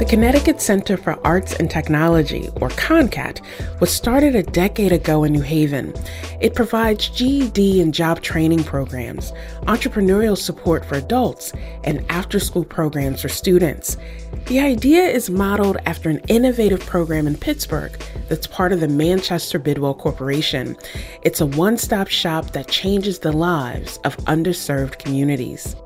The 0.00 0.06
Connecticut 0.06 0.62
Center 0.62 0.96
for 0.96 1.20
Arts 1.26 1.52
and 1.52 1.70
Technology, 1.70 2.48
or 2.62 2.70
CONCAT, 2.70 3.42
was 3.80 3.94
started 3.94 4.34
a 4.34 4.42
decade 4.42 4.92
ago 4.92 5.24
in 5.24 5.32
New 5.34 5.42
Haven. 5.42 5.92
It 6.40 6.54
provides 6.54 7.10
GED 7.10 7.82
and 7.82 7.92
job 7.92 8.22
training 8.22 8.64
programs, 8.64 9.32
entrepreneurial 9.66 10.38
support 10.38 10.86
for 10.86 10.94
adults, 10.94 11.52
and 11.84 12.02
after 12.08 12.40
school 12.40 12.64
programs 12.64 13.20
for 13.20 13.28
students. 13.28 13.98
The 14.46 14.60
idea 14.60 15.02
is 15.02 15.28
modeled 15.28 15.76
after 15.84 16.08
an 16.08 16.22
innovative 16.28 16.80
program 16.80 17.26
in 17.26 17.36
Pittsburgh 17.36 17.92
that's 18.30 18.46
part 18.46 18.72
of 18.72 18.80
the 18.80 18.88
Manchester 18.88 19.58
Bidwell 19.58 19.92
Corporation. 19.92 20.78
It's 21.20 21.42
a 21.42 21.46
one 21.46 21.76
stop 21.76 22.08
shop 22.08 22.52
that 22.52 22.68
changes 22.68 23.18
the 23.18 23.32
lives 23.32 23.98
of 24.04 24.16
underserved 24.24 24.98
communities. 24.98 25.76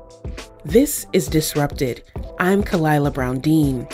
This 0.65 1.05
is 1.13 1.27
Disrupted. 1.27 2.01
I'm 2.39 2.63
Khalilah 2.63 3.13
Brown 3.13 3.39
Dean. 3.39 3.87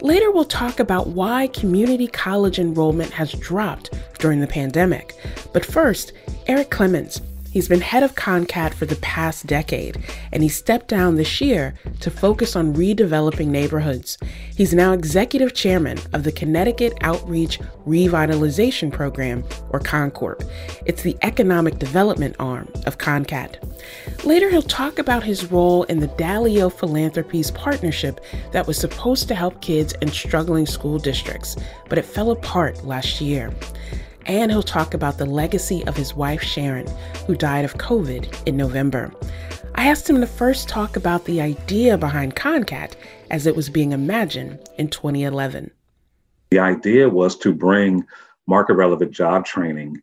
Later, 0.00 0.30
we'll 0.30 0.46
talk 0.46 0.80
about 0.80 1.08
why 1.08 1.48
community 1.48 2.06
college 2.06 2.58
enrollment 2.58 3.10
has 3.10 3.32
dropped 3.32 3.90
during 4.20 4.40
the 4.40 4.46
pandemic. 4.46 5.14
But 5.52 5.66
first, 5.66 6.14
Eric 6.46 6.70
Clemons, 6.70 7.20
He's 7.54 7.68
been 7.68 7.82
head 7.82 8.02
of 8.02 8.16
CONCAT 8.16 8.74
for 8.74 8.84
the 8.84 8.96
past 8.96 9.46
decade, 9.46 9.96
and 10.32 10.42
he 10.42 10.48
stepped 10.48 10.88
down 10.88 11.14
this 11.14 11.40
year 11.40 11.74
to 12.00 12.10
focus 12.10 12.56
on 12.56 12.74
redeveloping 12.74 13.46
neighborhoods. 13.46 14.18
He's 14.56 14.74
now 14.74 14.92
executive 14.92 15.54
chairman 15.54 15.98
of 16.12 16.24
the 16.24 16.32
Connecticut 16.32 16.94
Outreach 17.02 17.60
Revitalization 17.86 18.90
Program, 18.90 19.44
or 19.70 19.78
CONCORP. 19.78 20.44
It's 20.84 21.02
the 21.02 21.16
economic 21.22 21.78
development 21.78 22.34
arm 22.40 22.68
of 22.86 22.98
CONCAT. 22.98 24.24
Later, 24.24 24.50
he'll 24.50 24.60
talk 24.60 24.98
about 24.98 25.22
his 25.22 25.52
role 25.52 25.84
in 25.84 26.00
the 26.00 26.08
Dalio 26.08 26.72
Philanthropies 26.72 27.52
partnership 27.52 28.20
that 28.50 28.66
was 28.66 28.78
supposed 28.78 29.28
to 29.28 29.34
help 29.36 29.62
kids 29.62 29.94
in 30.02 30.08
struggling 30.08 30.66
school 30.66 30.98
districts, 30.98 31.54
but 31.88 31.98
it 31.98 32.04
fell 32.04 32.32
apart 32.32 32.84
last 32.84 33.20
year 33.20 33.52
and 34.26 34.50
he'll 34.50 34.62
talk 34.62 34.94
about 34.94 35.18
the 35.18 35.26
legacy 35.26 35.84
of 35.86 35.96
his 35.96 36.14
wife 36.14 36.42
Sharon, 36.42 36.86
who 37.26 37.34
died 37.34 37.64
of 37.64 37.74
COVID 37.74 38.46
in 38.46 38.56
November. 38.56 39.12
I 39.74 39.88
asked 39.88 40.08
him 40.08 40.20
to 40.20 40.26
first 40.26 40.68
talk 40.68 40.96
about 40.96 41.24
the 41.24 41.40
idea 41.40 41.98
behind 41.98 42.36
CONCAT 42.36 42.94
as 43.30 43.46
it 43.46 43.56
was 43.56 43.68
being 43.68 43.92
imagined 43.92 44.58
in 44.78 44.88
2011. 44.88 45.70
The 46.50 46.58
idea 46.60 47.08
was 47.08 47.36
to 47.38 47.52
bring 47.52 48.06
market 48.46 48.74
relevant 48.74 49.10
job 49.10 49.44
training 49.44 50.00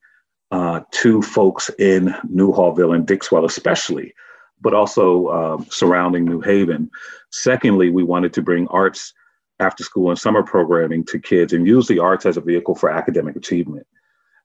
uh, 0.51 0.81
to 0.91 1.21
folks 1.21 1.69
in 1.79 2.13
Newhallville 2.29 2.93
and 2.93 3.07
Dixwell, 3.07 3.45
especially, 3.45 4.13
but 4.59 4.73
also 4.73 5.27
uh, 5.27 5.63
surrounding 5.69 6.25
New 6.25 6.41
Haven. 6.41 6.89
Secondly, 7.31 7.89
we 7.89 8.03
wanted 8.03 8.33
to 8.33 8.41
bring 8.41 8.67
arts 8.67 9.13
after 9.61 9.83
school 9.83 10.09
and 10.09 10.19
summer 10.19 10.43
programming 10.43 11.05
to 11.05 11.19
kids 11.19 11.53
and 11.53 11.67
use 11.67 11.87
the 11.87 11.99
arts 11.99 12.25
as 12.25 12.35
a 12.35 12.41
vehicle 12.41 12.75
for 12.75 12.89
academic 12.89 13.35
achievement. 13.35 13.87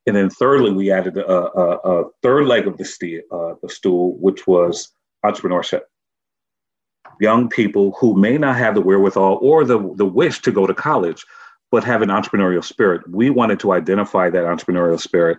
And 0.06 0.14
then 0.14 0.30
thirdly, 0.30 0.72
we 0.72 0.92
added 0.92 1.16
a, 1.16 1.28
a, 1.28 2.02
a 2.02 2.04
third 2.22 2.46
leg 2.46 2.66
of 2.66 2.76
the, 2.76 3.22
uh, 3.30 3.54
the 3.60 3.68
stool, 3.68 4.16
which 4.18 4.46
was 4.46 4.92
entrepreneurship. 5.24 5.83
Young 7.20 7.48
people 7.48 7.96
who 7.98 8.16
may 8.16 8.39
not 8.39 8.56
have 8.56 8.74
the 8.74 8.80
wherewithal 8.80 9.39
or 9.42 9.64
the, 9.64 9.78
the 9.96 10.06
wish 10.06 10.40
to 10.42 10.52
go 10.52 10.66
to 10.66 10.74
college, 10.74 11.24
but 11.72 11.83
have 11.83 12.02
an 12.02 12.11
entrepreneurial 12.11 12.62
spirit. 12.62 13.08
We 13.11 13.30
wanted 13.30 13.58
to 13.61 13.72
identify 13.72 14.30
that 14.30 14.45
entrepreneurial 14.45 15.00
spirit 15.00 15.39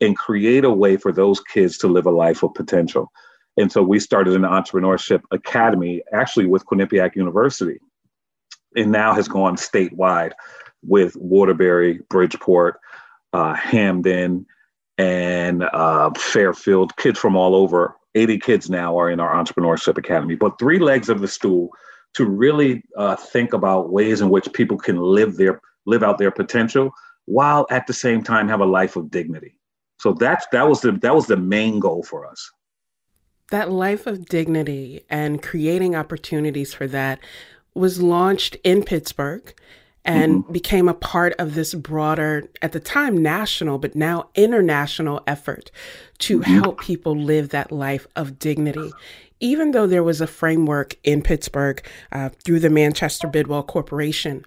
and 0.00 0.16
create 0.16 0.64
a 0.64 0.70
way 0.70 0.96
for 0.96 1.12
those 1.12 1.40
kids 1.40 1.78
to 1.78 1.88
live 1.88 2.06
a 2.06 2.10
life 2.10 2.42
of 2.42 2.54
potential. 2.54 3.12
And 3.56 3.70
so 3.70 3.82
we 3.82 4.00
started 4.00 4.34
an 4.34 4.42
entrepreneurship 4.42 5.22
academy, 5.30 6.02
actually 6.12 6.46
with 6.46 6.64
Quinnipiac 6.66 7.14
University, 7.14 7.78
and 8.76 8.90
now 8.90 9.14
has 9.14 9.28
gone 9.28 9.56
statewide 9.56 10.32
with 10.82 11.16
Waterbury, 11.16 12.00
Bridgeport, 12.08 12.78
uh, 13.32 13.54
Hamden, 13.54 14.46
and 14.96 15.62
uh, 15.62 16.10
Fairfield. 16.16 16.96
Kids 16.96 17.18
from 17.18 17.36
all 17.36 17.54
over. 17.54 17.94
80 18.14 18.38
kids 18.38 18.70
now 18.70 18.98
are 18.98 19.10
in 19.10 19.20
our 19.20 19.32
entrepreneurship 19.32 19.96
academy. 19.96 20.34
But 20.34 20.58
three 20.58 20.78
legs 20.78 21.08
of 21.08 21.20
the 21.20 21.28
stool 21.28 21.70
to 22.14 22.24
really 22.24 22.82
uh, 22.96 23.16
think 23.16 23.52
about 23.52 23.90
ways 23.90 24.20
in 24.20 24.30
which 24.30 24.52
people 24.52 24.76
can 24.76 24.96
live 24.96 25.36
their 25.36 25.60
live 25.86 26.02
out 26.02 26.18
their 26.18 26.30
potential 26.30 26.90
while 27.26 27.66
at 27.70 27.86
the 27.86 27.92
same 27.92 28.22
time 28.22 28.48
have 28.48 28.60
a 28.60 28.66
life 28.66 28.96
of 28.96 29.10
dignity. 29.10 29.56
So 30.00 30.12
that's 30.12 30.46
that 30.52 30.68
was 30.68 30.80
the 30.80 30.92
that 30.92 31.14
was 31.14 31.26
the 31.26 31.36
main 31.36 31.80
goal 31.80 32.02
for 32.02 32.26
us. 32.26 32.50
That 33.50 33.70
life 33.70 34.06
of 34.06 34.26
dignity 34.26 35.04
and 35.08 35.42
creating 35.42 35.94
opportunities 35.94 36.74
for 36.74 36.86
that 36.88 37.20
was 37.74 38.02
launched 38.02 38.56
in 38.64 38.82
Pittsburgh 38.82 39.54
and 40.08 40.42
mm-hmm. 40.42 40.52
became 40.52 40.88
a 40.88 40.94
part 40.94 41.34
of 41.38 41.54
this 41.54 41.74
broader, 41.74 42.48
at 42.62 42.72
the 42.72 42.80
time 42.80 43.16
national, 43.22 43.78
but 43.78 43.94
now 43.94 44.30
international 44.34 45.20
effort 45.26 45.70
to 46.18 46.40
mm-hmm. 46.40 46.50
help 46.54 46.80
people 46.80 47.14
live 47.14 47.50
that 47.50 47.70
life 47.70 48.06
of 48.16 48.38
dignity. 48.38 48.90
Even 49.38 49.72
though 49.72 49.86
there 49.86 50.02
was 50.02 50.22
a 50.22 50.26
framework 50.26 50.96
in 51.04 51.20
Pittsburgh 51.22 51.86
uh, 52.10 52.30
through 52.42 52.58
the 52.58 52.70
Manchester 52.70 53.28
Bidwell 53.28 53.62
Corporation, 53.62 54.44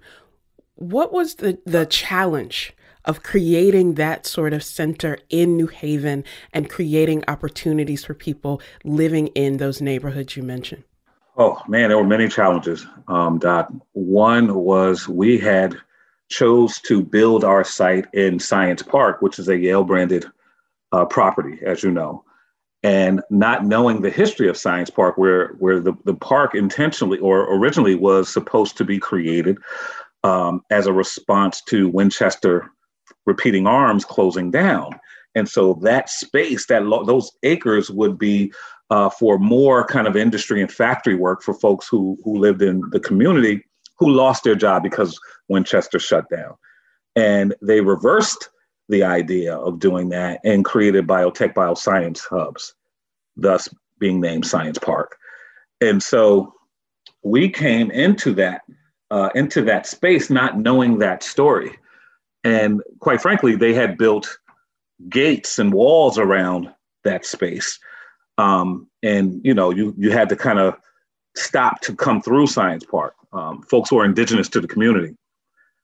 what 0.74 1.12
was 1.12 1.36
the, 1.36 1.58
the 1.64 1.86
challenge 1.86 2.74
of 3.04 3.22
creating 3.22 3.94
that 3.94 4.26
sort 4.26 4.52
of 4.52 4.64
center 4.64 5.16
in 5.30 5.56
New 5.56 5.68
Haven 5.68 6.24
and 6.52 6.68
creating 6.68 7.22
opportunities 7.28 8.04
for 8.04 8.14
people 8.14 8.60
living 8.84 9.28
in 9.28 9.58
those 9.58 9.80
neighborhoods 9.80 10.36
you 10.36 10.42
mentioned? 10.42 10.82
Oh 11.36 11.60
man, 11.66 11.88
there 11.88 11.96
were 11.96 12.04
many 12.04 12.28
challenges, 12.28 12.86
um, 13.08 13.38
Doc. 13.38 13.72
One 13.92 14.54
was 14.54 15.08
we 15.08 15.38
had 15.38 15.76
chose 16.28 16.78
to 16.80 17.02
build 17.02 17.44
our 17.44 17.64
site 17.64 18.06
in 18.12 18.38
Science 18.38 18.82
Park, 18.82 19.22
which 19.22 19.38
is 19.38 19.48
a 19.48 19.56
Yale 19.58 19.84
branded 19.84 20.26
uh, 20.92 21.06
property, 21.06 21.58
as 21.64 21.82
you 21.82 21.90
know, 21.90 22.22
and 22.82 23.22
not 23.30 23.64
knowing 23.64 24.02
the 24.02 24.10
history 24.10 24.48
of 24.48 24.58
Science 24.58 24.90
Park, 24.90 25.16
where 25.16 25.48
where 25.58 25.80
the, 25.80 25.94
the 26.04 26.14
park 26.14 26.54
intentionally 26.54 27.18
or 27.18 27.54
originally 27.54 27.94
was 27.94 28.28
supposed 28.28 28.76
to 28.76 28.84
be 28.84 28.98
created 28.98 29.56
um, 30.24 30.62
as 30.70 30.86
a 30.86 30.92
response 30.92 31.62
to 31.62 31.88
Winchester 31.88 32.70
repeating 33.24 33.66
arms 33.66 34.04
closing 34.04 34.50
down. 34.50 34.98
And 35.34 35.48
so 35.48 35.78
that 35.82 36.10
space, 36.10 36.66
that 36.66 36.84
lo- 36.84 37.04
those 37.04 37.30
acres 37.42 37.90
would 37.90 38.18
be 38.18 38.52
uh, 38.92 39.08
for 39.08 39.38
more 39.38 39.86
kind 39.86 40.06
of 40.06 40.16
industry 40.16 40.60
and 40.60 40.70
factory 40.70 41.14
work 41.14 41.42
for 41.42 41.54
folks 41.54 41.88
who 41.88 42.18
who 42.24 42.38
lived 42.38 42.60
in 42.60 42.82
the 42.90 43.00
community 43.00 43.64
who 43.98 44.10
lost 44.10 44.44
their 44.44 44.54
job 44.54 44.82
because 44.82 45.18
Winchester 45.48 45.98
shut 45.98 46.28
down. 46.28 46.54
And 47.16 47.54
they 47.62 47.80
reversed 47.80 48.50
the 48.90 49.02
idea 49.02 49.56
of 49.56 49.78
doing 49.78 50.10
that 50.10 50.40
and 50.44 50.62
created 50.62 51.06
biotech 51.06 51.54
bioscience 51.54 52.20
hubs, 52.28 52.74
thus 53.34 53.66
being 53.98 54.20
named 54.20 54.44
Science 54.44 54.78
Park. 54.78 55.16
And 55.80 56.02
so 56.02 56.52
we 57.22 57.48
came 57.48 57.90
into 57.90 58.34
that 58.34 58.60
uh, 59.10 59.30
into 59.34 59.62
that 59.62 59.86
space 59.86 60.28
not 60.28 60.58
knowing 60.58 60.98
that 60.98 61.22
story. 61.22 61.78
And 62.44 62.82
quite 62.98 63.22
frankly, 63.22 63.56
they 63.56 63.72
had 63.72 63.96
built 63.96 64.38
gates 65.08 65.58
and 65.58 65.72
walls 65.72 66.18
around 66.18 66.68
that 67.04 67.24
space 67.24 67.78
um, 68.38 68.88
and 69.02 69.40
you 69.44 69.54
know, 69.54 69.70
you 69.70 69.94
you 69.98 70.10
had 70.10 70.28
to 70.28 70.36
kind 70.36 70.58
of 70.58 70.76
stop 71.36 71.80
to 71.82 71.94
come 71.94 72.22
through 72.22 72.46
Science 72.46 72.84
Park. 72.84 73.14
Um, 73.32 73.62
folks 73.62 73.88
who 73.88 73.98
are 73.98 74.04
indigenous 74.04 74.48
to 74.50 74.60
the 74.60 74.68
community. 74.68 75.16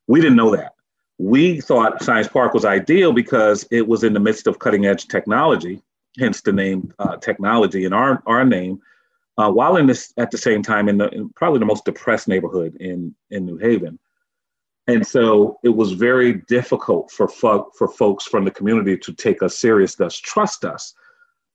We 0.06 0.20
didn't 0.20 0.36
know 0.36 0.54
that. 0.54 0.72
We 1.18 1.60
thought 1.60 2.02
Science 2.02 2.28
Park 2.28 2.52
was 2.52 2.64
ideal 2.64 3.12
because 3.12 3.66
it 3.70 3.88
was 3.88 4.04
in 4.04 4.12
the 4.12 4.20
midst 4.20 4.46
of 4.46 4.58
cutting 4.58 4.86
edge 4.86 5.08
technology, 5.08 5.82
hence 6.18 6.42
the 6.42 6.52
name 6.52 6.92
uh, 6.98 7.16
technology 7.16 7.86
in 7.86 7.92
our, 7.94 8.22
our 8.26 8.44
name, 8.44 8.80
uh, 9.38 9.50
while 9.50 9.76
in 9.76 9.86
this 9.86 10.12
at 10.18 10.30
the 10.30 10.38
same 10.38 10.62
time 10.62 10.88
in, 10.88 10.98
the, 10.98 11.08
in 11.08 11.30
probably 11.30 11.58
the 11.58 11.64
most 11.64 11.84
depressed 11.84 12.28
neighborhood 12.28 12.76
in, 12.80 13.14
in 13.30 13.46
New 13.46 13.56
Haven. 13.56 13.98
And 14.86 15.06
so 15.06 15.58
it 15.64 15.70
was 15.70 15.92
very 15.92 16.34
difficult 16.48 17.10
for, 17.10 17.28
fo- 17.28 17.70
for 17.76 17.88
folks 17.88 18.24
from 18.24 18.44
the 18.44 18.50
community 18.50 18.96
to 18.98 19.12
take 19.12 19.42
us 19.42 19.58
serious, 19.58 19.94
thus 19.94 20.18
trust 20.18 20.64
us 20.64 20.94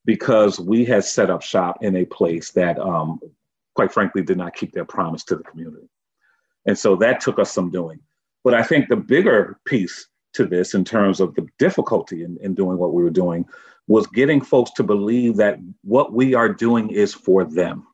because 0.06 0.60
we 0.60 0.86
had 0.86 1.04
set 1.04 1.30
up 1.30 1.42
shop 1.42 1.78
in 1.82 1.96
a 1.96 2.06
place 2.06 2.52
that, 2.52 2.80
um, 2.80 3.20
quite 3.76 3.92
frankly, 3.92 4.22
did 4.22 4.38
not 4.38 4.56
keep 4.56 4.74
their 4.74 4.86
promise 4.86 5.24
to 5.26 5.36
the 5.36 5.44
community. 5.44 5.88
And 6.66 6.78
so 6.78 6.96
that 6.98 7.22
took 7.22 7.40
us 7.40 7.52
some 7.52 7.70
doing. 7.70 8.00
But 8.44 8.54
I 8.54 8.64
think 8.64 8.90
the 8.90 8.96
bigger 8.96 9.60
piece 9.66 10.08
to 10.34 10.46
this 10.46 10.74
in 10.74 10.84
terms 10.84 11.20
of 11.20 11.36
the 11.36 11.48
difficulty 11.60 12.24
in, 12.24 12.38
in 12.42 12.54
doing 12.54 12.78
what 12.78 12.94
we 12.94 13.04
were 13.04 13.10
doing 13.10 13.46
was 13.88 14.08
getting 14.08 14.42
folks 14.42 14.72
to 14.72 14.84
believe 14.84 15.38
that 15.38 15.60
what 15.84 16.14
we 16.14 16.34
are 16.34 16.50
doing 16.50 16.90
is 16.90 17.14
for 17.14 17.44
them. 17.44 17.86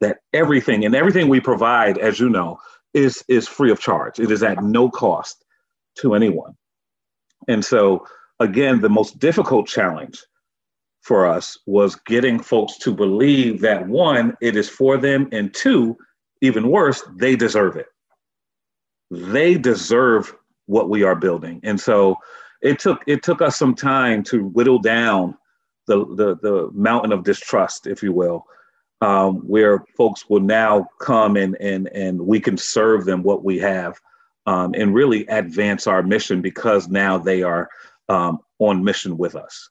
That 0.00 0.18
everything 0.32 0.84
and 0.84 0.94
everything 0.94 1.28
we 1.28 1.40
provide, 1.40 1.98
as 1.98 2.20
you 2.20 2.28
know, 2.28 2.58
is, 2.94 3.24
is 3.28 3.48
free 3.48 3.70
of 3.70 3.80
charge. 3.80 4.18
It 4.18 4.30
is 4.30 4.42
at 4.42 4.62
no 4.62 4.88
cost 4.90 5.44
to 5.98 6.14
anyone. 6.14 6.56
And 7.48 7.64
so, 7.64 8.06
again, 8.40 8.80
the 8.80 8.88
most 8.88 9.18
difficult 9.18 9.66
challenge 9.66 10.22
for 11.08 11.26
us 11.26 11.58
was 11.64 11.96
getting 11.96 12.38
folks 12.38 12.76
to 12.76 12.94
believe 12.94 13.62
that 13.62 13.88
one, 13.88 14.36
it 14.42 14.56
is 14.56 14.68
for 14.68 14.98
them, 14.98 15.26
and 15.32 15.54
two, 15.54 15.96
even 16.42 16.68
worse, 16.68 17.02
they 17.16 17.34
deserve 17.34 17.76
it. 17.76 17.86
They 19.10 19.56
deserve 19.56 20.36
what 20.66 20.90
we 20.90 21.02
are 21.02 21.16
building. 21.16 21.60
And 21.64 21.80
so 21.80 22.16
it 22.60 22.78
took 22.78 23.02
it 23.06 23.22
took 23.22 23.40
us 23.40 23.56
some 23.56 23.74
time 23.74 24.22
to 24.24 24.44
whittle 24.44 24.78
down 24.78 25.34
the 25.86 26.04
the, 26.14 26.36
the 26.42 26.70
mountain 26.74 27.12
of 27.12 27.24
distrust, 27.24 27.86
if 27.86 28.02
you 28.02 28.12
will, 28.12 28.44
um, 29.00 29.36
where 29.48 29.84
folks 29.96 30.28
will 30.28 30.40
now 30.40 30.86
come 31.00 31.36
and 31.36 31.56
and 31.58 31.88
and 31.88 32.20
we 32.20 32.38
can 32.38 32.58
serve 32.58 33.06
them 33.06 33.22
what 33.22 33.42
we 33.42 33.58
have 33.58 33.98
um, 34.44 34.74
and 34.74 34.94
really 34.94 35.26
advance 35.28 35.86
our 35.86 36.02
mission 36.02 36.42
because 36.42 36.88
now 36.88 37.16
they 37.16 37.42
are 37.42 37.70
um, 38.10 38.40
on 38.58 38.84
mission 38.84 39.16
with 39.16 39.34
us. 39.34 39.70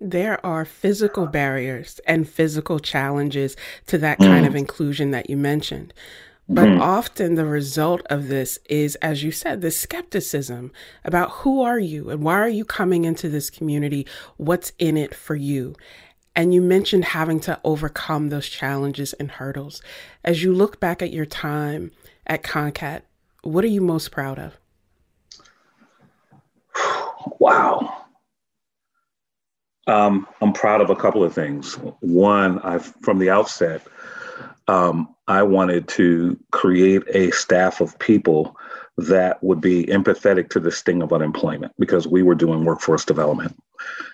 There 0.00 0.44
are 0.46 0.64
physical 0.64 1.26
barriers 1.26 2.00
and 2.06 2.28
physical 2.28 2.78
challenges 2.78 3.56
to 3.88 3.98
that 3.98 4.18
kind 4.18 4.44
mm. 4.44 4.48
of 4.48 4.54
inclusion 4.54 5.10
that 5.10 5.28
you 5.28 5.36
mentioned. 5.36 5.92
But 6.48 6.66
mm-hmm. 6.66 6.80
often 6.80 7.34
the 7.34 7.44
result 7.44 8.00
of 8.06 8.28
this 8.28 8.58
is, 8.70 8.94
as 8.96 9.22
you 9.22 9.30
said, 9.30 9.60
the 9.60 9.70
skepticism 9.70 10.72
about 11.04 11.30
who 11.30 11.60
are 11.60 11.78
you 11.78 12.08
and 12.08 12.22
why 12.22 12.34
are 12.34 12.48
you 12.48 12.64
coming 12.64 13.04
into 13.04 13.28
this 13.28 13.50
community? 13.50 14.06
What's 14.38 14.72
in 14.78 14.96
it 14.96 15.14
for 15.14 15.34
you? 15.34 15.74
And 16.34 16.54
you 16.54 16.62
mentioned 16.62 17.06
having 17.06 17.40
to 17.40 17.60
overcome 17.64 18.28
those 18.28 18.48
challenges 18.48 19.12
and 19.14 19.30
hurdles. 19.32 19.82
As 20.24 20.42
you 20.42 20.54
look 20.54 20.80
back 20.80 21.02
at 21.02 21.12
your 21.12 21.26
time 21.26 21.90
at 22.26 22.42
CONCAT, 22.44 23.02
what 23.42 23.64
are 23.64 23.68
you 23.68 23.80
most 23.80 24.10
proud 24.10 24.38
of? 24.38 24.56
Wow. 27.40 27.97
Um, 29.88 30.28
I'm 30.42 30.52
proud 30.52 30.82
of 30.82 30.90
a 30.90 30.96
couple 30.96 31.24
of 31.24 31.34
things. 31.34 31.74
One, 32.00 32.60
I've 32.60 32.94
from 33.02 33.18
the 33.18 33.30
outset, 33.30 33.82
um, 34.68 35.14
I 35.26 35.42
wanted 35.42 35.88
to 35.88 36.38
create 36.52 37.02
a 37.08 37.30
staff 37.30 37.80
of 37.80 37.98
people 37.98 38.54
that 38.98 39.42
would 39.42 39.60
be 39.60 39.84
empathetic 39.86 40.50
to 40.50 40.60
the 40.60 40.70
sting 40.70 41.02
of 41.02 41.12
unemployment 41.12 41.72
because 41.78 42.06
we 42.06 42.22
were 42.22 42.34
doing 42.34 42.64
workforce 42.64 43.04
development. 43.04 43.56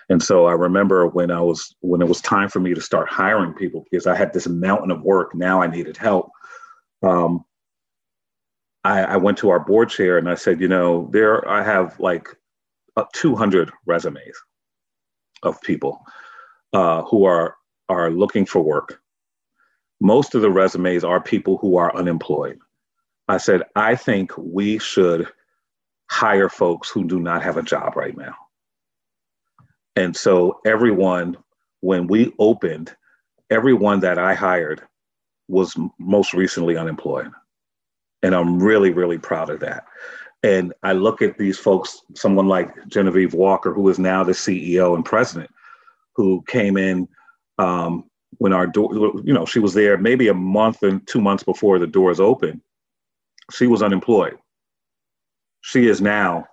And 0.09 0.23
so 0.23 0.45
I 0.45 0.53
remember 0.53 1.07
when 1.07 1.29
I 1.29 1.41
was 1.41 1.75
when 1.81 2.01
it 2.01 2.07
was 2.07 2.21
time 2.21 2.47
for 2.47 2.61
me 2.61 2.73
to 2.73 2.81
start 2.81 3.09
hiring 3.09 3.53
people 3.53 3.85
because 3.91 4.07
I 4.07 4.15
had 4.15 4.31
this 4.31 4.47
mountain 4.47 4.91
of 4.91 5.01
work. 5.01 5.35
Now 5.35 5.61
I 5.61 5.67
needed 5.67 5.97
help. 5.97 6.31
Um, 7.03 7.43
I, 8.85 9.03
I 9.03 9.17
went 9.17 9.39
to 9.39 9.49
our 9.49 9.59
board 9.59 9.89
chair 9.89 10.17
and 10.17 10.29
I 10.29 10.35
said, 10.35 10.61
you 10.61 10.67
know, 10.69 11.09
there 11.11 11.45
I 11.49 11.63
have 11.63 11.99
like 11.99 12.29
200 13.13 13.71
resumes 13.85 14.35
of 15.45 15.61
people 15.61 16.01
uh, 16.73 17.03
who 17.03 17.25
are 17.25 17.55
are 17.87 18.09
looking 18.09 18.45
for 18.45 18.61
work 18.61 19.01
most 20.01 20.35
of 20.35 20.41
the 20.41 20.49
resumes 20.49 21.03
are 21.03 21.21
people 21.21 21.57
who 21.57 21.77
are 21.77 21.95
unemployed. 21.95 22.59
I 23.27 23.37
said, 23.37 23.63
I 23.75 23.95
think 23.95 24.31
we 24.37 24.77
should 24.77 25.27
hire 26.09 26.49
folks 26.49 26.89
who 26.89 27.05
do 27.05 27.19
not 27.19 27.43
have 27.43 27.57
a 27.57 27.63
job 27.63 27.95
right 27.95 28.15
now. 28.15 28.35
And 29.95 30.15
so, 30.15 30.59
everyone, 30.65 31.37
when 31.79 32.07
we 32.07 32.33
opened, 32.37 32.95
everyone 33.49 34.01
that 34.01 34.19
I 34.19 34.33
hired 34.33 34.81
was 35.47 35.75
most 35.97 36.33
recently 36.33 36.77
unemployed. 36.77 37.31
And 38.21 38.35
I'm 38.35 38.61
really, 38.61 38.91
really 38.91 39.17
proud 39.17 39.49
of 39.49 39.61
that. 39.61 39.85
And 40.43 40.73
I 40.83 40.93
look 40.93 41.21
at 41.21 41.37
these 41.37 41.57
folks, 41.57 42.01
someone 42.13 42.47
like 42.47 42.69
Genevieve 42.87 43.33
Walker, 43.33 43.73
who 43.73 43.89
is 43.89 43.97
now 43.97 44.23
the 44.23 44.33
CEO 44.33 44.95
and 44.95 45.03
president, 45.03 45.49
who 46.15 46.43
came 46.47 46.77
in 46.77 47.07
um, 47.57 48.09
when 48.37 48.53
our 48.53 48.67
door, 48.67 48.93
you 49.23 49.33
know, 49.33 49.45
she 49.45 49.59
was 49.59 49.73
there 49.73 49.97
maybe 49.97 50.27
a 50.27 50.33
month 50.33 50.83
and 50.83 51.05
two 51.07 51.21
months 51.21 51.43
before 51.43 51.79
the 51.79 51.87
doors 51.87 52.19
open. 52.19 52.61
She 53.51 53.67
was 53.67 53.81
unemployed. 53.81 54.37
She 55.61 55.87
is 55.87 56.01
now 56.01 56.45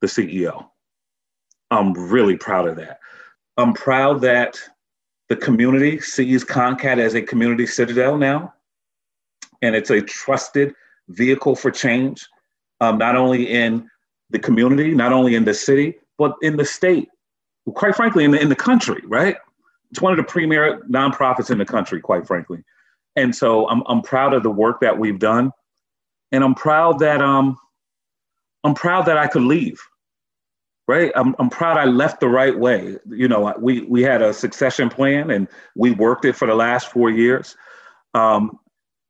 the 0.00 0.08
CEO. 0.08 0.66
I'm 1.70 1.94
really 1.94 2.36
proud 2.36 2.68
of 2.68 2.76
that. 2.76 2.98
I'm 3.56 3.72
proud 3.72 4.20
that 4.22 4.58
the 5.28 5.36
community 5.36 6.00
sees 6.00 6.44
CONCAT 6.44 6.98
as 6.98 7.14
a 7.14 7.22
community 7.22 7.66
citadel 7.66 8.18
now, 8.18 8.52
and 9.62 9.74
it's 9.74 9.90
a 9.90 10.02
trusted 10.02 10.74
vehicle 11.08 11.56
for 11.56 11.70
change, 11.70 12.28
um, 12.82 12.98
not 12.98 13.16
only 13.16 13.50
in 13.50 13.88
the 14.30 14.38
community, 14.38 14.94
not 14.94 15.12
only 15.12 15.34
in 15.34 15.44
the 15.44 15.54
city, 15.54 15.94
but 16.18 16.34
in 16.42 16.56
the 16.56 16.64
state, 16.64 17.08
quite 17.74 17.94
frankly, 17.94 18.24
in 18.24 18.32
the, 18.32 18.40
in 18.40 18.48
the 18.48 18.56
country, 18.56 19.02
right? 19.06 19.36
it's 19.92 20.00
one 20.00 20.12
of 20.12 20.16
the 20.16 20.24
premier 20.24 20.80
nonprofits 20.90 21.50
in 21.50 21.58
the 21.58 21.66
country, 21.66 22.00
quite 22.00 22.26
frankly. 22.26 22.64
And 23.14 23.36
so 23.36 23.68
I'm 23.68 23.82
I'm 23.86 24.00
proud 24.00 24.32
of 24.32 24.42
the 24.42 24.50
work 24.50 24.80
that 24.80 24.98
we've 24.98 25.18
done, 25.18 25.52
and 26.32 26.42
I'm 26.42 26.54
proud 26.54 26.98
that 27.00 27.20
um 27.20 27.58
I'm 28.64 28.74
proud 28.74 29.06
that 29.06 29.18
I 29.18 29.26
could 29.26 29.42
leave. 29.42 29.80
Right, 30.88 31.12
I'm 31.14 31.36
I'm 31.38 31.50
proud 31.50 31.76
I 31.76 31.84
left 31.84 32.20
the 32.20 32.28
right 32.28 32.58
way. 32.58 32.96
You 33.06 33.28
know, 33.28 33.54
we 33.60 33.82
we 33.82 34.02
had 34.02 34.22
a 34.22 34.32
succession 34.32 34.88
plan 34.88 35.30
and 35.30 35.46
we 35.76 35.90
worked 35.92 36.24
it 36.24 36.34
for 36.34 36.48
the 36.48 36.54
last 36.54 36.90
four 36.90 37.10
years. 37.10 37.54
Um, 38.14 38.58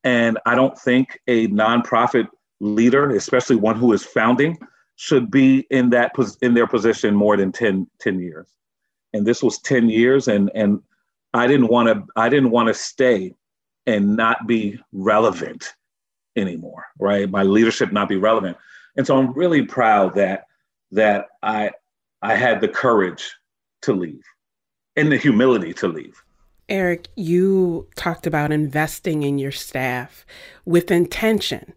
and 0.05 0.39
I 0.45 0.57
don't 0.57 0.77
think 0.77 1.21
a 1.29 1.47
nonprofit 1.49 2.27
leader, 2.63 3.11
especially 3.11 3.57
one 3.57 3.77
who 3.77 3.93
is 3.93 4.05
founding, 4.05 4.57
should 4.97 5.31
be 5.31 5.67
in 5.71 5.91
that 5.91 6.13
in 6.41 6.55
their 6.55 6.67
position 6.67 7.15
more 7.15 7.37
than 7.37 7.51
10, 7.51 7.89
10 7.99 8.21
years. 8.21 8.49
And 9.13 9.27
this 9.27 9.43
was 9.43 9.59
10 9.59 9.91
years 9.91 10.29
and 10.29 10.51
and 10.55 10.81
i 11.35 11.47
didn't 11.47 11.69
want 11.69 11.89
to 11.89 12.05
i 12.17 12.29
didn't 12.29 12.51
want 12.51 12.69
to 12.69 12.75
stay 12.75 13.35
and 13.87 14.17
not 14.17 14.47
be 14.47 14.79
relevant 14.93 15.75
anymore 16.37 16.87
right? 16.99 17.29
My 17.29 17.43
leadership 17.43 17.93
not 17.93 18.09
be 18.09 18.17
relevant. 18.17 18.57
And 18.97 19.07
so 19.07 19.19
i'm 19.19 19.33
really 19.33 19.67
proud 19.67 20.15
that 20.15 20.47
that 20.93 21.27
i 21.43 21.71
i 22.23 22.35
had 22.35 22.61
the 22.61 22.69
courage 22.69 23.35
to 23.83 23.93
leave 23.93 24.23
and 24.97 25.11
the 25.11 25.17
humility 25.17 25.75
to 25.75 25.89
leave. 25.89 26.23
Eric 26.69 27.09
you 27.17 27.89
talked 27.97 28.27
about 28.27 28.53
investing 28.53 29.25
in 29.25 29.39
your 29.39 29.53
staff 29.53 30.25
with 30.65 30.91
intention 30.91 31.75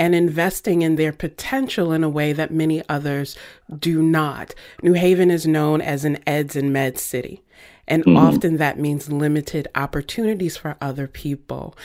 and 0.00 0.14
investing 0.14 0.80
in 0.80 0.96
their 0.96 1.12
potential 1.12 1.92
in 1.92 2.02
a 2.02 2.08
way 2.08 2.32
that 2.32 2.50
many 2.50 2.82
others 2.88 3.36
do 3.78 4.02
not. 4.02 4.54
New 4.82 4.94
Haven 4.94 5.30
is 5.30 5.46
known 5.46 5.82
as 5.82 6.06
an 6.06 6.18
eds 6.26 6.56
and 6.56 6.74
meds 6.74 7.00
city, 7.00 7.42
and 7.86 8.02
mm-hmm. 8.02 8.16
often 8.16 8.56
that 8.56 8.78
means 8.78 9.12
limited 9.12 9.68
opportunities 9.74 10.56
for 10.56 10.78
other 10.80 11.06
people. 11.06 11.76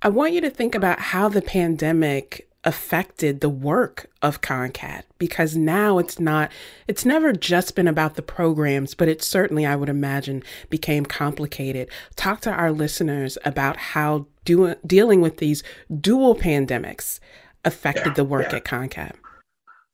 I 0.00 0.08
want 0.08 0.34
you 0.34 0.40
to 0.42 0.50
think 0.50 0.76
about 0.76 1.00
how 1.00 1.28
the 1.28 1.42
pandemic 1.42 2.48
affected 2.62 3.40
the 3.40 3.48
work 3.48 4.10
of 4.20 4.42
CONCAT 4.42 5.04
because 5.18 5.56
now 5.56 5.98
it's 5.98 6.20
not, 6.20 6.52
it's 6.86 7.06
never 7.06 7.32
just 7.32 7.74
been 7.74 7.88
about 7.88 8.16
the 8.16 8.22
programs, 8.22 8.94
but 8.94 9.08
it 9.08 9.22
certainly, 9.22 9.64
I 9.64 9.76
would 9.76 9.88
imagine, 9.88 10.42
became 10.68 11.06
complicated. 11.06 11.88
Talk 12.16 12.40
to 12.42 12.50
our 12.50 12.70
listeners 12.70 13.38
about 13.44 13.76
how 13.76 14.26
do, 14.44 14.74
dealing 14.86 15.22
with 15.22 15.38
these 15.38 15.62
dual 16.00 16.34
pandemics 16.34 17.18
affected 17.64 18.08
yeah, 18.08 18.14
the 18.14 18.24
work 18.24 18.50
yeah. 18.50 18.56
at 18.56 18.64
CONCAT. 18.64 19.14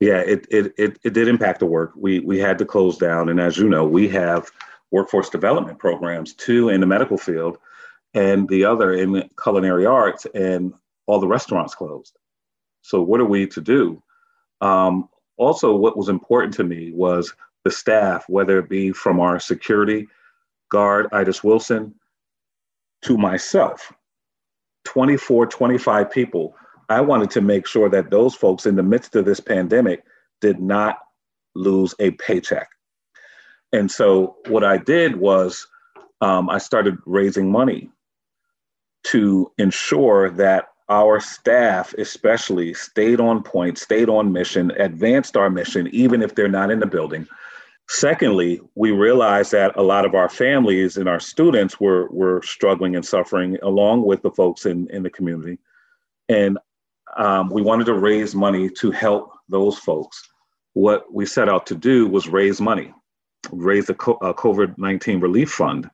Yeah, 0.00 0.18
it, 0.18 0.46
it, 0.50 0.74
it, 0.76 0.98
it 1.04 1.12
did 1.14 1.28
impact 1.28 1.60
the 1.60 1.66
work. 1.66 1.92
We, 1.96 2.20
we 2.20 2.38
had 2.38 2.58
to 2.58 2.64
close 2.64 2.98
down. 2.98 3.28
And 3.28 3.40
as 3.40 3.56
you 3.56 3.68
know, 3.68 3.84
we 3.86 4.08
have 4.08 4.50
workforce 4.90 5.30
development 5.30 5.78
programs, 5.78 6.34
two 6.34 6.68
in 6.68 6.80
the 6.80 6.86
medical 6.86 7.16
field 7.16 7.58
and 8.12 8.48
the 8.48 8.64
other 8.64 8.92
in 8.92 9.28
culinary 9.42 9.86
arts, 9.86 10.26
and 10.34 10.72
all 11.06 11.20
the 11.20 11.28
restaurants 11.28 11.74
closed. 11.74 12.16
So 12.86 13.02
what 13.02 13.20
are 13.20 13.26
we 13.26 13.48
to 13.48 13.60
do? 13.60 14.00
Um, 14.60 15.08
also, 15.38 15.74
what 15.74 15.96
was 15.96 16.08
important 16.08 16.54
to 16.54 16.64
me 16.64 16.92
was 16.92 17.34
the 17.64 17.70
staff, 17.70 18.24
whether 18.28 18.60
it 18.60 18.68
be 18.68 18.92
from 18.92 19.18
our 19.18 19.40
security 19.40 20.06
guard, 20.70 21.08
Idis 21.10 21.42
Wilson, 21.42 21.96
to 23.02 23.18
myself, 23.18 23.92
24, 24.84 25.46
25 25.46 26.10
people. 26.12 26.54
I 26.88 27.00
wanted 27.00 27.30
to 27.32 27.40
make 27.40 27.66
sure 27.66 27.88
that 27.88 28.10
those 28.10 28.36
folks 28.36 28.66
in 28.66 28.76
the 28.76 28.84
midst 28.84 29.16
of 29.16 29.24
this 29.24 29.40
pandemic 29.40 30.04
did 30.40 30.60
not 30.60 30.98
lose 31.56 31.92
a 31.98 32.12
paycheck. 32.12 32.68
And 33.72 33.90
so 33.90 34.36
what 34.46 34.62
I 34.62 34.76
did 34.76 35.16
was 35.16 35.66
um, 36.20 36.48
I 36.48 36.58
started 36.58 36.98
raising 37.04 37.50
money 37.50 37.90
to 39.06 39.50
ensure 39.58 40.30
that 40.30 40.68
our 40.88 41.20
staff, 41.20 41.94
especially, 41.98 42.72
stayed 42.74 43.20
on 43.20 43.42
point, 43.42 43.78
stayed 43.78 44.08
on 44.08 44.32
mission, 44.32 44.70
advanced 44.72 45.36
our 45.36 45.50
mission, 45.50 45.88
even 45.92 46.22
if 46.22 46.34
they're 46.34 46.48
not 46.48 46.70
in 46.70 46.80
the 46.80 46.86
building. 46.86 47.26
Secondly, 47.88 48.60
we 48.74 48.90
realized 48.90 49.52
that 49.52 49.76
a 49.76 49.82
lot 49.82 50.04
of 50.04 50.14
our 50.14 50.28
families 50.28 50.96
and 50.96 51.08
our 51.08 51.20
students 51.20 51.80
were, 51.80 52.08
were 52.10 52.42
struggling 52.42 52.96
and 52.96 53.06
suffering 53.06 53.58
along 53.62 54.04
with 54.04 54.22
the 54.22 54.30
folks 54.30 54.66
in, 54.66 54.88
in 54.90 55.02
the 55.02 55.10
community. 55.10 55.58
And 56.28 56.58
um, 57.16 57.48
we 57.48 57.62
wanted 57.62 57.84
to 57.86 57.94
raise 57.94 58.34
money 58.34 58.68
to 58.70 58.90
help 58.90 59.32
those 59.48 59.78
folks. 59.78 60.20
What 60.72 61.12
we 61.12 61.26
set 61.26 61.48
out 61.48 61.66
to 61.66 61.74
do 61.74 62.08
was 62.08 62.28
raise 62.28 62.60
money, 62.60 62.92
raise 63.50 63.88
a, 63.88 63.94
COVID 63.94 64.76
19 64.78 65.20
relief 65.20 65.50
fund 65.50 65.88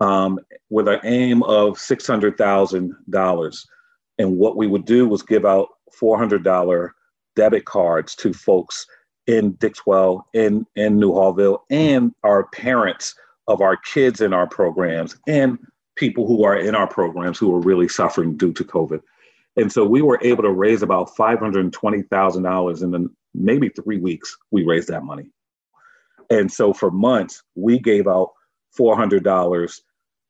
um, 0.00 0.38
with 0.70 0.88
an 0.88 1.00
aim 1.04 1.42
of 1.44 1.78
$600,000. 1.78 3.66
And 4.18 4.38
what 4.38 4.56
we 4.56 4.66
would 4.66 4.84
do 4.84 5.08
was 5.08 5.22
give 5.22 5.44
out 5.44 5.68
$400 6.00 6.90
debit 7.36 7.64
cards 7.64 8.14
to 8.16 8.32
folks 8.32 8.86
in 9.26 9.52
Dixwell, 9.52 10.26
in, 10.34 10.66
in 10.76 10.98
Newhallville, 10.98 11.60
and 11.70 12.14
our 12.22 12.44
parents 12.48 13.14
of 13.48 13.60
our 13.60 13.76
kids 13.76 14.20
in 14.20 14.32
our 14.32 14.46
programs 14.46 15.16
and 15.26 15.58
people 15.96 16.26
who 16.26 16.44
are 16.44 16.56
in 16.56 16.74
our 16.74 16.86
programs 16.86 17.38
who 17.38 17.54
are 17.54 17.60
really 17.60 17.88
suffering 17.88 18.36
due 18.36 18.52
to 18.52 18.64
COVID. 18.64 19.00
And 19.56 19.70
so 19.70 19.84
we 19.84 20.02
were 20.02 20.18
able 20.22 20.42
to 20.42 20.50
raise 20.50 20.82
about 20.82 21.14
$520,000 21.16 22.82
in 22.82 22.90
the 22.90 23.08
maybe 23.34 23.68
three 23.68 23.98
weeks, 23.98 24.36
we 24.50 24.64
raised 24.64 24.88
that 24.88 25.04
money. 25.04 25.30
And 26.30 26.50
so 26.50 26.72
for 26.72 26.90
months, 26.90 27.42
we 27.54 27.78
gave 27.78 28.06
out 28.06 28.30
$400 28.78 29.80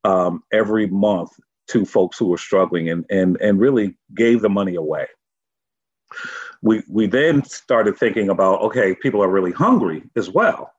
um, 0.04 0.42
every 0.52 0.86
month 0.86 1.30
to 1.68 1.84
folks 1.84 2.18
who 2.18 2.26
were 2.26 2.38
struggling 2.38 2.88
and, 2.90 3.04
and, 3.10 3.36
and 3.40 3.60
really 3.60 3.96
gave 4.14 4.42
the 4.42 4.48
money 4.48 4.74
away. 4.74 5.06
We, 6.62 6.82
we 6.88 7.06
then 7.06 7.44
started 7.44 7.96
thinking 7.96 8.30
about 8.30 8.60
okay, 8.62 8.94
people 8.94 9.22
are 9.22 9.28
really 9.28 9.52
hungry 9.52 10.02
as 10.16 10.30
well. 10.30 10.72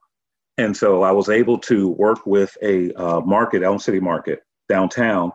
And 0.58 0.76
so 0.76 1.02
I 1.02 1.12
was 1.12 1.28
able 1.28 1.58
to 1.58 1.88
work 1.90 2.24
with 2.26 2.56
a 2.62 2.92
uh, 2.94 3.20
market, 3.20 3.62
Elm 3.62 3.78
City 3.78 4.00
Market 4.00 4.42
downtown, 4.68 5.32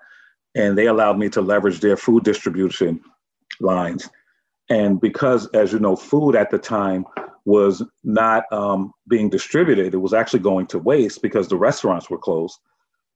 and 0.56 0.78
they 0.78 0.88
allowed 0.88 1.18
me 1.18 1.30
to 1.30 1.42
leverage 1.42 1.80
their 1.80 1.96
food 1.96 2.24
distribution 2.24 3.02
lines. 3.60 4.10
And 4.70 5.00
because, 5.00 5.48
as 5.54 5.72
you 5.72 5.80
know, 5.80 5.96
food 5.96 6.36
at 6.36 6.50
the 6.50 6.58
time 6.58 7.06
was 7.46 7.84
not 8.04 8.52
um, 8.52 8.94
being 9.08 9.30
distributed, 9.30 9.94
it 9.94 9.98
was 9.98 10.14
actually 10.14 10.40
going 10.40 10.68
to 10.68 10.80
waste 10.80 11.22
because 11.22 11.48
the 11.48 11.58
restaurants 11.58 12.10
were 12.10 12.18
closed 12.18 12.58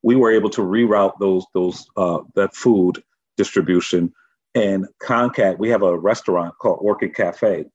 we 0.05 0.15
were 0.15 0.31
able 0.31 0.51
to 0.51 0.61
reroute 0.61 1.17
those 1.19 1.45
those 1.53 1.87
uh, 1.97 2.19
that 2.35 2.55
food 2.55 3.03
distribution. 3.37 4.13
And 4.53 4.85
Concat, 5.01 5.57
we 5.57 5.67
have 5.69 5.81
a 5.81 5.97
restaurant 5.97 6.53
called 6.59 6.77
Orchid 6.79 7.15
Cafe. 7.15 7.65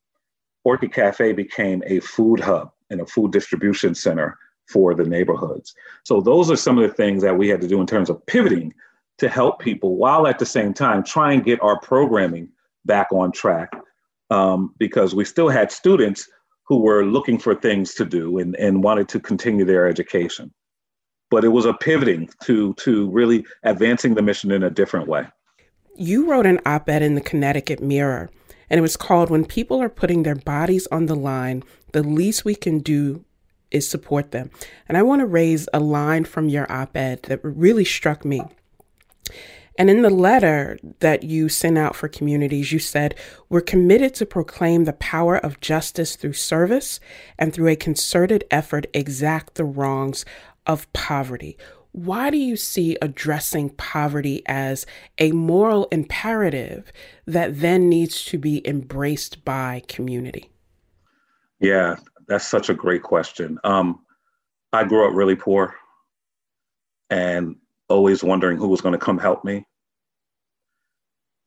Orchid 0.65 0.93
Cafe 0.95 1.33
became 1.33 1.83
a 1.85 1.99
food 2.01 2.39
hub 2.39 2.71
and 2.89 3.01
a 3.01 3.07
food 3.07 3.33
distribution 3.33 3.95
center 3.95 4.39
for 4.69 4.95
the 4.95 5.05
neighborhoods. 5.05 5.75
So 6.05 6.21
those 6.21 6.51
are 6.51 6.57
some 6.57 6.79
of 6.79 6.89
the 6.89 6.95
things 6.95 7.23
that 7.23 7.37
we 7.37 7.49
had 7.49 7.61
to 7.63 7.69
do 7.69 7.81
in 7.81 7.87
terms 7.87 8.09
of 8.09 8.25
pivoting 8.27 8.73
to 9.19 9.29
help 9.29 9.59
people 9.59 9.97
while 9.97 10.29
at 10.29 10.39
the 10.39 10.47
same 10.47 10.73
time 10.73 11.03
try 11.03 11.33
and 11.33 11.45
get 11.45 11.61
our 11.61 11.81
programming 11.81 12.49
back 12.87 13.09
on 13.13 13.33
track 13.33 13.71
um, 14.31 14.73
because 14.79 15.17
we 15.17 15.25
still 15.25 15.49
had 15.49 15.73
students 15.73 16.29
who 16.69 16.79
were 16.79 17.05
looking 17.05 17.39
for 17.39 17.57
things 17.57 17.95
to 17.95 18.05
do 18.05 18.39
and, 18.39 18.55
and 18.55 18.85
wanted 18.85 19.09
to 19.09 19.19
continue 19.19 19.65
their 19.65 19.89
education 19.89 20.53
but 21.31 21.45
it 21.45 21.49
was 21.49 21.65
a 21.65 21.73
pivoting 21.75 22.29
to 22.43 22.75
to 22.75 23.09
really 23.11 23.45
advancing 23.63 24.15
the 24.15 24.23
mission 24.23 24.51
in 24.51 24.63
a 24.63 24.71
different 24.71 25.09
way. 25.09 25.27
You 25.97 26.31
wrote 26.31 26.47
an 26.47 26.61
op-ed 26.67 27.03
in 27.03 27.15
the 27.15 27.21
Connecticut 27.21 27.83
Mirror, 27.83 28.31
and 28.69 28.79
it 28.79 28.83
was 28.83 28.97
called 28.97 29.31
"When 29.31 29.45
People 29.45 29.81
Are 29.81 29.89
Putting 29.89 30.23
Their 30.23 30.35
Bodies 30.35 30.87
on 30.93 31.07
the 31.07 31.17
Line, 31.17 31.63
the 31.93 32.03
Least 32.03 32.45
We 32.45 32.55
Can 32.55 32.81
Do 32.81 33.25
is 33.71 33.89
Support 33.89 34.33
Them." 34.33 34.51
And 34.89 34.99
I 34.99 35.03
want 35.03 35.21
to 35.21 35.27
raise 35.27 35.69
a 35.73 35.81
line 35.81 36.25
from 36.25 36.49
your 36.49 36.71
op-ed 36.71 37.23
that 37.25 37.41
really 37.43 37.85
struck 37.85 38.25
me. 38.25 38.43
And 39.81 39.89
in 39.89 40.03
the 40.03 40.11
letter 40.11 40.79
that 40.99 41.23
you 41.23 41.49
sent 41.49 41.79
out 41.79 41.97
for 41.97 42.07
communities, 42.07 42.71
you 42.71 42.79
said, 42.79 43.15
We're 43.49 43.63
committed 43.63 44.13
to 44.17 44.27
proclaim 44.27 44.85
the 44.85 44.93
power 44.93 45.39
of 45.39 45.61
justice 45.61 46.17
through 46.17 46.35
service 46.35 47.01
and 47.39 47.55
through 47.55 47.69
a 47.69 47.77
concerted 47.77 48.45
effort 48.51 48.89
exact 48.93 49.55
the 49.55 49.65
wrongs 49.65 50.27
of 50.67 50.93
poverty. 50.93 51.57
Why 51.93 52.31
do 52.31 52.37
you 52.37 52.57
see 52.57 52.97
addressing 53.03 53.71
poverty 53.71 54.43
as 54.47 54.87
a 55.19 55.33
moral 55.33 55.89
imperative 55.91 56.93
that 57.27 57.61
then 57.61 57.89
needs 57.89 58.25
to 58.27 58.39
be 58.39 58.67
embraced 58.67 59.45
by 59.45 59.83
community? 59.89 60.51
Yeah, 61.59 61.97
that's 62.29 62.47
such 62.47 62.69
a 62.69 62.75
great 62.75 63.03
question. 63.03 63.59
Um, 63.65 64.05
I 64.73 64.85
grew 64.85 65.07
up 65.07 65.15
really 65.15 65.35
poor 65.35 65.75
and 67.11 67.57
always 67.89 68.23
wondering 68.23 68.57
who 68.57 68.69
was 68.69 68.81
going 68.81 68.93
to 68.93 68.99
come 68.99 69.19
help 69.19 69.45
me. 69.45 69.67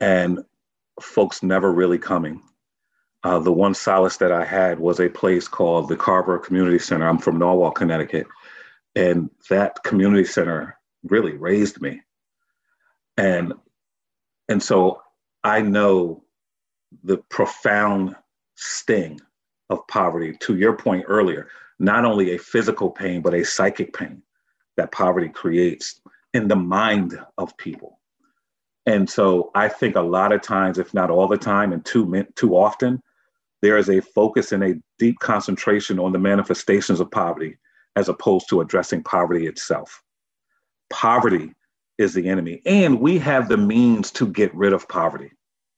And 0.02 0.44
folks 1.02 1.42
never 1.42 1.72
really 1.72 1.98
coming. 1.98 2.42
Uh, 3.24 3.40
the 3.40 3.54
one 3.54 3.74
solace 3.74 4.18
that 4.18 4.34
I 4.34 4.44
had 4.44 4.80
was 4.80 5.00
a 5.00 5.08
place 5.08 5.48
called 5.48 5.88
the 5.88 5.96
Carver 5.96 6.38
Community 6.38 6.80
Center. 6.80 7.08
I'm 7.08 7.18
from 7.18 7.40
Norwalk, 7.40 7.76
Connecticut 7.76 8.28
and 8.96 9.30
that 9.50 9.84
community 9.84 10.26
center 10.26 10.78
really 11.04 11.34
raised 11.34 11.82
me. 11.82 12.02
And 13.18 13.54
and 14.50 14.62
so 14.62 15.02
i 15.44 15.62
know 15.62 16.24
the 17.04 17.18
profound 17.30 18.16
sting 18.56 19.20
of 19.70 19.86
poverty. 19.88 20.38
To 20.42 20.56
your 20.56 20.76
point 20.76 21.06
earlier 21.08 21.48
not 21.80 22.06
only 22.06 22.32
a 22.32 22.40
physical 22.40 22.90
pain 22.90 23.22
but 23.22 23.34
a 23.34 23.44
psychic 23.44 23.94
pain 23.94 24.22
that 24.78 24.92
poverty 24.92 25.30
creates 25.30 26.02
in 26.34 26.48
the 26.48 26.56
mind 26.56 27.20
of 27.38 27.56
people. 27.58 28.00
And 28.86 29.10
so 29.10 29.52
i 29.56 29.68
think 29.68 29.96
a 29.96 30.02
lot 30.02 30.32
of 30.32 30.42
times 30.42 30.78
if 30.78 30.94
not 30.94 31.10
all 31.10 31.28
the 31.28 31.38
time 31.38 31.74
and 31.74 31.84
too 31.86 32.26
too 32.36 32.56
often 32.56 33.02
there 33.62 33.78
is 33.78 33.90
a 33.90 34.02
focus 34.02 34.52
and 34.52 34.64
a 34.64 34.76
deep 35.00 35.20
concentration 35.20 36.00
on 36.00 36.12
the 36.12 36.20
manifestations 36.20 37.00
of 37.00 37.10
poverty 37.10 37.58
as 37.96 38.10
opposed 38.10 38.50
to 38.50 38.62
addressing 38.62 39.04
poverty 39.04 39.48
itself. 39.48 40.04
Poverty 40.90 41.54
is 41.98 42.14
the 42.14 42.28
enemy, 42.28 42.62
and 42.66 43.00
we 43.00 43.20
have 43.20 43.50
the 43.50 43.58
means 43.58 44.12
to 44.12 44.28
get 44.28 44.54
rid 44.56 44.74
of 44.74 44.88
poverty. 44.88 45.32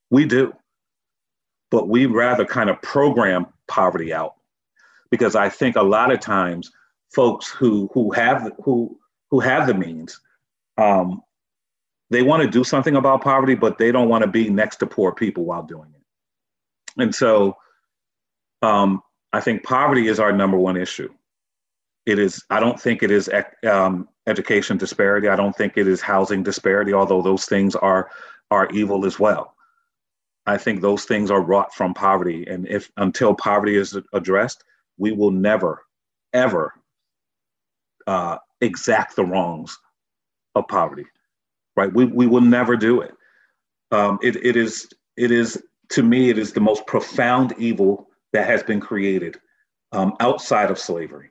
We 0.09 0.25
do. 0.25 0.53
But 1.71 1.89
we 1.89 2.05
rather 2.05 2.45
kind 2.45 2.69
of 2.69 2.81
program 2.81 3.47
poverty 3.67 4.13
out 4.13 4.35
because 5.09 5.35
I 5.35 5.49
think 5.49 5.75
a 5.75 5.81
lot 5.81 6.11
of 6.11 6.19
times 6.19 6.71
folks 7.13 7.49
who 7.49 7.89
who 7.93 8.11
have 8.11 8.51
who 8.63 8.97
who 9.29 9.39
have 9.39 9.67
the 9.67 9.73
means 9.73 10.19
um, 10.77 11.21
they 12.09 12.21
want 12.21 12.43
to 12.43 12.49
do 12.49 12.63
something 12.63 12.95
about 12.95 13.21
poverty, 13.21 13.55
but 13.55 13.77
they 13.77 13.91
don't 13.91 14.09
want 14.09 14.23
to 14.23 14.29
be 14.29 14.49
next 14.49 14.77
to 14.77 14.87
poor 14.87 15.11
people 15.11 15.45
while 15.45 15.63
doing 15.63 15.89
it. 15.93 17.01
And 17.01 17.13
so 17.13 17.57
um, 18.61 19.01
I 19.33 19.41
think 19.41 19.63
poverty 19.63 20.07
is 20.07 20.19
our 20.19 20.31
number 20.31 20.57
one 20.57 20.77
issue 20.77 21.09
it 22.05 22.19
is 22.19 22.43
i 22.49 22.59
don't 22.59 22.79
think 22.79 23.03
it 23.03 23.11
is 23.11 23.29
um, 23.67 24.07
education 24.27 24.77
disparity. 24.77 25.27
I 25.27 25.35
don't 25.35 25.55
think 25.55 25.73
it 25.75 25.87
is 25.87 26.01
housing 26.01 26.43
disparity 26.43 26.93
although 26.93 27.21
those 27.21 27.45
things 27.45 27.75
are 27.75 28.09
are 28.51 28.69
evil 28.71 29.05
as 29.05 29.19
well. 29.19 29.55
I 30.45 30.57
think 30.57 30.81
those 30.81 31.05
things 31.05 31.31
are 31.31 31.41
wrought 31.41 31.73
from 31.73 31.95
poverty. 31.95 32.45
And 32.47 32.67
if 32.67 32.91
until 32.97 33.33
poverty 33.33 33.75
is 33.75 33.97
addressed 34.13 34.63
we 34.97 35.11
will 35.11 35.31
never 35.31 35.83
ever 36.33 36.73
uh, 38.07 38.37
exact 38.61 39.15
the 39.15 39.25
wrongs 39.25 39.77
of 40.55 40.67
poverty 40.67 41.05
right? 41.75 41.93
We, 41.93 42.05
we 42.05 42.27
will 42.27 42.41
never 42.41 42.77
do 42.77 43.01
it. 43.01 43.13
Um, 43.91 44.19
it 44.21 44.35
it 44.37 44.55
is 44.55 44.89
it 45.17 45.31
is 45.31 45.61
to 45.89 46.03
me 46.03 46.29
it 46.29 46.37
is 46.37 46.53
the 46.53 46.59
most 46.59 46.85
profound 46.87 47.53
evil 47.57 48.07
that 48.33 48.47
has 48.47 48.63
been 48.63 48.79
created 48.79 49.39
um, 49.91 50.13
outside 50.19 50.71
of 50.71 50.79
slavery 50.79 51.29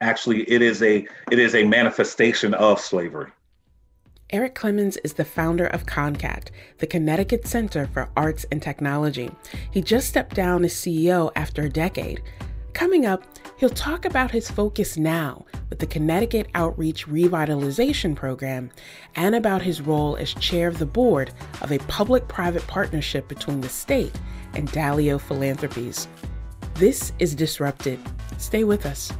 actually 0.00 0.42
it 0.42 0.62
is 0.62 0.82
a 0.82 1.06
it 1.30 1.38
is 1.38 1.54
a 1.54 1.64
manifestation 1.64 2.54
of 2.54 2.80
slavery. 2.80 3.30
Eric 4.32 4.54
Clemons 4.54 4.96
is 5.02 5.14
the 5.14 5.24
founder 5.24 5.66
of 5.66 5.86
CONCAT, 5.86 6.50
the 6.78 6.86
Connecticut 6.86 7.48
Center 7.48 7.88
for 7.88 8.08
Arts 8.16 8.46
and 8.52 8.62
Technology. 8.62 9.28
He 9.72 9.82
just 9.82 10.08
stepped 10.08 10.36
down 10.36 10.64
as 10.64 10.72
CEO 10.72 11.32
after 11.34 11.62
a 11.62 11.68
decade. 11.68 12.22
Coming 12.72 13.06
up, 13.06 13.24
he'll 13.56 13.68
talk 13.68 14.04
about 14.04 14.30
his 14.30 14.48
focus 14.48 14.96
now 14.96 15.44
with 15.68 15.80
the 15.80 15.86
Connecticut 15.86 16.46
Outreach 16.54 17.08
Revitalization 17.08 18.14
Program 18.14 18.70
and 19.16 19.34
about 19.34 19.62
his 19.62 19.80
role 19.80 20.14
as 20.14 20.32
chair 20.34 20.68
of 20.68 20.78
the 20.78 20.86
board 20.86 21.32
of 21.60 21.72
a 21.72 21.78
public 21.80 22.28
private 22.28 22.66
partnership 22.68 23.26
between 23.26 23.60
the 23.60 23.68
state 23.68 24.14
and 24.54 24.70
Dalio 24.70 25.20
Philanthropies. 25.20 26.06
This 26.74 27.12
is 27.18 27.34
Disrupted. 27.34 27.98
Stay 28.38 28.62
with 28.62 28.86
us. 28.86 29.12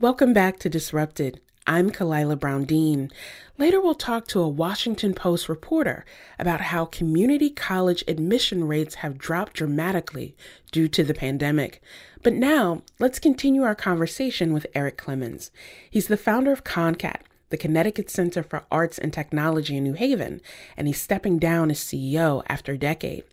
Welcome 0.00 0.32
back 0.32 0.60
to 0.60 0.68
Disrupted. 0.68 1.40
I'm 1.66 1.90
Khalilah 1.90 2.38
Brown 2.38 2.62
Dean. 2.62 3.10
Later, 3.58 3.80
we'll 3.80 3.96
talk 3.96 4.28
to 4.28 4.38
a 4.38 4.48
Washington 4.48 5.12
Post 5.12 5.48
reporter 5.48 6.04
about 6.38 6.60
how 6.60 6.84
community 6.84 7.50
college 7.50 8.04
admission 8.06 8.68
rates 8.68 8.94
have 8.96 9.18
dropped 9.18 9.54
dramatically 9.54 10.36
due 10.70 10.86
to 10.86 11.02
the 11.02 11.14
pandemic. 11.14 11.82
But 12.22 12.34
now, 12.34 12.82
let's 13.00 13.18
continue 13.18 13.64
our 13.64 13.74
conversation 13.74 14.52
with 14.52 14.68
Eric 14.72 14.98
Clemons. 14.98 15.50
He's 15.90 16.06
the 16.06 16.16
founder 16.16 16.52
of 16.52 16.62
CONCAT, 16.62 17.22
the 17.50 17.56
Connecticut 17.56 18.10
Center 18.10 18.42
for 18.42 18.64
Arts 18.70 18.98
and 18.98 19.12
Technology 19.12 19.76
in 19.76 19.84
New 19.84 19.94
Haven, 19.94 20.40
and 20.76 20.86
he's 20.86 21.00
stepping 21.00 21.38
down 21.38 21.70
as 21.70 21.78
CEO 21.78 22.42
after 22.48 22.72
a 22.72 22.78
decade. 22.78 23.24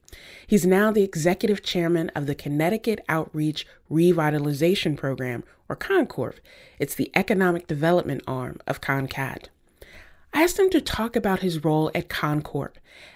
He's 0.48 0.66
now 0.66 0.92
the 0.92 1.04
executive 1.04 1.64
chairman 1.64 2.10
of 2.16 2.26
the 2.26 2.36
Connecticut 2.36 3.04
Outreach 3.10 3.68
Revitalization 3.92 4.98
Program, 4.98 5.44
or 5.68 5.76
CONCORP. 5.76 6.36
It's 6.80 6.96
the 6.96 7.12
economic 7.16 7.68
development 7.68 8.24
arm 8.28 8.60
of 8.68 8.82
CONCAT. 8.82 9.50
I 10.36 10.44
asked 10.44 10.60
him 10.60 10.70
to 10.72 10.82
talk 10.82 11.16
about 11.16 11.40
his 11.40 11.64
role 11.64 11.90
at 11.96 12.10
CONCORP 12.10 12.74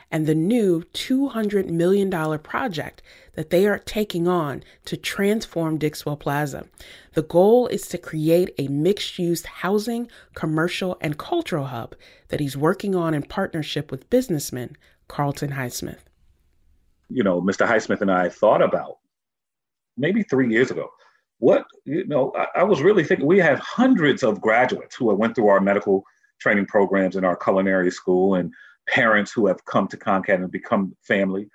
and 0.09 0.25
the 0.25 0.33
new 0.33 0.83
$200 0.93 1.67
million 1.67 2.09
project 2.39 3.01
that 3.33 3.49
they 3.49 3.67
are 3.67 3.77
taking 3.77 4.25
on 4.25 4.63
to 4.85 4.95
transform 4.95 5.77
Dixwell 5.77 6.15
Plaza. 6.15 6.69
The 7.15 7.23
goal 7.23 7.67
is 7.67 7.88
to 7.89 7.97
create 7.97 8.55
a 8.57 8.69
mixed 8.69 9.19
use 9.19 9.45
housing, 9.45 10.09
commercial, 10.33 10.97
and 11.01 11.17
cultural 11.17 11.65
hub 11.65 11.93
that 12.29 12.39
he's 12.39 12.55
working 12.55 12.95
on 12.95 13.13
in 13.13 13.23
partnership 13.23 13.91
with 13.91 14.09
businessman 14.09 14.77
Carlton 15.09 15.51
Highsmith. 15.51 15.99
You 17.09 17.23
know, 17.23 17.41
Mr. 17.41 17.67
Highsmith 17.67 17.99
and 17.99 18.11
I 18.11 18.29
thought 18.29 18.61
about 18.61 18.99
maybe 19.97 20.23
three 20.23 20.49
years 20.49 20.71
ago. 20.71 20.89
What, 21.39 21.65
you 21.83 22.07
know, 22.07 22.31
I, 22.38 22.61
I 22.61 22.63
was 22.63 22.81
really 22.81 23.03
thinking 23.03 23.25
we 23.25 23.39
have 23.39 23.59
hundreds 23.59 24.23
of 24.23 24.39
graduates 24.39 24.95
who 24.95 25.13
went 25.13 25.35
through 25.35 25.49
our 25.49 25.59
medical 25.59 26.05
training 26.39 26.65
programs 26.65 27.15
in 27.15 27.24
our 27.24 27.36
culinary 27.36 27.91
school 27.91 28.36
and 28.36 28.53
parents 28.88 29.31
who 29.31 29.48
have 29.48 29.63
come 29.65 29.88
to 29.88 29.98
CONCAT 29.98 30.36
and 30.36 30.51
become 30.51 30.96
family. 31.03 31.50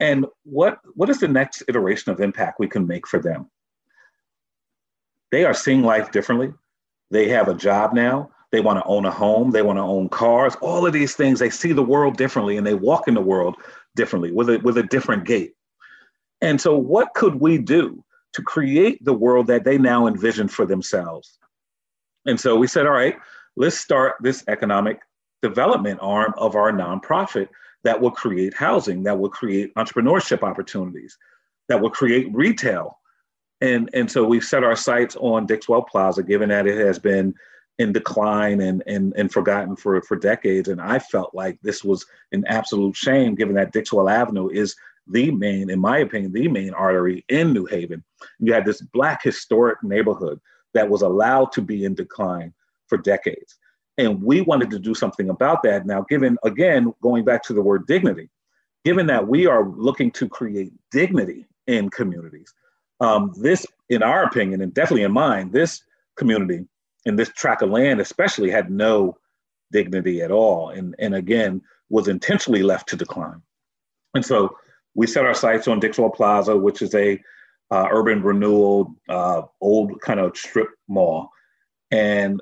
And 0.00 0.26
what, 0.44 0.78
what 0.94 1.10
is 1.10 1.20
the 1.20 1.28
next 1.28 1.62
iteration 1.68 2.12
of 2.12 2.20
impact 2.20 2.60
we 2.60 2.68
can 2.68 2.86
make 2.86 3.06
for 3.06 3.18
them? 3.18 3.50
They 5.32 5.44
are 5.44 5.54
seeing 5.54 5.82
life 5.82 6.12
differently. 6.12 6.52
They 7.10 7.28
have 7.28 7.48
a 7.48 7.54
job 7.54 7.94
now. 7.94 8.30
They 8.50 8.60
want 8.60 8.78
to 8.78 8.84
own 8.86 9.04
a 9.04 9.10
home. 9.10 9.50
They 9.50 9.62
want 9.62 9.78
to 9.78 9.82
own 9.82 10.08
cars. 10.08 10.56
All 10.62 10.86
of 10.86 10.92
these 10.92 11.14
things, 11.14 11.38
they 11.38 11.50
see 11.50 11.72
the 11.72 11.82
world 11.82 12.16
differently 12.16 12.56
and 12.56 12.66
they 12.66 12.74
walk 12.74 13.08
in 13.08 13.14
the 13.14 13.20
world 13.20 13.56
differently 13.94 14.32
with 14.32 14.48
a, 14.48 14.58
with 14.58 14.78
a 14.78 14.82
different 14.84 15.24
gait. 15.24 15.54
And 16.40 16.60
so, 16.60 16.76
what 16.76 17.12
could 17.14 17.36
we 17.36 17.58
do 17.58 18.02
to 18.34 18.42
create 18.42 19.04
the 19.04 19.12
world 19.12 19.48
that 19.48 19.64
they 19.64 19.76
now 19.76 20.06
envision 20.06 20.48
for 20.48 20.64
themselves? 20.64 21.38
And 22.26 22.38
so 22.38 22.56
we 22.56 22.66
said, 22.66 22.86
all 22.86 22.92
right, 22.92 23.16
let's 23.58 23.78
start 23.78 24.14
this 24.20 24.44
economic 24.46 25.00
development 25.42 25.98
arm 26.00 26.32
of 26.38 26.54
our 26.54 26.72
nonprofit 26.72 27.48
that 27.82 28.00
will 28.00 28.10
create 28.10 28.54
housing, 28.54 29.02
that 29.02 29.18
will 29.18 29.28
create 29.28 29.74
entrepreneurship 29.74 30.42
opportunities, 30.42 31.18
that 31.68 31.80
will 31.80 31.90
create 31.90 32.28
retail. 32.32 32.98
And, 33.60 33.90
and 33.92 34.10
so 34.10 34.24
we've 34.24 34.44
set 34.44 34.62
our 34.62 34.76
sights 34.76 35.16
on 35.16 35.46
Dixwell 35.46 35.82
Plaza, 35.82 36.22
given 36.22 36.50
that 36.50 36.68
it 36.68 36.78
has 36.86 37.00
been 37.00 37.34
in 37.80 37.92
decline 37.92 38.60
and, 38.60 38.82
and, 38.86 39.12
and 39.16 39.32
forgotten 39.32 39.74
for, 39.74 40.00
for 40.02 40.16
decades. 40.16 40.68
And 40.68 40.80
I 40.80 41.00
felt 41.00 41.34
like 41.34 41.58
this 41.62 41.82
was 41.82 42.06
an 42.30 42.44
absolute 42.46 42.94
shame, 42.94 43.34
given 43.34 43.56
that 43.56 43.72
Dixwell 43.72 44.08
Avenue 44.08 44.50
is 44.50 44.76
the 45.08 45.32
main, 45.32 45.68
in 45.68 45.80
my 45.80 45.98
opinion, 45.98 46.32
the 46.32 46.46
main 46.46 46.74
artery 46.74 47.24
in 47.28 47.52
New 47.52 47.66
Haven. 47.66 48.04
You 48.38 48.52
had 48.52 48.64
this 48.64 48.80
Black 48.80 49.22
historic 49.22 49.82
neighborhood 49.82 50.40
that 50.74 50.88
was 50.88 51.02
allowed 51.02 51.50
to 51.52 51.62
be 51.62 51.84
in 51.84 51.94
decline 51.94 52.52
for 52.88 52.98
decades. 52.98 53.58
And 53.96 54.22
we 54.22 54.40
wanted 54.42 54.70
to 54.70 54.78
do 54.78 54.94
something 54.94 55.28
about 55.28 55.62
that. 55.64 55.86
Now, 55.86 56.02
given, 56.08 56.38
again, 56.44 56.94
going 57.02 57.24
back 57.24 57.42
to 57.44 57.52
the 57.52 57.62
word 57.62 57.86
dignity, 57.86 58.30
given 58.84 59.06
that 59.08 59.26
we 59.26 59.46
are 59.46 59.68
looking 59.68 60.10
to 60.12 60.28
create 60.28 60.72
dignity 60.90 61.46
in 61.66 61.90
communities, 61.90 62.54
um, 63.00 63.32
this, 63.36 63.66
in 63.88 64.02
our 64.02 64.24
opinion, 64.24 64.60
and 64.62 64.72
definitely 64.72 65.02
in 65.02 65.12
mine, 65.12 65.50
this 65.50 65.82
community 66.16 66.64
and 67.06 67.18
this 67.18 67.30
tract 67.30 67.62
of 67.62 67.70
land 67.70 68.00
especially 68.00 68.50
had 68.50 68.70
no 68.70 69.16
dignity 69.72 70.22
at 70.22 70.30
all. 70.30 70.70
And, 70.70 70.94
and 70.98 71.14
again, 71.14 71.60
was 71.90 72.08
intentionally 72.08 72.62
left 72.62 72.88
to 72.90 72.96
decline. 72.96 73.42
And 74.14 74.24
so 74.24 74.56
we 74.94 75.06
set 75.06 75.26
our 75.26 75.34
sights 75.34 75.68
on 75.68 75.80
Dixwell 75.80 76.10
Plaza, 76.10 76.56
which 76.56 76.82
is 76.82 76.94
a 76.94 77.20
uh, 77.70 77.88
urban 77.90 78.22
renewal, 78.22 78.94
uh, 79.08 79.42
old 79.60 80.00
kind 80.00 80.20
of 80.20 80.36
strip 80.36 80.68
mall. 80.88 81.30
And 81.90 82.40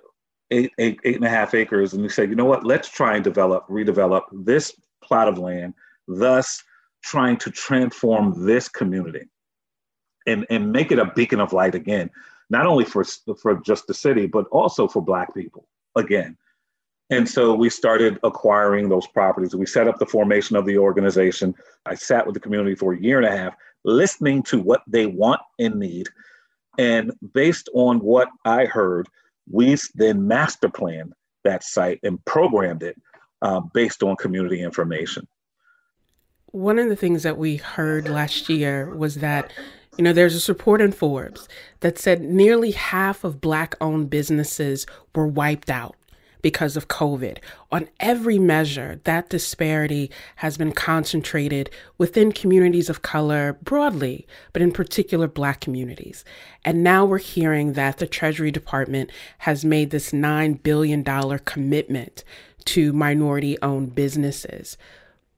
eight, 0.50 0.72
eight, 0.78 1.00
eight 1.04 1.16
and 1.16 1.24
a 1.24 1.28
half 1.28 1.54
acres, 1.54 1.92
and 1.92 2.02
we 2.02 2.08
said, 2.08 2.28
you 2.30 2.36
know 2.36 2.44
what, 2.44 2.64
let's 2.64 2.88
try 2.88 3.14
and 3.14 3.24
develop, 3.24 3.66
redevelop 3.68 4.22
this 4.32 4.72
plot 5.02 5.28
of 5.28 5.38
land, 5.38 5.74
thus 6.08 6.62
trying 7.02 7.36
to 7.38 7.50
transform 7.50 8.46
this 8.46 8.68
community 8.68 9.28
and, 10.26 10.46
and 10.50 10.72
make 10.72 10.90
it 10.90 10.98
a 10.98 11.12
beacon 11.14 11.40
of 11.40 11.52
light 11.52 11.74
again, 11.74 12.10
not 12.50 12.66
only 12.66 12.84
for, 12.84 13.04
for 13.40 13.60
just 13.64 13.86
the 13.86 13.94
city, 13.94 14.26
but 14.26 14.46
also 14.50 14.88
for 14.88 15.00
Black 15.02 15.34
people 15.34 15.68
again. 15.96 16.36
And 17.10 17.28
so 17.28 17.54
we 17.54 17.70
started 17.70 18.18
acquiring 18.24 18.88
those 18.88 19.06
properties. 19.06 19.54
We 19.54 19.66
set 19.66 19.86
up 19.86 19.98
the 19.98 20.06
formation 20.06 20.56
of 20.56 20.66
the 20.66 20.78
organization. 20.78 21.54
I 21.86 21.94
sat 21.94 22.26
with 22.26 22.34
the 22.34 22.40
community 22.40 22.74
for 22.74 22.94
a 22.94 23.00
year 23.00 23.18
and 23.18 23.26
a 23.26 23.36
half, 23.36 23.54
listening 23.84 24.42
to 24.44 24.60
what 24.60 24.82
they 24.88 25.06
want 25.06 25.40
and 25.60 25.76
need. 25.76 26.08
And 26.78 27.12
based 27.32 27.68
on 27.74 28.00
what 28.00 28.28
I 28.44 28.64
heard, 28.64 29.08
we 29.50 29.76
then 29.94 30.26
master 30.26 30.68
planned 30.68 31.12
that 31.44 31.62
site 31.62 32.00
and 32.02 32.24
programmed 32.24 32.82
it 32.82 32.96
uh, 33.42 33.60
based 33.72 34.02
on 34.02 34.16
community 34.16 34.62
information. 34.62 35.26
One 36.52 36.78
of 36.78 36.88
the 36.88 36.96
things 36.96 37.22
that 37.22 37.38
we 37.38 37.56
heard 37.56 38.08
last 38.08 38.48
year 38.48 38.94
was 38.94 39.16
that, 39.16 39.52
you 39.96 40.04
know, 40.04 40.12
there's 40.12 40.48
a 40.48 40.52
report 40.52 40.80
in 40.80 40.92
Forbes 40.92 41.48
that 41.80 41.98
said 41.98 42.22
nearly 42.22 42.70
half 42.70 43.24
of 43.24 43.40
Black 43.40 43.74
owned 43.80 44.10
businesses 44.10 44.86
were 45.14 45.26
wiped 45.26 45.70
out 45.70 45.96
because 46.46 46.76
of 46.76 46.86
COVID. 46.86 47.38
On 47.72 47.88
every 47.98 48.38
measure, 48.38 49.00
that 49.02 49.30
disparity 49.30 50.12
has 50.36 50.56
been 50.56 50.70
concentrated 50.70 51.68
within 51.98 52.30
communities 52.30 52.88
of 52.88 53.02
color 53.02 53.58
broadly, 53.64 54.28
but 54.52 54.62
in 54.62 54.70
particular, 54.70 55.26
Black 55.26 55.60
communities. 55.60 56.24
And 56.64 56.84
now 56.84 57.04
we're 57.04 57.18
hearing 57.18 57.72
that 57.72 57.96
the 57.98 58.06
Treasury 58.06 58.52
Department 58.52 59.10
has 59.38 59.64
made 59.64 59.90
this 59.90 60.12
$9 60.12 60.62
billion 60.62 61.02
commitment 61.40 62.22
to 62.66 62.92
minority 62.92 63.60
owned 63.60 63.96
businesses. 63.96 64.78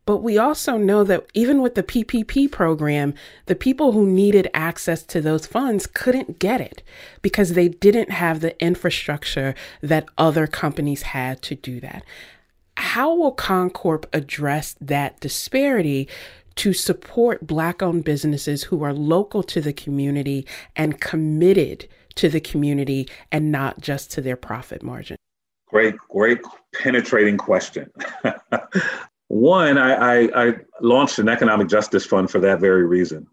But 0.08 0.22
we 0.22 0.38
also 0.38 0.78
know 0.78 1.04
that 1.04 1.26
even 1.34 1.60
with 1.60 1.74
the 1.74 1.82
PPP 1.82 2.50
program, 2.50 3.12
the 3.44 3.54
people 3.54 3.92
who 3.92 4.06
needed 4.06 4.48
access 4.54 5.02
to 5.02 5.20
those 5.20 5.46
funds 5.46 5.86
couldn't 5.86 6.38
get 6.38 6.62
it 6.62 6.82
because 7.20 7.52
they 7.52 7.68
didn't 7.68 8.10
have 8.10 8.40
the 8.40 8.58
infrastructure 8.58 9.54
that 9.82 10.08
other 10.16 10.46
companies 10.46 11.02
had 11.02 11.42
to 11.42 11.54
do 11.56 11.78
that. 11.80 12.06
How 12.78 13.14
will 13.14 13.34
CONCORP 13.34 14.06
address 14.14 14.76
that 14.80 15.20
disparity 15.20 16.08
to 16.54 16.72
support 16.72 17.46
Black 17.46 17.82
owned 17.82 18.04
businesses 18.04 18.62
who 18.62 18.82
are 18.82 18.94
local 18.94 19.42
to 19.42 19.60
the 19.60 19.74
community 19.74 20.46
and 20.74 21.02
committed 21.02 21.86
to 22.14 22.30
the 22.30 22.40
community 22.40 23.10
and 23.30 23.52
not 23.52 23.82
just 23.82 24.10
to 24.12 24.22
their 24.22 24.36
profit 24.36 24.82
margin? 24.82 25.18
Great, 25.66 25.96
great 26.08 26.38
penetrating 26.72 27.36
question. 27.36 27.90
One, 29.28 29.76
I, 29.76 29.92
I, 30.24 30.48
I 30.48 30.54
launched 30.80 31.18
an 31.18 31.28
economic 31.28 31.68
justice 31.68 32.06
fund 32.06 32.30
for 32.30 32.40
that 32.40 32.60
very 32.60 32.86
reason, 32.86 33.26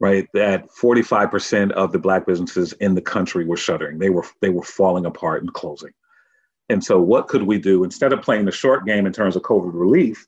right? 0.00 0.26
That 0.32 0.68
45% 0.70 1.72
of 1.72 1.92
the 1.92 1.98
black 1.98 2.26
businesses 2.26 2.72
in 2.74 2.94
the 2.94 3.02
country 3.02 3.44
were 3.44 3.58
shuttering. 3.58 3.98
They 3.98 4.10
were 4.10 4.24
they 4.40 4.48
were 4.48 4.62
falling 4.62 5.04
apart 5.04 5.42
and 5.42 5.52
closing. 5.52 5.92
And 6.68 6.82
so, 6.82 7.00
what 7.00 7.28
could 7.28 7.42
we 7.42 7.58
do 7.58 7.84
instead 7.84 8.12
of 8.12 8.22
playing 8.22 8.46
the 8.46 8.52
short 8.52 8.86
game 8.86 9.06
in 9.06 9.12
terms 9.12 9.36
of 9.36 9.42
COVID 9.42 9.72
relief 9.72 10.26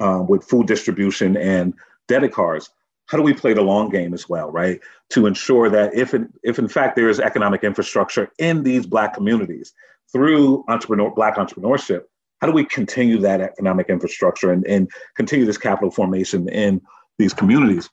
um, 0.00 0.28
with 0.28 0.44
food 0.44 0.66
distribution 0.66 1.36
and 1.36 1.74
debit 2.06 2.32
cards? 2.32 2.70
How 3.06 3.16
do 3.16 3.24
we 3.24 3.34
play 3.34 3.54
the 3.54 3.62
long 3.62 3.88
game 3.88 4.14
as 4.14 4.28
well, 4.28 4.50
right? 4.50 4.80
To 5.10 5.26
ensure 5.26 5.70
that 5.70 5.94
if 5.94 6.14
in, 6.14 6.32
if 6.44 6.58
in 6.58 6.68
fact 6.68 6.94
there 6.94 7.08
is 7.08 7.18
economic 7.18 7.64
infrastructure 7.64 8.30
in 8.38 8.62
these 8.62 8.86
black 8.86 9.14
communities 9.14 9.72
through 10.12 10.64
entrepreneur 10.68 11.10
black 11.10 11.36
entrepreneurship, 11.36 12.04
how 12.40 12.46
do 12.46 12.52
we 12.52 12.64
continue 12.64 13.18
that 13.18 13.40
economic 13.40 13.88
infrastructure 13.88 14.52
and, 14.52 14.66
and 14.66 14.90
continue 15.16 15.44
this 15.44 15.58
capital 15.58 15.90
formation 15.90 16.48
in 16.48 16.80
these 17.18 17.34
communities? 17.34 17.90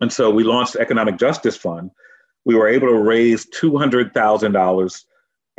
And 0.00 0.12
so 0.12 0.30
we 0.30 0.44
launched 0.44 0.74
the 0.74 0.80
Economic 0.80 1.18
Justice 1.18 1.56
Fund. 1.56 1.90
We 2.44 2.54
were 2.54 2.68
able 2.68 2.88
to 2.88 2.98
raise 2.98 3.46
$200,000 3.46 5.04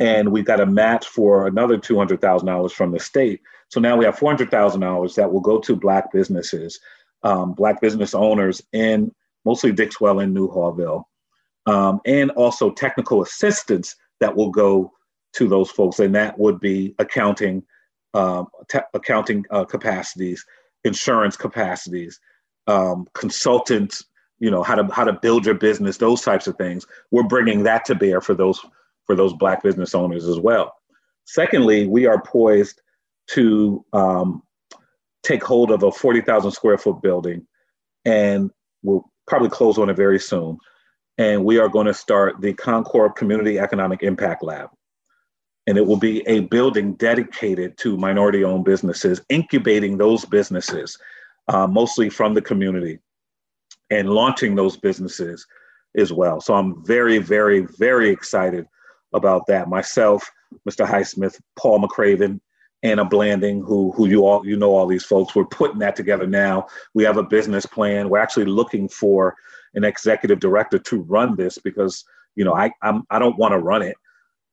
and 0.00 0.32
we 0.32 0.42
got 0.42 0.60
a 0.60 0.66
match 0.66 1.06
for 1.06 1.46
another 1.46 1.76
$200,000 1.76 2.72
from 2.72 2.90
the 2.90 2.98
state. 2.98 3.40
So 3.68 3.80
now 3.80 3.96
we 3.96 4.06
have 4.06 4.18
$400,000 4.18 5.14
that 5.14 5.32
will 5.32 5.40
go 5.40 5.60
to 5.60 5.76
Black 5.76 6.10
businesses, 6.10 6.80
um, 7.22 7.52
Black 7.52 7.80
business 7.80 8.14
owners 8.14 8.62
in 8.72 9.14
mostly 9.44 9.72
Dixwell 9.72 10.20
and 10.20 10.36
Newhallville, 10.36 11.04
um, 11.66 12.00
and 12.06 12.30
also 12.32 12.70
technical 12.70 13.22
assistance 13.22 13.94
that 14.20 14.34
will 14.34 14.50
go 14.50 14.92
to 15.34 15.48
those 15.48 15.70
folks, 15.70 16.00
and 16.00 16.14
that 16.14 16.38
would 16.38 16.58
be 16.58 16.94
accounting, 16.98 17.62
um, 18.14 18.46
accounting 18.94 19.44
uh, 19.50 19.64
capacities, 19.64 20.44
insurance 20.84 21.36
capacities, 21.36 22.20
um, 22.66 23.06
consultants, 23.14 24.04
you 24.38 24.50
know 24.50 24.62
how 24.62 24.74
to 24.74 24.92
how 24.92 25.04
to 25.04 25.12
build 25.12 25.44
your 25.44 25.54
business, 25.54 25.98
those 25.98 26.22
types 26.22 26.46
of 26.46 26.56
things. 26.56 26.86
We're 27.10 27.24
bringing 27.24 27.62
that 27.64 27.84
to 27.86 27.94
bear 27.94 28.20
for 28.20 28.34
those 28.34 28.60
for 29.06 29.14
those 29.14 29.34
black 29.34 29.62
business 29.62 29.94
owners 29.94 30.26
as 30.26 30.38
well. 30.38 30.74
Secondly, 31.24 31.86
we 31.86 32.06
are 32.06 32.22
poised 32.22 32.80
to 33.28 33.84
um, 33.92 34.42
take 35.22 35.44
hold 35.44 35.70
of 35.70 35.82
a 35.82 35.92
40,000 35.92 36.50
square 36.50 36.78
foot 36.78 37.02
building, 37.02 37.46
and 38.04 38.50
we'll 38.82 39.04
probably 39.26 39.48
close 39.48 39.78
on 39.78 39.90
it 39.90 39.96
very 39.96 40.18
soon. 40.18 40.58
And 41.18 41.44
we 41.44 41.58
are 41.58 41.68
going 41.68 41.86
to 41.86 41.94
start 41.94 42.40
the 42.40 42.54
CONCORP 42.54 43.14
Community 43.14 43.58
Economic 43.58 44.02
Impact 44.02 44.42
Lab. 44.42 44.70
And 45.66 45.76
it 45.76 45.86
will 45.86 45.98
be 45.98 46.26
a 46.26 46.40
building 46.40 46.94
dedicated 46.94 47.76
to 47.78 47.96
minority 47.96 48.44
owned 48.44 48.64
businesses, 48.64 49.20
incubating 49.28 49.98
those 49.98 50.24
businesses, 50.24 50.98
uh, 51.48 51.66
mostly 51.66 52.08
from 52.08 52.34
the 52.34 52.42
community, 52.42 52.98
and 53.90 54.10
launching 54.10 54.54
those 54.54 54.76
businesses 54.76 55.46
as 55.96 56.12
well. 56.12 56.40
So 56.40 56.54
I'm 56.54 56.84
very, 56.84 57.18
very, 57.18 57.66
very 57.78 58.10
excited 58.10 58.66
about 59.12 59.46
that. 59.48 59.68
Myself, 59.68 60.28
Mr. 60.68 60.86
Highsmith, 60.86 61.38
Paul 61.56 61.80
McCraven, 61.80 62.40
Anna 62.82 63.04
Blanding, 63.04 63.62
who 63.62 63.92
who 63.92 64.08
you 64.08 64.26
all 64.26 64.46
you 64.46 64.56
know 64.56 64.74
all 64.74 64.86
these 64.86 65.04
folks. 65.04 65.34
We're 65.34 65.44
putting 65.44 65.78
that 65.80 65.96
together 65.96 66.26
now. 66.26 66.66
We 66.94 67.04
have 67.04 67.18
a 67.18 67.22
business 67.22 67.66
plan. 67.66 68.08
We're 68.08 68.18
actually 68.18 68.46
looking 68.46 68.88
for 68.88 69.36
an 69.74 69.84
executive 69.84 70.40
director 70.40 70.78
to 70.78 71.02
run 71.02 71.36
this 71.36 71.58
because 71.58 72.04
you 72.36 72.44
know 72.44 72.54
I 72.54 72.72
I'm, 72.82 73.02
I 73.10 73.18
don't 73.18 73.36
want 73.36 73.52
to 73.52 73.58
run 73.58 73.82
it. 73.82 73.96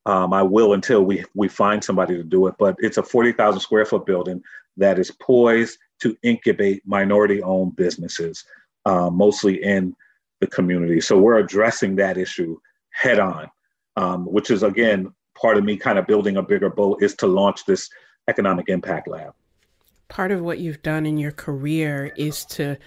Um, 0.08 0.32
I 0.32 0.42
will 0.42 0.72
until 0.72 1.04
we 1.04 1.22
we 1.34 1.48
find 1.48 1.84
somebody 1.84 2.16
to 2.16 2.24
do 2.24 2.46
it. 2.46 2.54
But 2.58 2.76
it's 2.78 2.96
a 2.96 3.02
forty 3.02 3.30
thousand 3.30 3.60
square 3.60 3.84
foot 3.84 4.06
building 4.06 4.42
that 4.78 4.98
is 4.98 5.10
poised 5.10 5.78
to 6.00 6.16
incubate 6.22 6.82
minority 6.86 7.42
owned 7.42 7.76
businesses, 7.76 8.44
uh, 8.86 9.10
mostly 9.10 9.62
in 9.62 9.94
the 10.40 10.46
community. 10.46 11.00
So 11.02 11.18
we're 11.18 11.38
addressing 11.38 11.96
that 11.96 12.16
issue 12.16 12.58
head 12.90 13.18
on, 13.18 13.50
um, 13.96 14.24
which 14.24 14.50
is 14.50 14.62
again 14.62 15.12
part 15.34 15.58
of 15.58 15.64
me 15.64 15.76
kind 15.76 15.98
of 15.98 16.06
building 16.06 16.38
a 16.38 16.42
bigger 16.42 16.70
boat 16.70 17.02
is 17.02 17.14
to 17.16 17.26
launch 17.26 17.66
this 17.66 17.90
Economic 18.28 18.70
Impact 18.70 19.08
Lab. 19.08 19.34
Part 20.08 20.32
of 20.32 20.40
what 20.40 20.58
you've 20.58 20.82
done 20.82 21.04
in 21.04 21.18
your 21.18 21.32
career 21.32 22.12
is 22.16 22.46
to 22.46 22.78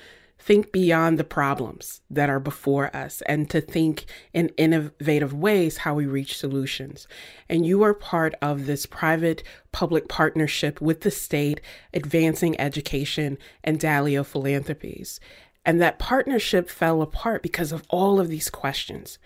think 0.41 0.71
beyond 0.71 1.19
the 1.19 1.23
problems 1.23 2.01
that 2.09 2.29
are 2.29 2.39
before 2.39 2.95
us 2.95 3.21
and 3.27 3.49
to 3.49 3.61
think 3.61 4.05
in 4.33 4.49
innovative 4.57 5.33
ways 5.33 5.77
how 5.77 5.93
we 5.93 6.05
reach 6.05 6.37
solutions. 6.37 7.07
And 7.47 7.65
you 7.65 7.83
are 7.83 7.93
part 7.93 8.33
of 8.41 8.65
this 8.65 8.85
private 8.85 9.43
public 9.71 10.07
partnership 10.07 10.81
with 10.81 11.01
the 11.01 11.11
state, 11.11 11.61
Advancing 11.93 12.59
Education 12.59 13.37
and 13.63 13.79
Dalio 13.79 14.25
Philanthropies. 14.25 15.19
And 15.63 15.79
that 15.79 15.99
partnership 15.99 16.69
fell 16.69 17.03
apart 17.03 17.43
because 17.43 17.71
of 17.71 17.83
all 17.89 18.19
of 18.19 18.27
these 18.27 18.49
questions. 18.49 19.19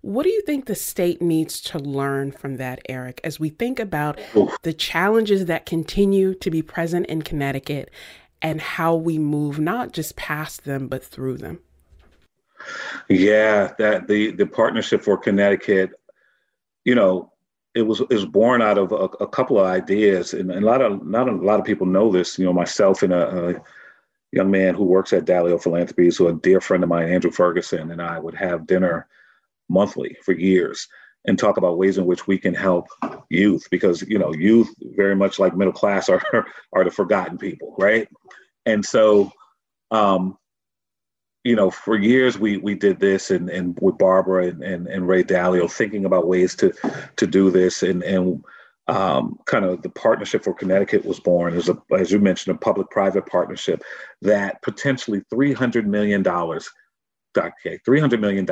What 0.00 0.24
do 0.24 0.30
you 0.30 0.42
think 0.42 0.66
the 0.66 0.74
state 0.74 1.22
needs 1.22 1.60
to 1.62 1.78
learn 1.78 2.32
from 2.32 2.56
that, 2.56 2.80
Eric, 2.88 3.20
as 3.24 3.40
we 3.40 3.48
think 3.48 3.78
about 3.78 4.20
the 4.62 4.72
challenges 4.72 5.46
that 5.46 5.66
continue 5.66 6.34
to 6.34 6.50
be 6.50 6.62
present 6.62 7.06
in 7.06 7.22
Connecticut 7.22 7.90
and 8.42 8.60
how 8.60 8.94
we 8.94 9.18
move 9.18 9.58
not 9.58 9.92
just 9.92 10.16
past 10.16 10.64
them, 10.64 10.88
but 10.88 11.04
through 11.04 11.38
them? 11.38 11.60
Yeah, 13.08 13.72
that 13.78 14.08
the 14.08 14.32
the 14.32 14.46
partnership 14.46 15.02
for 15.02 15.16
Connecticut, 15.16 15.90
you 16.84 16.94
know, 16.94 17.32
it 17.74 17.82
was 17.82 18.02
is 18.10 18.24
born 18.24 18.62
out 18.62 18.78
of 18.78 18.92
a, 18.92 19.04
a, 19.24 19.28
couple 19.28 19.58
of 19.58 19.66
ideas, 19.66 20.32
and, 20.32 20.50
a 20.50 20.60
lot 20.60 20.80
of 20.80 21.06
not 21.06 21.28
a 21.28 21.32
lot 21.32 21.60
of 21.60 21.66
people 21.66 21.86
know 21.86 22.10
this. 22.10 22.38
You 22.38 22.46
know, 22.46 22.52
myself 22.52 23.02
and 23.02 23.12
a, 23.12 23.48
a 23.48 23.62
young 24.32 24.50
man 24.50 24.74
who 24.74 24.84
works 24.84 25.12
at 25.12 25.26
Dalio 25.26 25.62
Philanthropies, 25.62 26.16
who 26.16 26.28
a 26.28 26.32
dear 26.32 26.60
friend 26.60 26.82
of 26.82 26.88
mine, 26.88 27.10
Andrew 27.10 27.30
Ferguson, 27.30 27.90
and 27.90 28.02
I 28.02 28.18
would 28.18 28.34
have 28.34 28.66
dinner 28.66 29.06
monthly 29.68 30.16
for 30.24 30.32
years 30.32 30.88
and 31.26 31.38
talk 31.38 31.56
about 31.56 31.78
ways 31.78 31.98
in 31.98 32.06
which 32.06 32.26
we 32.26 32.38
can 32.38 32.54
help 32.54 32.86
youth 33.28 33.66
because 33.70 34.02
you 34.02 34.18
know 34.18 34.32
youth 34.32 34.72
very 34.96 35.14
much 35.14 35.38
like 35.38 35.56
middle 35.56 35.72
class 35.72 36.08
are 36.08 36.22
are 36.72 36.84
the 36.84 36.90
forgotten 36.90 37.36
people 37.36 37.74
right 37.78 38.08
and 38.66 38.84
so 38.84 39.32
um 39.90 40.36
you 41.44 41.56
know 41.56 41.70
for 41.70 41.96
years 41.96 42.38
we 42.38 42.58
we 42.58 42.74
did 42.74 43.00
this 43.00 43.30
and 43.30 43.48
and 43.48 43.78
with 43.80 43.96
barbara 43.98 44.48
and 44.48 44.62
and, 44.62 44.86
and 44.88 45.08
ray 45.08 45.22
dalio 45.22 45.70
thinking 45.70 46.04
about 46.04 46.26
ways 46.26 46.54
to 46.56 46.72
to 47.16 47.26
do 47.26 47.50
this. 47.50 47.82
And 47.82 48.02
and 48.02 48.44
um, 48.88 49.40
kind 49.46 49.64
of 49.64 49.82
the 49.82 49.88
partnership 49.88 50.44
for 50.44 50.54
Connecticut 50.54 51.04
was 51.04 51.18
born. 51.18 51.54
As 51.54 51.68
a, 51.68 51.76
as 51.98 52.12
you 52.12 52.20
mentioned, 52.20 52.54
a 52.54 52.58
public-private 52.60 53.26
partnership 53.26 53.82
that 54.22 54.62
potentially 54.62 55.22
three 55.28 55.52
hundred 55.52 55.88
million 55.88 56.22
dollars 56.22 56.70
okay, 57.36 57.78
$300 57.86 58.20
million 58.20 58.46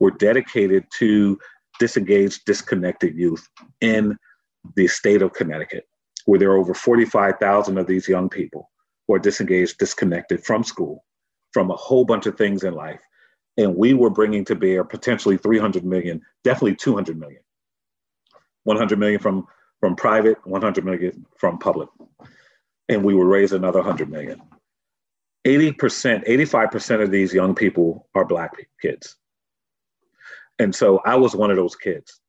were 0.00 0.10
dedicated 0.10 0.84
to 0.98 1.38
disengaged, 1.78 2.44
disconnected 2.46 3.16
youth 3.16 3.46
in 3.80 4.16
the 4.74 4.88
state 4.88 5.22
of 5.22 5.32
Connecticut, 5.32 5.84
where 6.24 6.38
there 6.38 6.50
are 6.50 6.58
over 6.58 6.74
45,000 6.74 7.78
of 7.78 7.86
these 7.86 8.08
young 8.08 8.28
people 8.28 8.68
are 9.14 9.20
disengaged, 9.20 9.78
disconnected 9.78 10.44
from 10.44 10.62
school, 10.64 11.04
from 11.52 11.70
a 11.70 11.76
whole 11.76 12.04
bunch 12.04 12.26
of 12.26 12.36
things 12.36 12.64
in 12.64 12.74
life. 12.74 13.00
And 13.56 13.76
we 13.76 13.94
were 13.94 14.10
bringing 14.10 14.44
to 14.46 14.54
bear 14.54 14.84
potentially 14.84 15.36
300 15.36 15.84
million, 15.84 16.22
definitely 16.44 16.76
200 16.76 17.18
million. 17.18 17.40
100 18.64 18.98
million 18.98 19.20
from, 19.20 19.46
from 19.80 19.96
private, 19.96 20.38
100 20.44 20.84
million 20.84 21.26
from 21.38 21.58
public. 21.58 21.88
And 22.88 23.02
we 23.02 23.14
would 23.14 23.26
raise 23.26 23.52
another 23.52 23.78
100 23.78 24.10
million. 24.10 24.40
80%, 25.46 26.26
85% 26.26 27.02
of 27.02 27.10
these 27.10 27.32
young 27.32 27.54
people 27.54 28.06
are 28.14 28.24
Black 28.24 28.52
kids. 28.80 29.16
And 30.58 30.74
so 30.74 31.00
I 31.04 31.16
was 31.16 31.34
one 31.34 31.50
of 31.50 31.56
those 31.56 31.76
kids. 31.76 32.20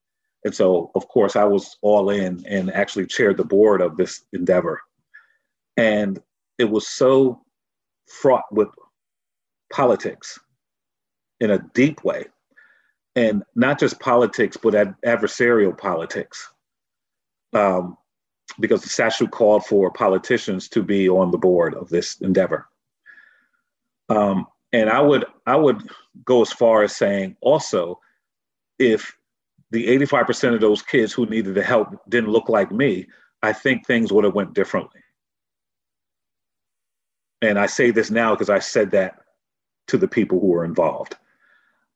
And 0.46 0.56
so, 0.56 0.92
of 0.96 1.08
course, 1.08 1.36
I 1.36 1.44
was 1.44 1.78
all 1.82 2.10
in 2.12 2.46
and 2.48 2.72
actually 2.72 3.08
chaired 3.08 3.38
the 3.38 3.44
board 3.44 3.82
of 3.82 3.98
this 3.98 4.24
endeavor. 4.32 4.82
And 5.76 6.22
it 6.60 6.69
was 6.69 6.88
so 6.88 7.41
fraught 8.08 8.43
with 8.52 8.67
politics 9.72 10.38
in 11.39 11.52
a 11.52 11.60
deep 11.74 12.04
way. 12.04 12.26
And 13.15 13.43
not 13.56 13.80
just 13.80 14.00
politics, 14.00 14.58
but 14.58 14.76
ad- 14.76 14.95
adversarial 15.06 15.76
politics. 15.76 16.50
Um, 17.54 17.98
because 18.60 18.82
the 18.82 18.89
statute 18.89 19.32
called 19.32 19.65
for 19.65 19.91
politicians 19.91 20.67
to 20.69 20.84
be 20.84 21.08
on 21.08 21.32
the 21.32 21.38
board 21.38 21.76
of 21.76 21.89
this 21.89 22.19
endeavor. 22.22 22.67
Um, 24.10 24.48
and 24.74 24.89
I 24.89 25.02
would 25.02 25.26
I 25.45 25.56
would 25.56 25.89
go 26.26 26.41
as 26.41 26.52
far 26.52 26.84
as 26.84 26.95
saying 26.95 27.38
also, 27.41 28.00
if 28.80 29.15
the 29.72 29.88
85% 30.00 30.56
of 30.56 30.62
those 30.62 30.82
kids 30.82 31.13
who 31.13 31.28
needed 31.28 31.54
the 31.54 31.63
help 31.63 31.89
didn't 32.10 32.32
look 32.32 32.50
like 32.50 32.72
me, 32.72 33.08
I 33.43 33.54
think 33.54 33.86
things 33.86 34.12
would 34.12 34.24
have 34.24 34.34
went 34.34 34.54
differently. 34.54 35.02
And 37.41 37.58
I 37.58 37.67
say 37.67 37.91
this 37.91 38.12
now 38.12 38.36
because 38.36 38.49
I 38.49 38.60
said 38.60 38.91
that 38.91 39.19
to 39.88 39.97
the 39.97 40.08
people 40.08 40.39
who 40.39 40.47
were 40.47 40.65
involved. 40.65 41.15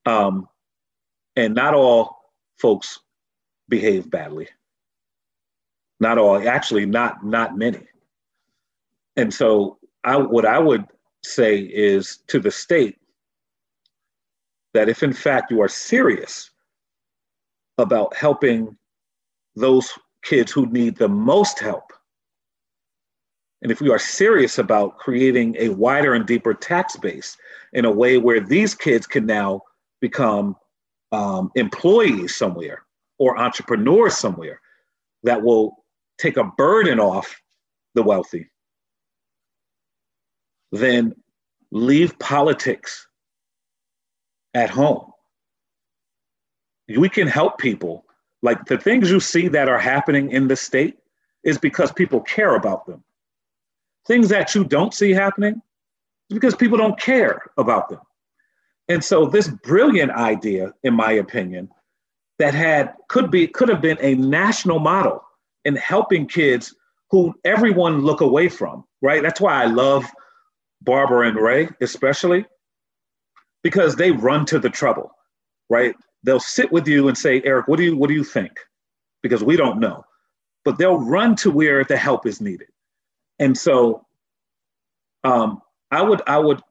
Um, 0.05 0.47
and 1.35 1.55
not 1.55 1.73
all 1.73 2.17
folks 2.59 2.99
behave 3.69 4.09
badly. 4.09 4.47
Not 5.99 6.17
all, 6.17 6.47
actually, 6.47 6.85
not 6.85 7.25
not 7.25 7.57
many. 7.57 7.87
And 9.15 9.33
so, 9.33 9.77
I 10.03 10.17
what 10.17 10.45
I 10.45 10.59
would 10.59 10.85
say 11.23 11.59
is 11.59 12.19
to 12.27 12.39
the 12.39 12.51
state 12.51 12.97
that 14.73 14.89
if 14.89 15.03
in 15.03 15.13
fact 15.13 15.51
you 15.51 15.61
are 15.61 15.69
serious 15.69 16.49
about 17.77 18.15
helping 18.15 18.75
those 19.55 19.91
kids 20.23 20.51
who 20.51 20.65
need 20.67 20.97
the 20.97 21.07
most 21.07 21.59
help, 21.59 21.93
and 23.63 23.71
if 23.71 23.81
we 23.81 23.89
are 23.89 23.99
serious 23.99 24.59
about 24.59 24.97
creating 24.97 25.55
a 25.57 25.69
wider 25.69 26.13
and 26.13 26.27
deeper 26.27 26.53
tax 26.53 26.95
base 26.97 27.35
in 27.71 27.85
a 27.85 27.91
way 27.91 28.17
where 28.17 28.39
these 28.39 28.75
kids 28.75 29.07
can 29.07 29.25
now 29.25 29.61
become 30.01 30.55
um, 31.11 31.49
employees 31.55 32.35
somewhere 32.35 32.83
or 33.17 33.39
entrepreneurs 33.39 34.17
somewhere 34.17 34.59
that 35.23 35.41
will 35.41 35.83
take 36.19 36.37
a 36.37 36.43
burden 36.43 36.99
off 36.99 37.41
the 37.95 38.03
wealthy 38.03 38.49
then 40.73 41.13
leave 41.71 42.17
politics 42.19 43.07
at 44.53 44.69
home. 44.69 45.11
We 46.97 47.09
can 47.09 47.27
help 47.27 47.59
people. 47.59 48.05
Like 48.41 48.65
the 48.65 48.77
things 48.77 49.09
you 49.09 49.19
see 49.19 49.47
that 49.49 49.69
are 49.69 49.79
happening 49.79 50.31
in 50.31 50.47
the 50.47 50.55
state 50.55 50.97
is 51.43 51.57
because 51.57 51.91
people 51.91 52.21
care 52.21 52.55
about 52.55 52.85
them. 52.85 53.03
Things 54.07 54.29
that 54.29 54.53
you 54.53 54.63
don't 54.63 54.93
see 54.93 55.11
happening 55.11 55.61
because 56.29 56.55
people 56.55 56.77
don't 56.77 56.99
care 56.99 57.41
about 57.57 57.89
them. 57.89 57.99
And 58.89 59.03
so 59.03 59.25
this 59.25 59.47
brilliant 59.47 60.11
idea, 60.11 60.73
in 60.83 60.93
my 60.93 61.13
opinion, 61.13 61.69
that 62.39 62.53
had 62.53 62.93
could 63.07 63.31
be 63.31 63.47
could 63.47 63.69
have 63.69 63.81
been 63.81 63.97
a 64.01 64.15
national 64.15 64.79
model 64.79 65.23
in 65.65 65.75
helping 65.75 66.27
kids 66.27 66.75
who 67.11 67.33
everyone 67.45 68.01
look 68.01 68.21
away 68.21 68.49
from, 68.49 68.83
right? 69.01 69.21
That's 69.21 69.39
why 69.39 69.61
I 69.61 69.65
love 69.67 70.05
Barbara 70.81 71.29
and 71.29 71.37
Ray, 71.37 71.69
especially, 71.79 72.45
because 73.63 73.95
they 73.95 74.11
run 74.11 74.45
to 74.47 74.59
the 74.59 74.69
trouble, 74.69 75.11
right? 75.69 75.95
They'll 76.23 76.39
sit 76.39 76.71
with 76.71 76.87
you 76.87 77.07
and 77.07 77.17
say, 77.17 77.41
Eric, 77.45 77.67
what 77.67 77.77
do 77.77 77.83
you 77.83 77.95
what 77.95 78.07
do 78.07 78.13
you 78.15 78.23
think? 78.23 78.51
Because 79.21 79.43
we 79.43 79.55
don't 79.55 79.79
know. 79.79 80.03
But 80.65 80.77
they'll 80.77 80.99
run 80.99 81.35
to 81.37 81.51
where 81.51 81.83
the 81.83 81.97
help 81.97 82.25
is 82.25 82.41
needed. 82.41 82.67
And 83.39 83.57
so 83.57 84.05
um, 85.23 85.61
I 85.91 86.01
would 86.01 86.21
I 86.27 86.37
would 86.37 86.61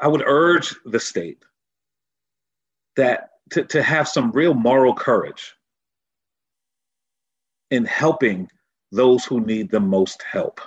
I 0.00 0.08
would 0.08 0.22
urge 0.24 0.74
the 0.84 1.00
state 1.00 1.44
that 2.96 3.30
to, 3.50 3.64
to 3.64 3.82
have 3.82 4.08
some 4.08 4.30
real 4.32 4.54
moral 4.54 4.94
courage 4.94 5.54
in 7.70 7.84
helping 7.84 8.48
those 8.92 9.24
who 9.24 9.40
need 9.40 9.70
the 9.70 9.80
most 9.80 10.22
help. 10.22 10.60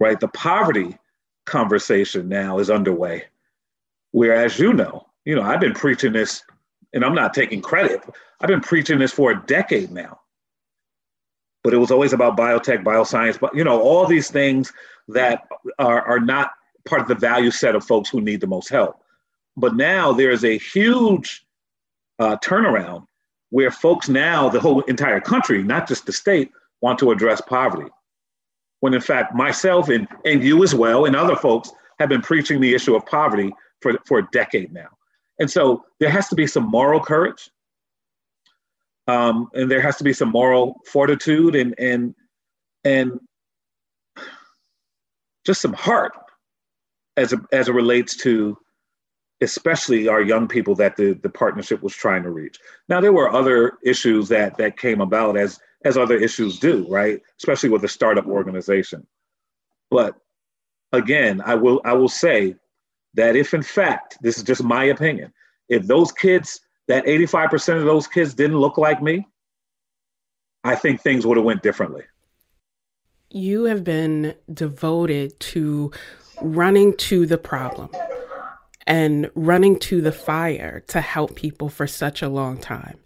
Right? 0.00 0.18
The 0.18 0.28
poverty 0.28 0.98
conversation 1.46 2.28
now 2.28 2.58
is 2.58 2.70
underway. 2.70 3.24
Whereas 4.10 4.58
you 4.58 4.72
know, 4.72 5.06
you 5.24 5.36
know, 5.36 5.42
I've 5.42 5.60
been 5.60 5.74
preaching 5.74 6.12
this, 6.12 6.42
and 6.92 7.04
I'm 7.04 7.14
not 7.14 7.34
taking 7.34 7.62
credit. 7.62 8.02
I've 8.40 8.48
been 8.48 8.60
preaching 8.60 8.98
this 8.98 9.12
for 9.12 9.30
a 9.30 9.42
decade 9.46 9.92
now. 9.92 10.20
But 11.64 11.74
it 11.74 11.78
was 11.78 11.90
always 11.90 12.12
about 12.12 12.36
biotech, 12.36 12.82
bioscience, 12.82 13.38
but 13.38 13.54
you 13.54 13.62
know, 13.62 13.80
all 13.80 14.06
these 14.06 14.30
things 14.30 14.72
that 15.08 15.46
are, 15.78 16.02
are 16.02 16.20
not 16.20 16.52
part 16.84 17.02
of 17.02 17.08
the 17.08 17.14
value 17.14 17.50
set 17.50 17.74
of 17.74 17.84
folks 17.84 18.10
who 18.10 18.20
need 18.20 18.40
the 18.40 18.46
most 18.46 18.68
help. 18.68 19.00
But 19.56 19.76
now 19.76 20.12
there 20.12 20.30
is 20.30 20.44
a 20.44 20.58
huge 20.58 21.44
uh, 22.18 22.36
turnaround 22.38 23.06
where 23.50 23.70
folks 23.70 24.08
now, 24.08 24.48
the 24.48 24.60
whole 24.60 24.80
entire 24.82 25.20
country, 25.20 25.62
not 25.62 25.86
just 25.86 26.06
the 26.06 26.12
state, 26.12 26.50
want 26.80 26.98
to 26.98 27.10
address 27.10 27.40
poverty. 27.40 27.90
When 28.80 28.94
in 28.94 29.00
fact, 29.00 29.34
myself 29.34 29.88
and, 29.88 30.08
and 30.24 30.42
you 30.42 30.64
as 30.64 30.74
well, 30.74 31.04
and 31.04 31.14
other 31.14 31.36
folks 31.36 31.70
have 32.00 32.08
been 32.08 32.22
preaching 32.22 32.60
the 32.60 32.74
issue 32.74 32.96
of 32.96 33.06
poverty 33.06 33.52
for, 33.80 33.92
for 34.06 34.18
a 34.18 34.28
decade 34.32 34.72
now. 34.72 34.88
And 35.38 35.50
so 35.50 35.84
there 36.00 36.10
has 36.10 36.28
to 36.28 36.34
be 36.34 36.46
some 36.46 36.68
moral 36.68 37.00
courage. 37.00 37.50
Um, 39.12 39.48
and 39.54 39.70
there 39.70 39.82
has 39.82 39.96
to 39.96 40.04
be 40.04 40.12
some 40.12 40.30
moral 40.30 40.80
fortitude 40.86 41.54
and 41.54 41.74
and 41.78 42.14
and 42.84 43.20
just 45.44 45.60
some 45.60 45.72
heart 45.72 46.12
as, 47.16 47.32
a, 47.32 47.38
as 47.52 47.68
it 47.68 47.74
relates 47.74 48.16
to 48.16 48.56
especially 49.40 50.06
our 50.06 50.22
young 50.22 50.46
people 50.46 50.74
that 50.76 50.96
the, 50.96 51.14
the 51.14 51.28
partnership 51.28 51.82
was 51.82 51.94
trying 51.94 52.22
to 52.22 52.30
reach. 52.30 52.58
Now 52.88 53.00
there 53.00 53.12
were 53.12 53.30
other 53.30 53.72
issues 53.84 54.28
that 54.28 54.56
that 54.58 54.78
came 54.78 55.00
about 55.00 55.36
as 55.36 55.60
as 55.84 55.96
other 55.98 56.16
issues 56.16 56.58
do, 56.60 56.86
right? 56.88 57.20
Especially 57.38 57.68
with 57.68 57.84
a 57.84 57.88
startup 57.88 58.26
organization. 58.26 59.06
But 59.90 60.14
again, 60.92 61.42
I 61.44 61.54
will 61.56 61.80
I 61.84 61.92
will 61.92 62.08
say 62.08 62.54
that 63.14 63.36
if 63.36 63.52
in 63.52 63.62
fact, 63.62 64.16
this 64.22 64.38
is 64.38 64.44
just 64.44 64.62
my 64.62 64.84
opinion, 64.84 65.32
if 65.68 65.86
those 65.86 66.12
kids, 66.12 66.60
that 66.88 67.04
85% 67.06 67.78
of 67.78 67.84
those 67.84 68.06
kids 68.06 68.34
didn't 68.34 68.58
look 68.58 68.78
like 68.78 69.02
me, 69.02 69.26
I 70.64 70.74
think 70.74 71.00
things 71.00 71.26
would 71.26 71.36
have 71.36 71.46
went 71.46 71.62
differently. 71.62 72.04
You 73.30 73.64
have 73.64 73.82
been 73.82 74.34
devoted 74.52 75.38
to 75.40 75.90
running 76.40 76.96
to 76.96 77.26
the 77.26 77.38
problem 77.38 77.90
and 78.86 79.30
running 79.34 79.78
to 79.78 80.00
the 80.00 80.12
fire 80.12 80.80
to 80.88 81.00
help 81.00 81.36
people 81.36 81.68
for 81.68 81.86
such 81.86 82.20
a 82.22 82.28
long 82.28 82.58
time. 82.58 82.98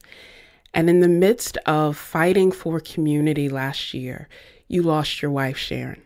And 0.75 0.91
in 0.91 1.01
the 1.01 1.09
midst 1.09 1.57
of 1.67 1.97
fighting 1.97 2.53
for 2.53 2.81
community 2.81 3.49
last 3.49 3.95
year, 3.95 4.29
you 4.69 4.83
lost 4.83 5.23
your 5.23 5.31
wife, 5.31 5.57
Sharon. 5.57 6.03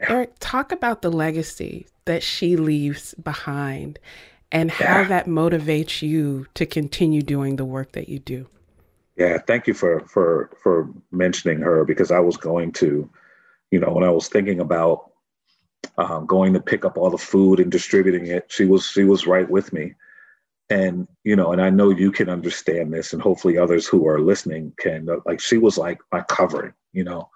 Eric, 0.00 0.34
talk 0.40 0.72
about 0.72 1.02
the 1.02 1.10
legacy 1.10 1.86
that 2.04 2.22
she 2.22 2.56
leaves 2.56 3.14
behind 3.14 3.98
and 4.50 4.70
how 4.70 5.00
yeah. 5.00 5.08
that 5.08 5.26
motivates 5.26 6.02
you 6.02 6.46
to 6.54 6.66
continue 6.66 7.22
doing 7.22 7.56
the 7.56 7.64
work 7.64 7.92
that 7.92 8.08
you 8.08 8.18
do. 8.18 8.46
Yeah, 9.16 9.38
thank 9.38 9.66
you 9.66 9.74
for 9.74 10.00
for 10.00 10.50
for 10.62 10.88
mentioning 11.10 11.60
her 11.60 11.84
because 11.84 12.10
I 12.10 12.20
was 12.20 12.36
going 12.36 12.72
to, 12.72 13.10
you 13.70 13.80
know, 13.80 13.90
when 13.90 14.04
I 14.04 14.10
was 14.10 14.28
thinking 14.28 14.60
about 14.60 15.08
um, 15.98 16.26
going 16.26 16.52
to 16.52 16.60
pick 16.60 16.84
up 16.84 16.96
all 16.96 17.10
the 17.10 17.18
food 17.18 17.60
and 17.60 17.70
distributing 17.70 18.26
it. 18.26 18.46
She 18.48 18.64
was 18.64 18.86
she 18.86 19.04
was 19.04 19.26
right 19.26 19.48
with 19.48 19.72
me, 19.72 19.94
and 20.70 21.08
you 21.24 21.36
know, 21.36 21.52
and 21.52 21.60
I 21.60 21.70
know 21.70 21.90
you 21.90 22.12
can 22.12 22.28
understand 22.28 22.92
this, 22.92 23.12
and 23.12 23.20
hopefully 23.20 23.58
others 23.58 23.86
who 23.86 24.06
are 24.06 24.20
listening 24.20 24.72
can. 24.78 25.08
Uh, 25.08 25.16
like 25.26 25.40
she 25.40 25.58
was 25.58 25.76
like 25.76 25.98
my 26.12 26.22
covering. 26.22 26.72
You 26.92 27.04
know, 27.04 27.28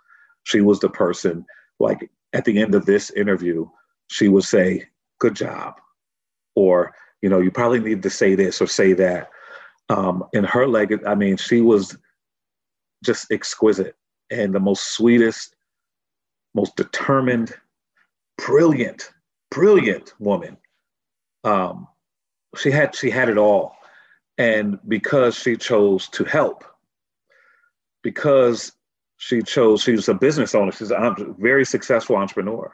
she 0.44 0.60
was 0.60 0.80
the 0.80 0.88
person. 0.88 1.44
Like 1.80 2.10
at 2.32 2.44
the 2.44 2.60
end 2.60 2.74
of 2.74 2.86
this 2.86 3.10
interview, 3.10 3.68
she 4.06 4.28
would 4.28 4.44
say, 4.44 4.88
"Good 5.18 5.34
job," 5.34 5.80
or 6.54 6.94
you 7.22 7.28
know, 7.28 7.40
you 7.40 7.50
probably 7.50 7.80
need 7.80 8.02
to 8.02 8.10
say 8.10 8.34
this 8.34 8.60
or 8.60 8.66
say 8.66 8.92
that. 8.94 9.30
Um, 9.88 10.24
in 10.32 10.44
her 10.44 10.66
leg, 10.66 11.02
I 11.06 11.14
mean, 11.14 11.36
she 11.36 11.60
was 11.60 11.96
just 13.04 13.30
exquisite 13.30 13.96
and 14.30 14.54
the 14.54 14.60
most 14.60 14.94
sweetest, 14.94 15.54
most 16.54 16.76
determined, 16.76 17.54
brilliant, 18.38 19.10
brilliant 19.50 20.14
woman. 20.18 20.56
Um, 21.44 21.88
she 22.56 22.70
had 22.70 22.94
she 22.94 23.10
had 23.10 23.28
it 23.28 23.38
all, 23.38 23.76
and 24.38 24.78
because 24.88 25.36
she 25.36 25.56
chose 25.56 26.08
to 26.10 26.24
help, 26.24 26.64
because 28.02 28.72
she 29.16 29.42
chose 29.42 29.82
she 29.82 29.92
was 29.92 30.08
a 30.08 30.14
business 30.14 30.54
owner, 30.54 30.72
she's 30.72 30.90
a 30.90 31.14
very 31.38 31.64
successful 31.64 32.16
entrepreneur. 32.16 32.72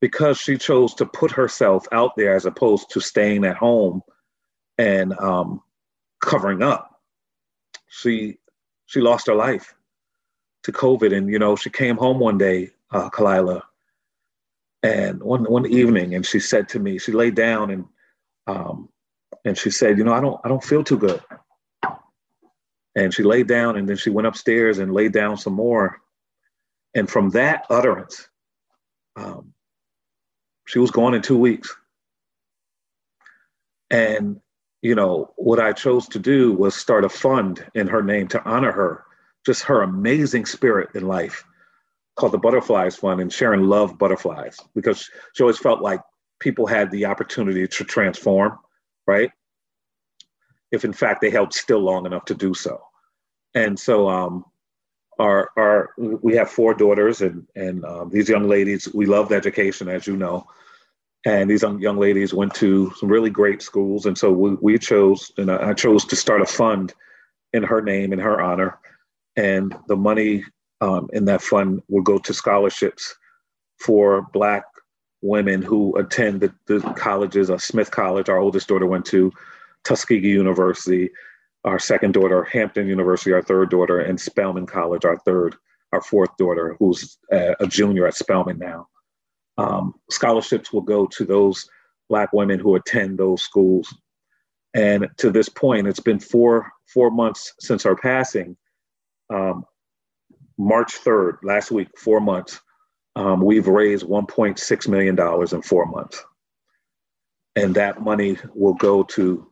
Because 0.00 0.38
she 0.38 0.58
chose 0.58 0.94
to 0.94 1.06
put 1.06 1.30
herself 1.30 1.86
out 1.90 2.16
there 2.16 2.36
as 2.36 2.44
opposed 2.44 2.90
to 2.90 3.00
staying 3.00 3.44
at 3.44 3.56
home 3.56 4.02
and 4.76 5.18
um, 5.18 5.62
covering 6.20 6.62
up, 6.62 7.00
she 7.88 8.38
she 8.84 9.00
lost 9.00 9.26
her 9.26 9.34
life 9.34 9.74
to 10.64 10.72
COVID. 10.72 11.16
And 11.16 11.30
you 11.30 11.38
know, 11.38 11.56
she 11.56 11.70
came 11.70 11.96
home 11.96 12.18
one 12.18 12.36
day, 12.36 12.70
uh, 12.90 13.08
Khalilah, 13.08 13.62
and 14.82 15.22
one 15.22 15.44
one 15.44 15.66
evening, 15.66 16.14
and 16.14 16.26
she 16.26 16.40
said 16.40 16.68
to 16.70 16.78
me, 16.78 16.98
she 16.98 17.12
laid 17.12 17.34
down 17.34 17.70
and 17.70 17.84
um, 18.46 18.88
and 19.44 19.56
she 19.56 19.70
said, 19.70 19.96
you 19.96 20.04
know, 20.04 20.12
I 20.12 20.20
don't 20.20 20.40
I 20.44 20.48
don't 20.48 20.62
feel 20.62 20.84
too 20.84 20.98
good. 20.98 21.22
And 22.94 23.12
she 23.12 23.22
laid 23.22 23.46
down, 23.46 23.76
and 23.76 23.88
then 23.88 23.96
she 23.96 24.10
went 24.10 24.26
upstairs 24.26 24.78
and 24.78 24.92
laid 24.92 25.12
down 25.12 25.36
some 25.36 25.52
more. 25.52 26.00
And 26.94 27.08
from 27.10 27.30
that 27.30 27.66
utterance, 27.68 28.26
um, 29.16 29.52
she 30.66 30.78
was 30.78 30.90
gone 30.90 31.14
in 31.14 31.22
two 31.22 31.38
weeks. 31.38 31.74
And 33.90 34.40
you 34.82 34.94
know 34.94 35.32
what 35.36 35.58
I 35.58 35.72
chose 35.72 36.06
to 36.08 36.18
do 36.18 36.52
was 36.52 36.74
start 36.74 37.04
a 37.04 37.08
fund 37.08 37.64
in 37.74 37.86
her 37.86 38.02
name 38.02 38.28
to 38.28 38.44
honor 38.44 38.72
her, 38.72 39.04
just 39.44 39.62
her 39.64 39.82
amazing 39.82 40.44
spirit 40.44 40.90
in 40.94 41.08
life 41.08 41.44
called 42.16 42.32
the 42.32 42.38
Butterflies 42.38 42.96
Fund, 42.96 43.20
and 43.20 43.32
Sharon 43.32 43.68
loved 43.68 43.98
butterflies 43.98 44.58
because 44.74 45.08
she 45.34 45.42
always 45.42 45.58
felt 45.58 45.82
like 45.82 46.00
people 46.40 46.66
had 46.66 46.90
the 46.90 47.04
opportunity 47.04 47.68
to 47.68 47.84
transform, 47.84 48.58
right? 49.06 49.30
If 50.72 50.84
in 50.84 50.92
fact 50.92 51.20
they 51.20 51.30
held 51.30 51.52
still 51.52 51.80
long 51.80 52.06
enough 52.06 52.24
to 52.26 52.34
do 52.34 52.54
so. 52.54 52.82
And 53.54 53.78
so, 53.78 54.08
um, 54.08 54.44
our, 55.18 55.50
our 55.56 55.90
we 55.98 56.34
have 56.36 56.50
four 56.50 56.74
daughters, 56.74 57.20
and 57.20 57.46
and 57.54 57.84
um, 57.84 58.10
these 58.10 58.28
young 58.28 58.48
ladies, 58.48 58.88
we 58.92 59.06
loved 59.06 59.32
education, 59.32 59.88
as 59.88 60.06
you 60.06 60.16
know, 60.16 60.46
and 61.24 61.50
these 61.50 61.62
young, 61.62 61.98
ladies 61.98 62.34
went 62.34 62.54
to 62.54 62.92
some 62.96 63.08
really 63.08 63.30
great 63.30 63.62
schools, 63.62 64.06
and 64.06 64.16
so 64.16 64.30
we, 64.30 64.50
we 64.60 64.78
chose, 64.78 65.32
and 65.38 65.50
I 65.50 65.74
chose 65.74 66.04
to 66.06 66.16
start 66.16 66.42
a 66.42 66.46
fund 66.46 66.94
in 67.52 67.62
her 67.62 67.80
name, 67.80 68.12
in 68.12 68.18
her 68.18 68.40
honor, 68.40 68.78
and 69.36 69.74
the 69.88 69.96
money 69.96 70.44
um, 70.80 71.08
in 71.12 71.24
that 71.26 71.42
fund 71.42 71.82
will 71.88 72.02
go 72.02 72.18
to 72.18 72.34
scholarships 72.34 73.14
for 73.78 74.22
Black 74.32 74.64
women 75.22 75.62
who 75.62 75.96
attend 75.96 76.40
the, 76.40 76.54
the 76.66 76.80
colleges. 76.92 77.50
Uh, 77.50 77.58
Smith 77.58 77.90
College, 77.90 78.28
our 78.28 78.38
oldest 78.38 78.68
daughter 78.68 78.86
went 78.86 79.06
to, 79.06 79.32
Tuskegee 79.84 80.28
University, 80.28 81.10
our 81.66 81.78
second 81.78 82.14
daughter, 82.14 82.44
Hampton 82.44 82.86
University, 82.86 83.32
our 83.32 83.42
third 83.42 83.70
daughter, 83.70 84.00
and 84.00 84.20
Spelman 84.20 84.66
College, 84.66 85.04
our 85.04 85.18
third, 85.18 85.56
our 85.92 86.00
fourth 86.00 86.36
daughter, 86.38 86.76
who's 86.78 87.18
a, 87.32 87.56
a 87.60 87.66
junior 87.66 88.06
at 88.06 88.14
Spelman 88.14 88.58
now. 88.58 88.88
Um, 89.58 89.94
scholarships 90.10 90.72
will 90.72 90.82
go 90.82 91.06
to 91.06 91.24
those 91.24 91.68
Black 92.08 92.32
women 92.32 92.60
who 92.60 92.76
attend 92.76 93.18
those 93.18 93.42
schools. 93.42 93.94
And 94.74 95.08
to 95.18 95.30
this 95.30 95.48
point, 95.48 95.88
it's 95.88 96.00
been 96.00 96.20
four 96.20 96.70
four 96.94 97.10
months 97.10 97.54
since 97.60 97.84
our 97.84 97.96
passing. 97.96 98.56
Um, 99.28 99.64
March 100.58 100.94
3rd, 101.04 101.38
last 101.42 101.70
week, 101.72 101.88
four 101.98 102.20
months, 102.20 102.60
um, 103.16 103.40
we've 103.40 103.66
raised 103.66 104.06
$1.6 104.06 104.88
million 104.88 105.18
in 105.52 105.62
four 105.62 105.86
months. 105.86 106.24
and 107.56 107.74
that 107.74 108.02
money 108.02 108.38
will 108.54 108.74
go 108.74 109.02
to 109.02 109.50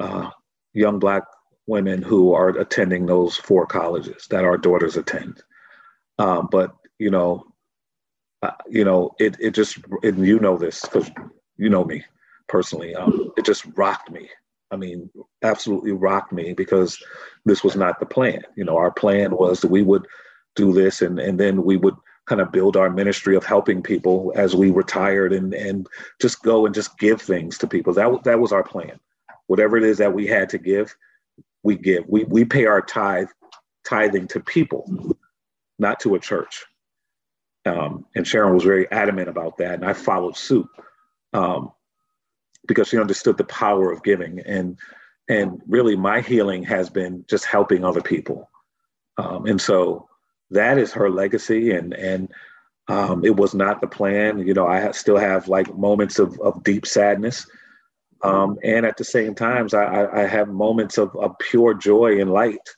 uh, 0.00 0.30
young 0.72 0.98
black 0.98 1.22
women 1.66 2.02
who 2.02 2.34
are 2.34 2.50
attending 2.50 3.06
those 3.06 3.36
four 3.36 3.66
colleges 3.66 4.26
that 4.30 4.44
our 4.44 4.58
daughters 4.58 4.96
attend. 4.96 5.42
Um, 6.18 6.48
but 6.50 6.74
you 6.98 7.10
know, 7.10 7.46
uh, 8.42 8.52
you 8.68 8.84
know, 8.84 9.14
it 9.18 9.36
it 9.40 9.54
just 9.54 9.78
and 10.02 10.26
you 10.26 10.38
know 10.38 10.56
this 10.56 10.82
because 10.82 11.10
you 11.56 11.68
know 11.68 11.84
me 11.84 12.04
personally. 12.48 12.94
Um, 12.94 13.32
it 13.36 13.44
just 13.44 13.64
rocked 13.76 14.10
me. 14.10 14.28
I 14.70 14.76
mean, 14.76 15.08
absolutely 15.42 15.92
rocked 15.92 16.32
me 16.32 16.52
because 16.52 17.02
this 17.44 17.62
was 17.62 17.76
not 17.76 18.00
the 18.00 18.06
plan. 18.06 18.42
You 18.56 18.64
know, 18.64 18.76
our 18.76 18.90
plan 18.90 19.36
was 19.36 19.60
that 19.60 19.70
we 19.70 19.82
would 19.82 20.06
do 20.56 20.72
this 20.72 21.02
and 21.02 21.18
and 21.18 21.38
then 21.38 21.64
we 21.64 21.76
would 21.76 21.96
kind 22.26 22.40
of 22.40 22.52
build 22.52 22.76
our 22.76 22.90
ministry 22.90 23.36
of 23.36 23.44
helping 23.44 23.82
people 23.82 24.32
as 24.34 24.54
we 24.54 24.70
retired 24.70 25.32
and 25.32 25.52
and 25.54 25.88
just 26.20 26.42
go 26.42 26.64
and 26.64 26.74
just 26.74 26.98
give 26.98 27.20
things 27.20 27.58
to 27.58 27.66
people. 27.66 27.92
That 27.92 28.24
that 28.24 28.40
was 28.40 28.52
our 28.52 28.62
plan. 28.62 28.98
Whatever 29.46 29.76
it 29.76 29.84
is 29.84 29.98
that 29.98 30.14
we 30.14 30.26
had 30.26 30.48
to 30.50 30.58
give, 30.58 30.96
we 31.64 31.76
give. 31.76 32.04
We 32.08 32.24
we 32.24 32.44
pay 32.44 32.66
our 32.66 32.80
tithe 32.80 33.28
tithing 33.84 34.28
to 34.28 34.40
people, 34.40 35.16
not 35.78 36.00
to 36.00 36.14
a 36.14 36.20
church. 36.20 36.64
Um, 37.66 38.06
and 38.14 38.26
Sharon 38.26 38.54
was 38.54 38.64
very 38.64 38.90
adamant 38.92 39.28
about 39.28 39.56
that, 39.58 39.74
and 39.74 39.84
I 39.84 39.94
followed 39.94 40.36
suit 40.36 40.68
um, 41.32 41.72
because 42.66 42.88
she 42.88 42.98
understood 42.98 43.38
the 43.38 43.44
power 43.44 43.90
of 43.90 44.04
giving. 44.04 44.40
And 44.40 44.78
and 45.28 45.60
really, 45.66 45.96
my 45.96 46.20
healing 46.20 46.62
has 46.64 46.90
been 46.90 47.24
just 47.28 47.46
helping 47.46 47.84
other 47.84 48.02
people. 48.02 48.50
Um, 49.16 49.46
and 49.46 49.60
so 49.60 50.08
that 50.50 50.78
is 50.78 50.92
her 50.92 51.10
legacy 51.10 51.72
and 51.72 51.94
and 51.94 52.32
um, 52.88 53.24
it 53.24 53.36
was 53.36 53.54
not 53.54 53.80
the 53.80 53.86
plan 53.86 54.38
you 54.46 54.54
know 54.54 54.66
i 54.66 54.90
still 54.92 55.16
have 55.16 55.48
like 55.48 55.74
moments 55.76 56.18
of, 56.18 56.38
of 56.40 56.62
deep 56.62 56.86
sadness 56.86 57.46
um, 58.24 58.58
and 58.62 58.86
at 58.86 58.96
the 58.96 59.04
same 59.04 59.34
times 59.34 59.74
I, 59.74 60.06
I 60.06 60.26
have 60.26 60.48
moments 60.48 60.98
of, 60.98 61.14
of 61.16 61.32
pure 61.38 61.74
joy 61.74 62.20
and 62.20 62.32
light 62.32 62.68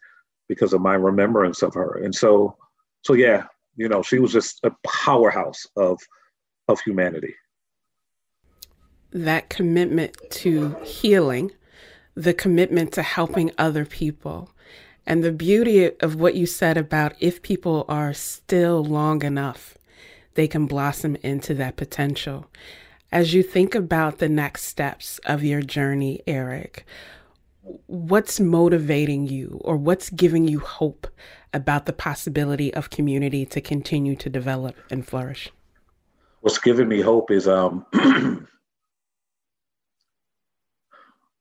because 0.48 0.72
of 0.72 0.80
my 0.80 0.94
remembrance 0.94 1.62
of 1.62 1.74
her 1.74 2.02
and 2.02 2.14
so 2.14 2.56
so 3.02 3.14
yeah 3.14 3.44
you 3.76 3.88
know 3.88 4.02
she 4.02 4.18
was 4.18 4.32
just 4.32 4.60
a 4.64 4.72
powerhouse 4.86 5.66
of 5.76 5.98
of 6.68 6.80
humanity 6.80 7.34
that 9.12 9.48
commitment 9.48 10.16
to 10.30 10.76
healing 10.82 11.52
the 12.14 12.34
commitment 12.34 12.92
to 12.92 13.02
helping 13.02 13.50
other 13.58 13.84
people 13.84 14.50
and 15.06 15.22
the 15.22 15.32
beauty 15.32 15.90
of 16.00 16.16
what 16.16 16.34
you 16.34 16.46
said 16.46 16.76
about 16.76 17.14
if 17.20 17.40
people 17.40 17.84
are 17.88 18.12
still 18.12 18.84
long 18.84 19.22
enough, 19.22 19.78
they 20.34 20.48
can 20.48 20.66
blossom 20.66 21.16
into 21.22 21.54
that 21.54 21.76
potential. 21.76 22.50
As 23.12 23.34
you 23.34 23.42
think 23.42 23.74
about 23.74 24.18
the 24.18 24.28
next 24.28 24.64
steps 24.64 25.20
of 25.24 25.44
your 25.44 25.62
journey, 25.62 26.22
Eric, 26.26 26.84
what's 27.86 28.40
motivating 28.40 29.26
you 29.26 29.60
or 29.64 29.76
what's 29.76 30.10
giving 30.10 30.48
you 30.48 30.58
hope 30.58 31.06
about 31.52 31.86
the 31.86 31.92
possibility 31.92 32.74
of 32.74 32.90
community 32.90 33.46
to 33.46 33.60
continue 33.60 34.16
to 34.16 34.28
develop 34.28 34.76
and 34.90 35.06
flourish? 35.06 35.50
What's 36.40 36.58
giving 36.58 36.88
me 36.88 37.00
hope 37.00 37.30
is 37.30 37.46
um 37.48 37.86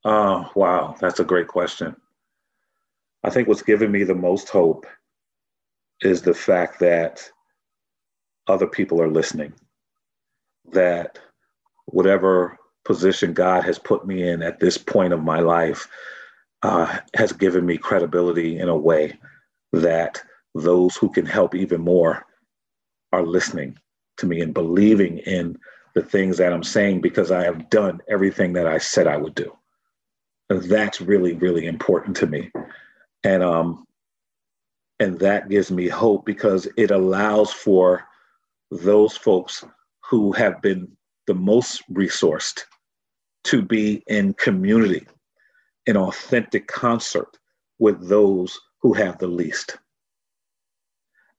uh 0.05 0.47
wow, 0.55 0.95
that's 0.99 1.19
a 1.19 1.25
great 1.25 1.47
question. 1.47 1.95
I 3.23 3.31
think 3.31 3.47
what's 3.47 3.63
giving 3.63 3.91
me 3.91 4.03
the 4.03 4.15
most 4.15 4.49
hope 4.49 4.85
is 6.01 6.21
the 6.21 6.33
fact 6.33 6.79
that 6.79 7.27
other 8.47 8.67
people 8.67 9.01
are 9.01 9.09
listening, 9.09 9.53
that 10.71 11.17
whatever 11.87 12.57
position 12.83 13.33
God 13.33 13.63
has 13.63 13.79
put 13.79 14.05
me 14.05 14.27
in 14.27 14.41
at 14.43 14.59
this 14.59 14.77
point 14.77 15.13
of 15.13 15.23
my 15.23 15.39
life 15.39 15.87
uh, 16.63 16.99
has 17.15 17.31
given 17.33 17.65
me 17.65 17.77
credibility 17.77 18.59
in 18.59 18.69
a 18.69 18.77
way 18.77 19.17
that 19.73 20.21
those 20.53 20.95
who 20.95 21.09
can 21.09 21.25
help 21.25 21.55
even 21.55 21.81
more 21.81 22.25
are 23.11 23.25
listening 23.25 23.77
to 24.17 24.25
me 24.25 24.41
and 24.41 24.53
believing 24.53 25.19
in 25.19 25.57
the 25.95 26.03
things 26.03 26.37
that 26.37 26.53
I'm 26.53 26.63
saying 26.63 27.01
because 27.01 27.31
I 27.31 27.43
have 27.43 27.69
done 27.69 28.01
everything 28.09 28.53
that 28.53 28.67
I 28.67 28.77
said 28.77 29.07
I 29.07 29.17
would 29.17 29.35
do. 29.35 29.55
That's 30.49 31.01
really, 31.01 31.33
really 31.33 31.65
important 31.65 32.15
to 32.17 32.27
me 32.27 32.51
and 33.25 33.43
um 33.43 33.85
and 34.99 35.19
that 35.19 35.49
gives 35.49 35.71
me 35.71 35.89
hope 35.89 36.25
because 36.25 36.67
it 36.77 36.91
allows 36.91 37.51
for 37.51 38.03
those 38.71 39.17
folks 39.17 39.65
who 40.09 40.31
have 40.31 40.61
been 40.61 40.87
the 41.27 41.33
most 41.33 41.83
resourced 41.91 42.61
to 43.45 43.61
be 43.61 44.03
in 44.07 44.33
community 44.33 45.07
in 45.85 45.97
authentic 45.97 46.67
concert 46.67 47.37
with 47.79 48.07
those 48.07 48.59
who 48.81 48.93
have 48.93 49.17
the 49.17 49.27
least. 49.27 49.77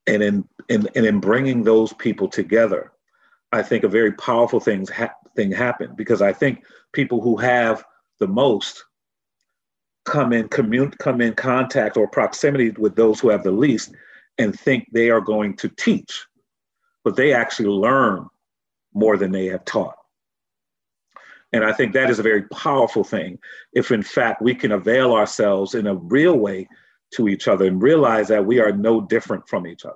And 0.06 0.22
in, 0.22 0.48
in, 0.68 0.88
and 0.94 1.06
in 1.06 1.20
bringing 1.20 1.62
those 1.62 1.92
people 1.94 2.28
together 2.28 2.92
i 3.52 3.62
think 3.62 3.84
a 3.84 3.88
very 3.88 4.12
powerful 4.12 4.60
things 4.60 4.90
ha- 4.90 5.14
thing 5.34 5.52
happened 5.52 5.96
because 5.96 6.22
i 6.22 6.32
think 6.32 6.64
people 6.92 7.20
who 7.20 7.36
have 7.36 7.84
the 8.18 8.26
most 8.26 8.84
come 10.04 10.32
in 10.32 10.48
commun- 10.48 10.92
come 10.98 11.20
in 11.20 11.34
contact 11.34 11.96
or 11.96 12.08
proximity 12.08 12.70
with 12.70 12.96
those 12.96 13.20
who 13.20 13.28
have 13.28 13.42
the 13.42 13.50
least 13.50 13.94
and 14.38 14.58
think 14.58 14.86
they 14.92 15.10
are 15.10 15.20
going 15.20 15.56
to 15.56 15.68
teach 15.68 16.26
but 17.04 17.16
they 17.16 17.32
actually 17.32 17.68
learn 17.68 18.26
more 18.96 19.16
than 19.16 19.30
they 19.30 19.46
have 19.46 19.64
taught 19.64 19.96
and 21.52 21.64
i 21.64 21.72
think 21.72 21.92
that 21.92 22.10
is 22.10 22.18
a 22.18 22.24
very 22.24 22.42
powerful 22.48 23.04
thing 23.04 23.38
if 23.72 23.90
in 23.90 24.02
fact 24.02 24.42
we 24.42 24.54
can 24.54 24.72
avail 24.72 25.12
ourselves 25.12 25.74
in 25.74 25.86
a 25.86 25.94
real 25.94 26.36
way 26.36 26.68
to 27.12 27.28
each 27.28 27.46
other 27.46 27.66
and 27.66 27.82
realize 27.82 28.28
that 28.28 28.44
we 28.44 28.58
are 28.58 28.72
no 28.72 29.00
different 29.00 29.46
from 29.48 29.66
each 29.66 29.84
other 29.84 29.94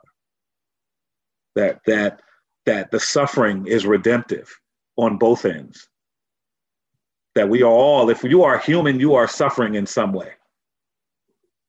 that 1.57 1.81
that 1.87 2.21
that 2.67 2.91
the 2.91 3.01
suffering 3.01 3.67
is 3.67 3.87
redemptive 3.87 4.55
on 4.97 5.19
both 5.19 5.45
ends 5.45 5.89
that 7.35 7.49
we 7.49 7.63
are 7.63 7.71
all, 7.71 8.11
if 8.11 8.25
you 8.25 8.43
are 8.43 8.59
human, 8.59 8.99
you 8.99 9.15
are 9.15 9.29
suffering 9.29 9.75
in 9.75 9.87
some 9.87 10.13
way. 10.13 10.33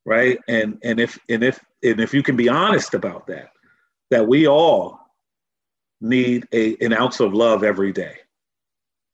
Right. 0.05 0.39
And 0.47 0.79
and 0.83 0.99
if 0.99 1.19
and 1.29 1.43
if 1.43 1.63
and 1.83 1.99
if 1.99 2.13
you 2.13 2.23
can 2.23 2.35
be 2.35 2.49
honest 2.49 2.95
about 2.95 3.27
that, 3.27 3.49
that 4.09 4.27
we 4.27 4.47
all 4.47 4.99
need 6.01 6.47
a 6.51 6.75
an 6.83 6.93
ounce 6.93 7.19
of 7.19 7.33
love 7.33 7.63
every 7.63 7.91
day. 7.93 8.17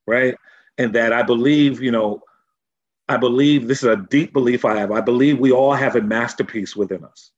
Right. 0.05 0.35
And 0.77 0.93
that 0.93 1.11
I 1.11 1.23
believe, 1.23 1.81
you 1.81 1.91
know, 1.91 2.21
I 3.09 3.17
believe 3.17 3.67
this 3.67 3.83
is 3.83 3.89
a 3.89 4.05
deep 4.09 4.33
belief 4.33 4.65
I 4.65 4.77
have. 4.77 4.91
I 4.91 5.01
believe 5.01 5.39
we 5.39 5.51
all 5.51 5.73
have 5.73 5.95
a 5.95 6.01
masterpiece 6.01 6.75
within 6.75 7.03
us. 7.03 7.31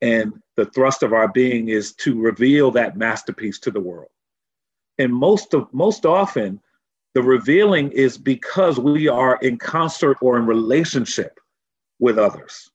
And 0.00 0.32
the 0.56 0.66
thrust 0.66 1.02
of 1.02 1.12
our 1.12 1.28
being 1.28 1.68
is 1.68 1.94
to 1.96 2.20
reveal 2.20 2.70
that 2.72 2.96
masterpiece 2.96 3.58
to 3.60 3.70
the 3.70 3.80
world. 3.80 4.10
And 4.98 5.12
most 5.12 5.54
of 5.54 5.72
most 5.72 6.04
often, 6.04 6.60
the 7.14 7.22
revealing 7.22 7.92
is 7.92 8.16
because 8.18 8.78
we 8.78 9.08
are 9.08 9.36
in 9.42 9.58
concert 9.58 10.18
or 10.20 10.38
in 10.38 10.46
relationship 10.46 11.38
with 11.98 12.18
others 12.18 12.70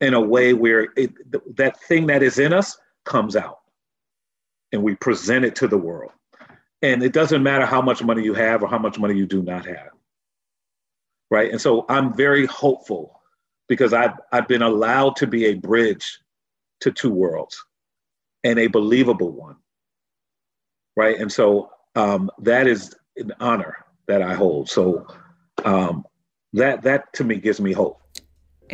in 0.00 0.14
a 0.14 0.20
way 0.20 0.52
where 0.52 0.88
it, 0.96 1.12
that 1.56 1.80
thing 1.82 2.06
that 2.06 2.22
is 2.22 2.38
in 2.38 2.52
us 2.52 2.78
comes 3.04 3.36
out 3.36 3.58
and 4.74 4.82
we 4.82 4.96
present 4.96 5.44
it 5.44 5.54
to 5.54 5.68
the 5.68 5.78
world. 5.78 6.10
And 6.82 7.02
it 7.02 7.12
doesn't 7.12 7.42
matter 7.42 7.64
how 7.64 7.80
much 7.80 8.02
money 8.02 8.24
you 8.24 8.34
have 8.34 8.62
or 8.62 8.68
how 8.68 8.78
much 8.78 8.98
money 8.98 9.14
you 9.14 9.24
do 9.24 9.40
not 9.42 9.64
have. 9.66 9.90
Right. 11.30 11.50
And 11.50 11.60
so 11.60 11.86
I'm 11.88 12.12
very 12.12 12.44
hopeful 12.46 13.20
because 13.68 13.92
I've, 13.92 14.12
I've 14.32 14.48
been 14.48 14.62
allowed 14.62 15.16
to 15.16 15.26
be 15.26 15.46
a 15.46 15.54
bridge 15.54 16.18
to 16.80 16.90
two 16.90 17.10
worlds 17.10 17.64
and 18.42 18.58
a 18.58 18.66
believable 18.66 19.30
one. 19.30 19.56
Right. 20.96 21.18
And 21.18 21.32
so 21.32 21.70
um, 21.94 22.30
that 22.40 22.66
is 22.66 22.94
an 23.16 23.32
honor 23.40 23.76
that 24.08 24.22
I 24.22 24.34
hold. 24.34 24.68
So 24.68 25.06
um, 25.64 26.04
that 26.52 26.82
that 26.82 27.12
to 27.14 27.24
me 27.24 27.36
gives 27.36 27.60
me 27.60 27.72
hope. 27.72 28.00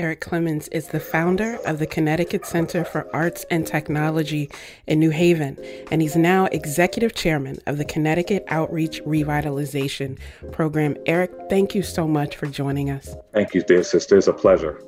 Eric 0.01 0.23
Clemons 0.23 0.67
is 0.73 0.89
the 0.89 0.99
founder 0.99 1.59
of 1.67 1.79
the 1.79 1.87
Connecticut 1.87 2.47
Center 2.47 2.87
for 2.87 3.15
Arts 3.15 3.45
and 3.51 3.67
Technology 3.67 4.51
in 4.87 4.99
New 4.99 5.11
Haven, 5.11 5.59
and 5.91 6.01
he's 6.01 6.17
now 6.17 6.47
executive 6.47 7.15
chairman 7.15 7.59
of 7.67 7.77
the 7.77 7.85
Connecticut 7.85 8.43
Outreach 8.49 9.03
Revitalization 9.05 10.19
Program. 10.53 10.97
Eric, 11.05 11.33
thank 11.51 11.75
you 11.75 11.83
so 11.83 12.09
much 12.09 12.37
for 12.37 12.47
joining 12.47 12.89
us. 12.89 13.15
Thank 13.35 13.53
you, 13.53 13.63
dear 13.63 13.83
sister. 13.83 14.17
It's 14.17 14.27
a 14.27 14.33
pleasure. 14.33 14.83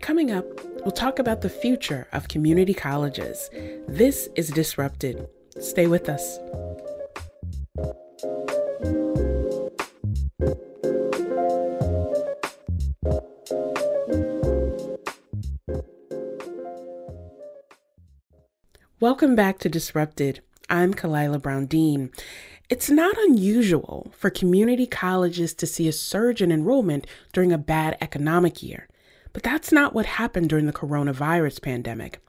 Coming 0.00 0.30
up, 0.30 0.46
we'll 0.76 0.92
talk 0.92 1.18
about 1.18 1.42
the 1.42 1.50
future 1.50 2.08
of 2.14 2.28
community 2.28 2.72
colleges. 2.72 3.50
This 3.86 4.30
is 4.34 4.48
Disrupted. 4.48 5.28
Stay 5.60 5.88
with 5.88 6.08
us. 6.08 6.38
Welcome 18.98 19.36
back 19.36 19.58
to 19.58 19.68
Disrupted. 19.68 20.40
I'm 20.70 20.94
Khalilah 20.94 21.42
Brown 21.42 21.66
Dean. 21.66 22.10
It's 22.70 22.88
not 22.88 23.14
unusual 23.18 24.10
for 24.16 24.30
community 24.30 24.86
colleges 24.86 25.52
to 25.52 25.66
see 25.66 25.86
a 25.86 25.92
surge 25.92 26.40
in 26.40 26.50
enrollment 26.50 27.06
during 27.34 27.52
a 27.52 27.58
bad 27.58 27.98
economic 28.00 28.62
year. 28.62 28.88
But 29.34 29.42
that's 29.42 29.70
not 29.70 29.92
what 29.92 30.06
happened 30.06 30.48
during 30.48 30.64
the 30.64 30.72
coronavirus 30.72 31.60
pandemic. 31.60 32.20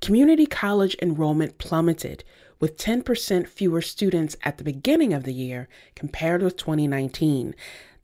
Community 0.00 0.46
college 0.46 0.94
enrollment 1.02 1.58
plummeted, 1.58 2.22
with 2.60 2.76
10% 2.76 3.48
fewer 3.48 3.82
students 3.82 4.36
at 4.44 4.58
the 4.58 4.64
beginning 4.64 5.12
of 5.12 5.24
the 5.24 5.34
year 5.34 5.68
compared 5.96 6.40
with 6.40 6.56
2019. 6.56 7.52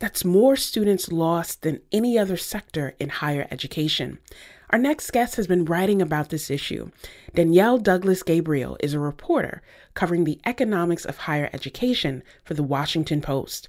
That's 0.00 0.24
more 0.24 0.56
students 0.56 1.12
lost 1.12 1.62
than 1.62 1.82
any 1.92 2.18
other 2.18 2.36
sector 2.36 2.96
in 2.98 3.10
higher 3.10 3.46
education. 3.52 4.18
Our 4.70 4.78
next 4.78 5.12
guest 5.12 5.36
has 5.36 5.46
been 5.46 5.64
writing 5.64 6.02
about 6.02 6.28
this 6.28 6.50
issue. 6.50 6.90
Danielle 7.34 7.78
Douglas 7.78 8.22
Gabriel 8.22 8.76
is 8.80 8.92
a 8.92 8.98
reporter 8.98 9.62
covering 9.94 10.24
the 10.24 10.38
economics 10.44 11.06
of 11.06 11.16
higher 11.16 11.48
education 11.54 12.22
for 12.44 12.52
the 12.52 12.62
Washington 12.62 13.22
Post. 13.22 13.66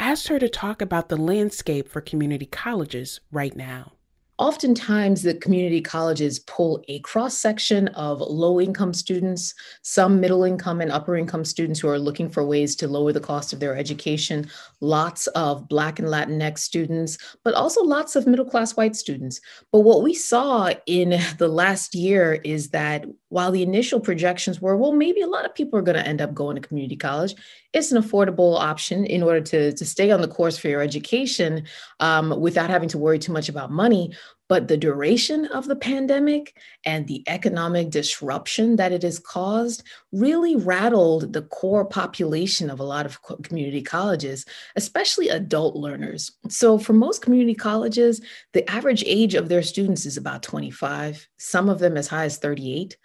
I 0.00 0.12
asked 0.12 0.28
her 0.28 0.38
to 0.38 0.48
talk 0.48 0.80
about 0.80 1.10
the 1.10 1.18
landscape 1.18 1.86
for 1.86 2.00
community 2.00 2.46
colleges 2.46 3.20
right 3.30 3.54
now. 3.54 3.92
Oftentimes, 4.38 5.22
the 5.22 5.34
community 5.34 5.80
colleges 5.80 6.38
pull 6.38 6.84
a 6.86 7.00
cross 7.00 7.36
section 7.36 7.88
of 7.88 8.20
low 8.20 8.60
income 8.60 8.94
students, 8.94 9.52
some 9.82 10.20
middle 10.20 10.44
income 10.44 10.80
and 10.80 10.92
upper 10.92 11.16
income 11.16 11.44
students 11.44 11.80
who 11.80 11.88
are 11.88 11.98
looking 11.98 12.28
for 12.30 12.44
ways 12.44 12.76
to 12.76 12.86
lower 12.86 13.12
the 13.12 13.18
cost 13.18 13.52
of 13.52 13.58
their 13.58 13.76
education, 13.76 14.48
lots 14.80 15.26
of 15.28 15.68
Black 15.68 15.98
and 15.98 16.06
Latinx 16.06 16.58
students, 16.58 17.18
but 17.42 17.54
also 17.54 17.82
lots 17.82 18.14
of 18.14 18.28
middle 18.28 18.44
class 18.44 18.76
white 18.76 18.94
students. 18.94 19.40
But 19.72 19.80
what 19.80 20.02
we 20.02 20.14
saw 20.14 20.70
in 20.86 21.18
the 21.38 21.48
last 21.48 21.96
year 21.96 22.34
is 22.44 22.70
that 22.70 23.06
while 23.30 23.50
the 23.52 23.62
initial 23.62 24.00
projections 24.00 24.60
were, 24.60 24.76
well, 24.76 24.92
maybe 24.92 25.20
a 25.20 25.26
lot 25.26 25.44
of 25.44 25.54
people 25.54 25.78
are 25.78 25.82
going 25.82 25.98
to 25.98 26.06
end 26.06 26.20
up 26.20 26.34
going 26.34 26.56
to 26.56 26.66
community 26.66 26.96
college, 26.96 27.34
it's 27.72 27.92
an 27.92 28.02
affordable 28.02 28.58
option 28.58 29.04
in 29.04 29.22
order 29.22 29.40
to, 29.40 29.72
to 29.72 29.84
stay 29.84 30.10
on 30.10 30.20
the 30.20 30.28
course 30.28 30.56
for 30.56 30.68
your 30.68 30.80
education 30.80 31.64
um, 32.00 32.40
without 32.40 32.70
having 32.70 32.88
to 32.88 32.98
worry 32.98 33.18
too 33.18 33.32
much 33.32 33.48
about 33.48 33.70
money. 33.70 34.12
But 34.48 34.68
the 34.68 34.76
duration 34.76 35.46
of 35.46 35.66
the 35.66 35.76
pandemic 35.76 36.56
and 36.84 37.06
the 37.06 37.22
economic 37.26 37.90
disruption 37.90 38.76
that 38.76 38.92
it 38.92 39.02
has 39.02 39.18
caused 39.18 39.82
really 40.10 40.56
rattled 40.56 41.32
the 41.32 41.42
core 41.42 41.84
population 41.84 42.70
of 42.70 42.80
a 42.80 42.84
lot 42.84 43.06
of 43.06 43.20
community 43.42 43.82
colleges, 43.82 44.46
especially 44.74 45.28
adult 45.28 45.76
learners. 45.76 46.32
So, 46.48 46.78
for 46.78 46.94
most 46.94 47.22
community 47.22 47.54
colleges, 47.54 48.20
the 48.52 48.68
average 48.70 49.04
age 49.06 49.34
of 49.34 49.48
their 49.48 49.62
students 49.62 50.06
is 50.06 50.16
about 50.16 50.42
25, 50.42 51.28
some 51.36 51.68
of 51.68 51.78
them 51.78 51.96
as 51.96 52.08
high 52.08 52.24
as 52.24 52.38
38. 52.38 52.96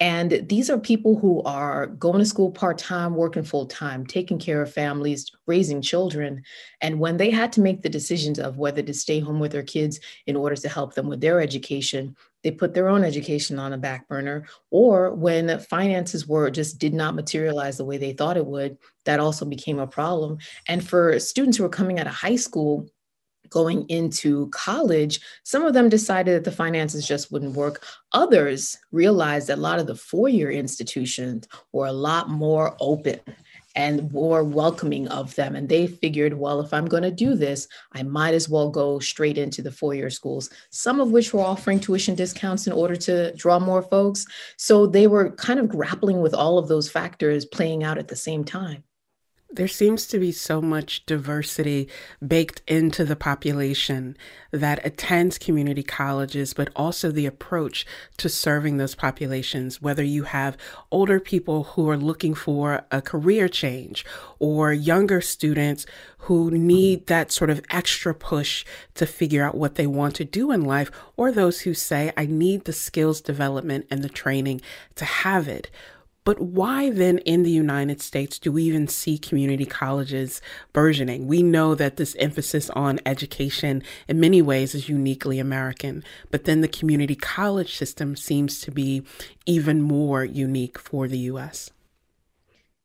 And 0.00 0.44
these 0.48 0.70
are 0.70 0.78
people 0.78 1.18
who 1.18 1.40
are 1.44 1.86
going 1.86 2.18
to 2.18 2.26
school 2.26 2.50
part 2.50 2.78
time, 2.78 3.14
working 3.14 3.44
full 3.44 3.66
time, 3.66 4.04
taking 4.04 4.40
care 4.40 4.60
of 4.60 4.72
families, 4.72 5.30
raising 5.46 5.82
children. 5.82 6.42
And 6.80 6.98
when 6.98 7.16
they 7.16 7.30
had 7.30 7.52
to 7.52 7.60
make 7.60 7.82
the 7.82 7.88
decisions 7.88 8.40
of 8.40 8.58
whether 8.58 8.82
to 8.82 8.92
stay 8.92 9.20
home 9.20 9.38
with 9.38 9.52
their 9.52 9.62
kids 9.62 10.00
in 10.26 10.34
order 10.34 10.56
to 10.56 10.68
help 10.68 10.94
them 10.94 11.08
with 11.08 11.20
their 11.20 11.40
education, 11.40 12.16
they 12.42 12.50
put 12.50 12.74
their 12.74 12.88
own 12.88 13.04
education 13.04 13.58
on 13.58 13.72
a 13.72 13.78
back 13.78 14.08
burner. 14.08 14.46
Or 14.70 15.14
when 15.14 15.60
finances 15.60 16.26
were 16.26 16.50
just 16.50 16.78
did 16.78 16.92
not 16.92 17.14
materialize 17.14 17.76
the 17.76 17.84
way 17.84 17.96
they 17.96 18.12
thought 18.12 18.36
it 18.36 18.46
would, 18.46 18.76
that 19.04 19.20
also 19.20 19.44
became 19.44 19.78
a 19.78 19.86
problem. 19.86 20.38
And 20.66 20.86
for 20.86 21.18
students 21.20 21.56
who 21.56 21.64
are 21.64 21.70
coming 21.70 22.00
out 22.00 22.08
of 22.08 22.14
high 22.14 22.36
school, 22.36 22.88
going 23.54 23.88
into 23.88 24.48
college, 24.48 25.20
some 25.44 25.62
of 25.64 25.74
them 25.74 25.88
decided 25.88 26.34
that 26.34 26.44
the 26.44 26.56
finances 26.56 27.06
just 27.06 27.30
wouldn't 27.30 27.54
work. 27.54 27.84
Others 28.12 28.76
realized 28.90 29.46
that 29.46 29.58
a 29.58 29.66
lot 29.68 29.78
of 29.78 29.86
the 29.86 29.94
four 29.94 30.28
year 30.28 30.50
institutions 30.50 31.46
were 31.72 31.86
a 31.86 31.92
lot 31.92 32.28
more 32.28 32.76
open 32.80 33.20
and 33.76 34.12
more 34.12 34.42
welcoming 34.42 35.06
of 35.08 35.34
them. 35.36 35.54
And 35.54 35.68
they 35.68 35.86
figured, 35.86 36.34
well, 36.34 36.60
if 36.60 36.74
I'm 36.74 36.86
going 36.86 37.04
to 37.04 37.12
do 37.12 37.36
this, 37.36 37.68
I 37.92 38.02
might 38.02 38.34
as 38.34 38.48
well 38.48 38.70
go 38.70 38.98
straight 38.98 39.38
into 39.38 39.62
the 39.62 39.72
four 39.72 39.94
year 39.94 40.10
schools, 40.10 40.50
some 40.70 40.98
of 40.98 41.12
which 41.12 41.32
were 41.32 41.40
offering 41.40 41.78
tuition 41.78 42.16
discounts 42.16 42.66
in 42.66 42.72
order 42.72 42.96
to 42.96 43.34
draw 43.36 43.60
more 43.60 43.82
folks. 43.82 44.26
So 44.56 44.84
they 44.86 45.06
were 45.06 45.30
kind 45.30 45.60
of 45.60 45.68
grappling 45.68 46.20
with 46.20 46.34
all 46.34 46.58
of 46.58 46.66
those 46.66 46.90
factors 46.90 47.44
playing 47.44 47.84
out 47.84 47.98
at 47.98 48.08
the 48.08 48.16
same 48.16 48.42
time. 48.42 48.82
There 49.54 49.68
seems 49.68 50.08
to 50.08 50.18
be 50.18 50.32
so 50.32 50.60
much 50.60 51.06
diversity 51.06 51.88
baked 52.26 52.60
into 52.66 53.04
the 53.04 53.14
population 53.14 54.16
that 54.50 54.84
attends 54.84 55.38
community 55.38 55.84
colleges, 55.84 56.54
but 56.54 56.70
also 56.74 57.12
the 57.12 57.26
approach 57.26 57.86
to 58.16 58.28
serving 58.28 58.78
those 58.78 58.96
populations, 58.96 59.80
whether 59.80 60.02
you 60.02 60.24
have 60.24 60.56
older 60.90 61.20
people 61.20 61.62
who 61.62 61.88
are 61.88 61.96
looking 61.96 62.34
for 62.34 62.84
a 62.90 63.00
career 63.00 63.48
change 63.48 64.04
or 64.40 64.72
younger 64.72 65.20
students 65.20 65.86
who 66.18 66.50
need 66.50 67.06
that 67.06 67.30
sort 67.30 67.50
of 67.50 67.62
extra 67.70 68.12
push 68.12 68.64
to 68.94 69.06
figure 69.06 69.44
out 69.44 69.56
what 69.56 69.76
they 69.76 69.86
want 69.86 70.16
to 70.16 70.24
do 70.24 70.50
in 70.50 70.64
life, 70.64 70.90
or 71.16 71.30
those 71.30 71.60
who 71.60 71.74
say, 71.74 72.12
I 72.16 72.26
need 72.26 72.64
the 72.64 72.72
skills 72.72 73.20
development 73.20 73.86
and 73.88 74.02
the 74.02 74.08
training 74.08 74.62
to 74.96 75.04
have 75.04 75.46
it. 75.46 75.70
But 76.24 76.40
why 76.40 76.88
then 76.88 77.18
in 77.18 77.42
the 77.42 77.50
United 77.50 78.00
States 78.00 78.38
do 78.38 78.50
we 78.50 78.62
even 78.64 78.88
see 78.88 79.18
community 79.18 79.66
colleges 79.66 80.40
burgeoning? 80.72 81.26
We 81.26 81.42
know 81.42 81.74
that 81.74 81.96
this 81.96 82.16
emphasis 82.18 82.70
on 82.70 82.98
education 83.04 83.82
in 84.08 84.20
many 84.20 84.40
ways 84.40 84.74
is 84.74 84.88
uniquely 84.88 85.38
American, 85.38 86.02
but 86.30 86.44
then 86.44 86.62
the 86.62 86.68
community 86.68 87.14
college 87.14 87.76
system 87.76 88.16
seems 88.16 88.60
to 88.62 88.70
be 88.70 89.02
even 89.44 89.82
more 89.82 90.24
unique 90.24 90.78
for 90.78 91.08
the 91.08 91.18
US. 91.18 91.70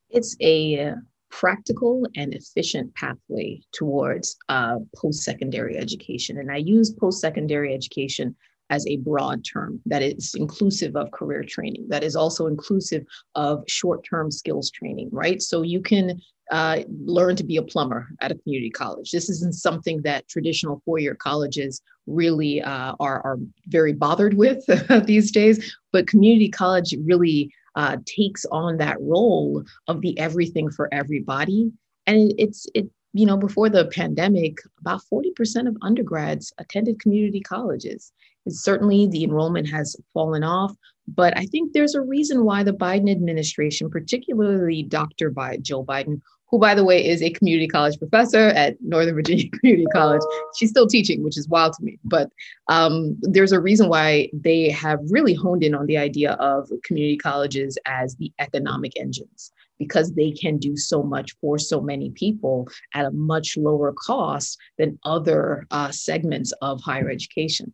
It's 0.10 0.36
a 0.42 0.96
practical 1.30 2.06
and 2.16 2.34
efficient 2.34 2.94
pathway 2.96 3.62
towards 3.72 4.36
uh, 4.50 4.80
post 4.96 5.24
secondary 5.24 5.78
education. 5.78 6.40
And 6.40 6.52
I 6.52 6.58
use 6.58 6.92
post 6.92 7.22
secondary 7.22 7.74
education 7.74 8.36
as 8.70 8.86
a 8.88 8.98
broad 8.98 9.44
term 9.44 9.82
that 9.86 10.02
is 10.02 10.36
inclusive 10.36 10.96
of 10.96 11.12
career 11.12 11.44
training, 11.44 11.86
that 11.90 12.04
is 12.04 12.16
also 12.16 12.48
inclusive 12.48 13.04
of 13.36 13.64
short 13.68 14.06
term 14.10 14.32
skills 14.32 14.70
training, 14.72 15.10
right? 15.12 15.42
So 15.42 15.62
you 15.62 15.82
can 15.82 16.20
uh, 16.52 16.80
learn 17.06 17.36
to 17.36 17.44
be 17.44 17.58
a 17.58 17.62
plumber 17.62 18.08
at 18.22 18.32
a 18.32 18.36
community 18.36 18.70
college. 18.70 19.12
This 19.12 19.30
isn't 19.30 19.54
something 19.54 20.02
that 20.02 20.28
traditional 20.28 20.82
four 20.84 20.98
year 20.98 21.16
colleges 21.16 21.82
really 22.08 22.62
uh, 22.62 22.96
are, 23.00 23.22
are 23.22 23.38
very 23.68 23.94
bothered 23.94 24.34
with 24.34 24.66
these 25.06 25.32
days, 25.32 25.76
but 25.92 26.08
community 26.08 26.50
college 26.50 26.96
really 27.06 27.52
uh, 27.76 27.98
takes 28.06 28.46
on 28.52 28.78
that 28.78 28.98
role 29.00 29.64
of 29.88 30.02
the 30.02 30.18
everything 30.18 30.72
for 30.72 30.90
everybody. 30.92 31.72
And 32.08 32.34
it's, 32.40 32.66
it, 32.74 32.90
you 33.14 33.26
know, 33.26 33.38
before 33.38 33.70
the 33.70 33.86
pandemic, 33.86 34.58
about 34.80 35.02
40% 35.12 35.68
of 35.68 35.78
undergrads 35.82 36.52
attended 36.58 37.00
community 37.00 37.42
colleges. 37.42 38.12
Certainly, 38.48 39.08
the 39.08 39.24
enrollment 39.24 39.70
has 39.70 39.96
fallen 40.14 40.44
off, 40.44 40.74
but 41.08 41.38
I 41.38 41.46
think 41.46 41.74
there's 41.74 41.96
a 41.96 42.02
reason 42.02 42.46
why 42.46 42.64
the 42.64 42.74
Biden 42.74 43.12
administration, 43.12 43.90
particularly 43.90 44.84
Dr. 44.84 45.32
Biden, 45.32 45.62
Jill 45.62 45.86
Biden, 45.86 46.22
who, 46.50 46.60
by 46.60 46.74
the 46.74 46.84
way, 46.84 47.06
is 47.06 47.22
a 47.22 47.30
community 47.30 47.68
college 47.68 47.98
professor 48.00 48.50
at 48.50 48.76
Northern 48.82 49.16
Virginia 49.16 49.50
Community 49.60 49.86
College. 49.94 50.22
She's 50.58 50.70
still 50.70 50.88
teaching, 50.88 51.24
which 51.24 51.38
is 51.38 51.48
wild 51.48 51.74
to 51.74 51.84
me. 51.84 52.00
But 52.04 52.30
um, 52.68 53.18
there's 53.22 53.52
a 53.52 53.60
reason 53.60 53.90
why 53.90 54.30
they 54.34 54.70
have 54.72 55.00
really 55.10 55.34
honed 55.34 55.64
in 55.64 55.76
on 55.76 55.86
the 55.86 55.98
idea 55.98 56.34
of 56.34 56.70
community 56.84 57.18
colleges 57.18 57.78
as 57.86 58.16
the 58.16 58.32
economic 58.40 58.94
engines, 59.00 59.52
because 59.78 60.14
they 60.14 60.32
can 60.32 60.58
do 60.58 60.76
so 60.76 61.04
much 61.04 61.36
for 61.40 61.60
so 61.60 61.82
many 61.82 62.10
people 62.12 62.68
at 62.94 63.06
a 63.06 63.12
much 63.12 63.56
lower 63.56 63.94
cost 63.94 64.58
than 64.78 64.98
other 65.04 65.68
uh, 65.72 65.92
segments 65.92 66.52
of 66.62 66.82
higher 66.82 67.10
education. 67.10 67.74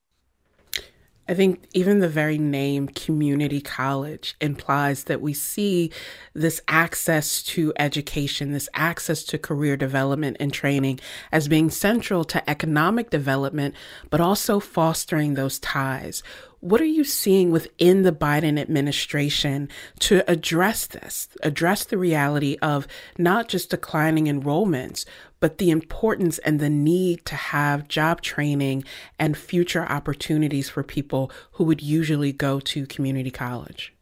I 1.27 1.33
think 1.33 1.67
even 1.73 1.99
the 1.99 2.09
very 2.09 2.37
name 2.37 2.87
community 2.87 3.59
college 3.59 4.35
implies 4.39 5.05
that 5.05 5.21
we 5.21 5.33
see 5.33 5.91
this 6.33 6.61
access 6.67 7.41
to 7.43 7.73
education, 7.77 8.51
this 8.51 8.69
access 8.75 9.23
to 9.25 9.39
career 9.39 9.75
development 9.75 10.37
and 10.39 10.53
training 10.53 10.99
as 11.31 11.47
being 11.47 11.71
central 11.71 12.25
to 12.25 12.47
economic 12.47 13.09
development, 13.09 13.73
but 14.11 14.21
also 14.21 14.59
fostering 14.59 15.33
those 15.33 15.57
ties. 15.59 16.21
What 16.59 16.81
are 16.81 16.85
you 16.85 17.03
seeing 17.03 17.51
within 17.51 18.03
the 18.03 18.11
Biden 18.11 18.59
administration 18.59 19.69
to 19.99 20.29
address 20.29 20.87
this, 20.87 21.27
address 21.43 21.85
the 21.85 21.97
reality 21.97 22.57
of 22.61 22.87
not 23.17 23.47
just 23.47 23.69
declining 23.71 24.25
enrollments, 24.25 25.05
but 25.45 25.59
the 25.59 25.69
importance 25.69 26.39
and 26.39 26.59
the 26.59 26.71
need 26.71 27.23
to 27.23 27.35
have 27.35 27.87
job 27.87 28.19
training 28.21 28.83
and 29.19 29.37
future 29.37 29.85
opportunities 29.85 30.69
for 30.71 30.81
people 30.81 31.31
who 31.51 31.63
would 31.65 31.83
usually 31.83 32.33
go 32.33 32.59
to 32.59 32.87
community 32.87 33.29
college? 33.29 33.93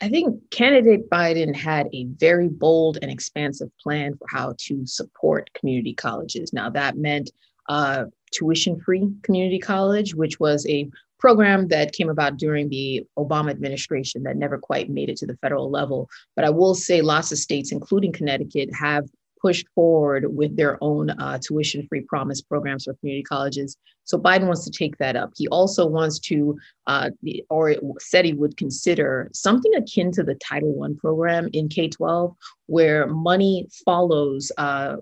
I 0.00 0.08
think 0.08 0.38
candidate 0.52 1.10
Biden 1.10 1.56
had 1.56 1.88
a 1.92 2.04
very 2.04 2.46
bold 2.46 2.98
and 3.02 3.10
expansive 3.10 3.68
plan 3.82 4.14
for 4.16 4.28
how 4.30 4.54
to 4.58 4.86
support 4.86 5.50
community 5.54 5.92
colleges. 5.92 6.52
Now, 6.52 6.70
that 6.70 6.96
meant 6.96 7.32
uh, 7.68 8.04
tuition 8.32 8.78
free 8.78 9.10
community 9.24 9.58
college, 9.58 10.14
which 10.14 10.38
was 10.38 10.64
a 10.68 10.88
program 11.18 11.66
that 11.66 11.94
came 11.94 12.10
about 12.10 12.36
during 12.36 12.68
the 12.68 13.04
Obama 13.18 13.50
administration 13.50 14.22
that 14.22 14.36
never 14.36 14.58
quite 14.58 14.88
made 14.88 15.08
it 15.08 15.16
to 15.16 15.26
the 15.26 15.36
federal 15.38 15.68
level. 15.68 16.08
But 16.36 16.44
I 16.44 16.50
will 16.50 16.76
say 16.76 17.02
lots 17.02 17.32
of 17.32 17.38
states, 17.38 17.72
including 17.72 18.12
Connecticut, 18.12 18.72
have 18.72 19.08
pushed 19.44 19.66
forward 19.74 20.34
with 20.34 20.56
their 20.56 20.78
own 20.80 21.10
uh, 21.10 21.38
tuition 21.38 21.86
free 21.86 22.00
promise 22.00 22.40
programs 22.40 22.84
for 22.84 22.94
community 22.94 23.22
colleges. 23.22 23.76
So 24.04 24.18
Biden 24.18 24.46
wants 24.46 24.64
to 24.64 24.70
take 24.70 24.96
that 24.96 25.16
up. 25.16 25.32
He 25.36 25.46
also 25.48 25.84
wants 25.86 26.18
to, 26.30 26.56
uh, 26.86 27.10
or 27.50 27.74
said 27.98 28.24
he 28.24 28.32
would 28.32 28.56
consider 28.56 29.28
something 29.34 29.74
akin 29.74 30.10
to 30.12 30.22
the 30.22 30.36
Title 30.36 30.82
I 30.82 30.88
program 30.98 31.50
in 31.52 31.68
K 31.68 31.88
12, 31.88 32.34
where 32.66 33.06
money 33.06 33.68
follows 33.84 34.50
uh, 34.56 34.96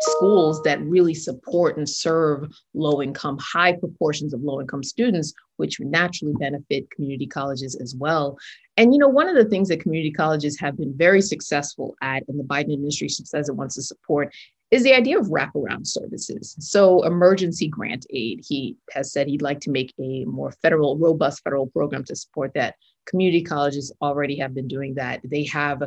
schools 0.00 0.62
that 0.62 0.80
really 0.82 1.14
support 1.14 1.76
and 1.76 1.88
serve 1.88 2.48
low 2.74 3.00
income, 3.00 3.38
high 3.40 3.72
proportions 3.72 4.34
of 4.34 4.40
low 4.42 4.60
income 4.60 4.82
students, 4.82 5.32
which 5.56 5.80
naturally 5.80 6.34
benefit 6.38 6.90
community 6.90 7.26
colleges 7.26 7.76
as 7.76 7.94
well. 7.94 8.36
And 8.76 8.92
you 8.92 8.98
know, 8.98 9.08
one 9.08 9.28
of 9.28 9.36
the 9.36 9.44
things 9.44 9.68
that 9.68 9.80
community 9.80 10.10
colleges 10.10 10.58
have 10.58 10.76
been 10.76 10.96
very 10.96 11.20
successful 11.20 11.94
at, 12.02 12.24
and 12.28 12.38
the 12.38 12.44
Biden 12.44 12.72
administration 12.72 13.24
says 13.24 13.48
it 13.48 13.56
wants 13.56 13.76
to 13.76 13.82
support, 13.82 14.34
is 14.70 14.82
the 14.82 14.94
idea 14.94 15.18
of 15.18 15.26
wraparound 15.26 15.86
services. 15.86 16.56
So, 16.58 17.04
emergency 17.04 17.68
grant 17.68 18.06
aid. 18.10 18.44
He 18.44 18.76
has 18.92 19.12
said 19.12 19.28
he'd 19.28 19.42
like 19.42 19.60
to 19.60 19.70
make 19.70 19.94
a 20.00 20.24
more 20.24 20.52
federal, 20.62 20.98
robust 20.98 21.42
federal 21.44 21.68
program 21.68 22.02
to 22.04 22.16
support 22.16 22.52
that. 22.54 22.74
Community 23.06 23.42
colleges 23.42 23.92
already 24.02 24.36
have 24.38 24.54
been 24.54 24.66
doing 24.66 24.94
that. 24.94 25.20
They 25.22 25.44
have 25.44 25.82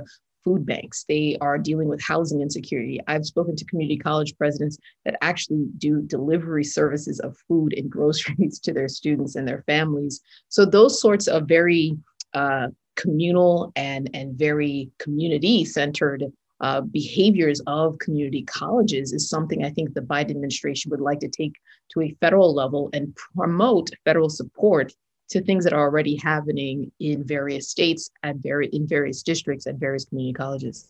food 0.47 0.65
banks. 0.65 1.03
They 1.09 1.37
are 1.41 1.57
dealing 1.57 1.89
with 1.89 2.01
housing 2.01 2.41
insecurity. 2.41 3.01
I've 3.05 3.25
spoken 3.25 3.57
to 3.57 3.65
community 3.65 3.97
college 3.97 4.33
presidents 4.37 4.77
that 5.03 5.17
actually 5.19 5.65
do 5.77 6.01
delivery 6.01 6.63
services 6.63 7.19
of 7.19 7.35
food 7.49 7.73
and 7.73 7.89
groceries 7.97 8.57
to 8.61 8.71
their 8.71 8.87
students 8.87 9.35
and 9.35 9.45
their 9.45 9.63
families. 9.63 10.21
So 10.47 10.63
those 10.63 11.01
sorts 11.01 11.27
of 11.27 11.49
very 11.49 11.97
uh, 12.33 12.67
communal 12.95 13.73
and 13.75 14.09
and 14.13 14.39
very 14.39 14.89
community 14.99 15.65
centered 15.65 16.23
uh, 16.61 16.81
behaviors 16.81 17.61
of 17.67 17.99
community 17.99 18.43
colleges 18.43 19.11
is 19.11 19.29
something 19.29 19.65
I 19.65 19.69
think 19.69 19.93
the 19.93 20.01
Biden 20.01 20.31
administration 20.31 20.91
would 20.91 21.01
like 21.01 21.19
to 21.19 21.27
take 21.27 21.55
to 21.91 22.01
a 22.01 22.15
federal 22.21 22.55
level 22.55 22.89
and 22.93 23.13
promote 23.35 23.89
federal 24.05 24.29
support 24.29 24.93
to 25.29 25.41
things 25.41 25.63
that 25.63 25.73
are 25.73 25.81
already 25.81 26.15
happening 26.15 26.91
in 26.99 27.23
various 27.23 27.69
states 27.69 28.09
and 28.23 28.41
very 28.41 28.67
in 28.67 28.87
various 28.87 29.23
districts 29.23 29.67
at 29.67 29.75
various 29.75 30.05
community 30.05 30.33
colleges. 30.33 30.89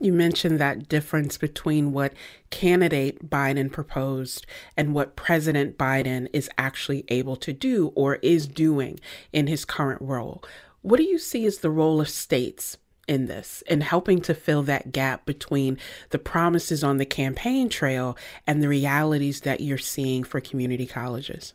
You 0.00 0.12
mentioned 0.12 0.58
that 0.58 0.88
difference 0.88 1.38
between 1.38 1.92
what 1.92 2.14
candidate 2.50 3.30
Biden 3.30 3.70
proposed 3.70 4.46
and 4.76 4.92
what 4.92 5.16
President 5.16 5.78
Biden 5.78 6.28
is 6.32 6.50
actually 6.58 7.04
able 7.08 7.36
to 7.36 7.52
do 7.52 7.92
or 7.94 8.16
is 8.16 8.46
doing 8.46 8.98
in 9.32 9.46
his 9.46 9.64
current 9.64 10.02
role. 10.02 10.42
What 10.82 10.96
do 10.96 11.04
you 11.04 11.18
see 11.18 11.46
as 11.46 11.58
the 11.58 11.70
role 11.70 12.00
of 12.00 12.08
states 12.10 12.76
in 13.06 13.26
this 13.26 13.62
in 13.66 13.82
helping 13.82 14.20
to 14.22 14.34
fill 14.34 14.62
that 14.64 14.92
gap 14.92 15.24
between 15.26 15.78
the 16.10 16.18
promises 16.18 16.82
on 16.82 16.96
the 16.96 17.06
campaign 17.06 17.68
trail 17.68 18.16
and 18.46 18.62
the 18.62 18.68
realities 18.68 19.42
that 19.42 19.60
you're 19.60 19.78
seeing 19.78 20.24
for 20.24 20.40
community 20.40 20.86
colleges? 20.86 21.54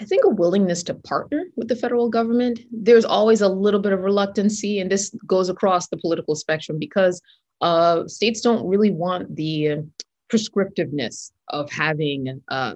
I 0.00 0.04
think 0.04 0.24
a 0.24 0.30
willingness 0.30 0.82
to 0.84 0.94
partner 0.94 1.44
with 1.56 1.68
the 1.68 1.76
federal 1.76 2.08
government. 2.08 2.60
There's 2.72 3.04
always 3.04 3.42
a 3.42 3.48
little 3.48 3.80
bit 3.80 3.92
of 3.92 4.00
reluctancy, 4.00 4.80
and 4.80 4.90
this 4.90 5.14
goes 5.26 5.50
across 5.50 5.88
the 5.88 5.98
political 5.98 6.34
spectrum 6.34 6.78
because 6.78 7.20
uh, 7.60 8.08
states 8.08 8.40
don't 8.40 8.66
really 8.66 8.90
want 8.90 9.36
the 9.36 9.84
prescriptiveness 10.32 11.32
of 11.48 11.70
having 11.70 12.40
uh, 12.48 12.74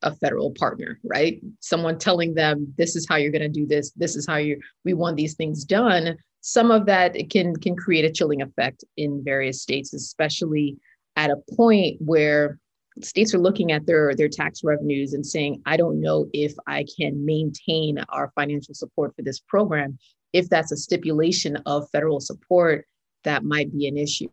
a 0.00 0.14
federal 0.16 0.52
partner, 0.52 0.98
right? 1.04 1.42
Someone 1.60 1.98
telling 1.98 2.34
them 2.34 2.72
this 2.78 2.96
is 2.96 3.06
how 3.06 3.16
you're 3.16 3.32
going 3.32 3.42
to 3.42 3.48
do 3.48 3.66
this, 3.66 3.90
this 3.92 4.16
is 4.16 4.26
how 4.26 4.36
you 4.36 4.58
we 4.84 4.94
want 4.94 5.16
these 5.16 5.34
things 5.34 5.64
done. 5.64 6.16
Some 6.40 6.70
of 6.70 6.86
that 6.86 7.14
can 7.28 7.54
can 7.56 7.76
create 7.76 8.06
a 8.06 8.10
chilling 8.10 8.40
effect 8.40 8.82
in 8.96 9.22
various 9.22 9.60
states, 9.60 9.92
especially 9.92 10.78
at 11.16 11.30
a 11.30 11.54
point 11.54 11.98
where 12.00 12.58
states 13.00 13.34
are 13.34 13.38
looking 13.38 13.72
at 13.72 13.86
their 13.86 14.14
their 14.14 14.28
tax 14.28 14.62
revenues 14.62 15.14
and 15.14 15.24
saying 15.24 15.60
i 15.66 15.76
don't 15.76 16.00
know 16.00 16.26
if 16.32 16.52
i 16.66 16.84
can 16.98 17.24
maintain 17.24 17.98
our 18.10 18.30
financial 18.34 18.74
support 18.74 19.14
for 19.16 19.22
this 19.22 19.40
program 19.40 19.98
if 20.32 20.48
that's 20.48 20.72
a 20.72 20.76
stipulation 20.76 21.56
of 21.66 21.88
federal 21.90 22.20
support 22.20 22.86
that 23.24 23.44
might 23.44 23.72
be 23.72 23.86
an 23.86 23.96
issue. 23.96 24.28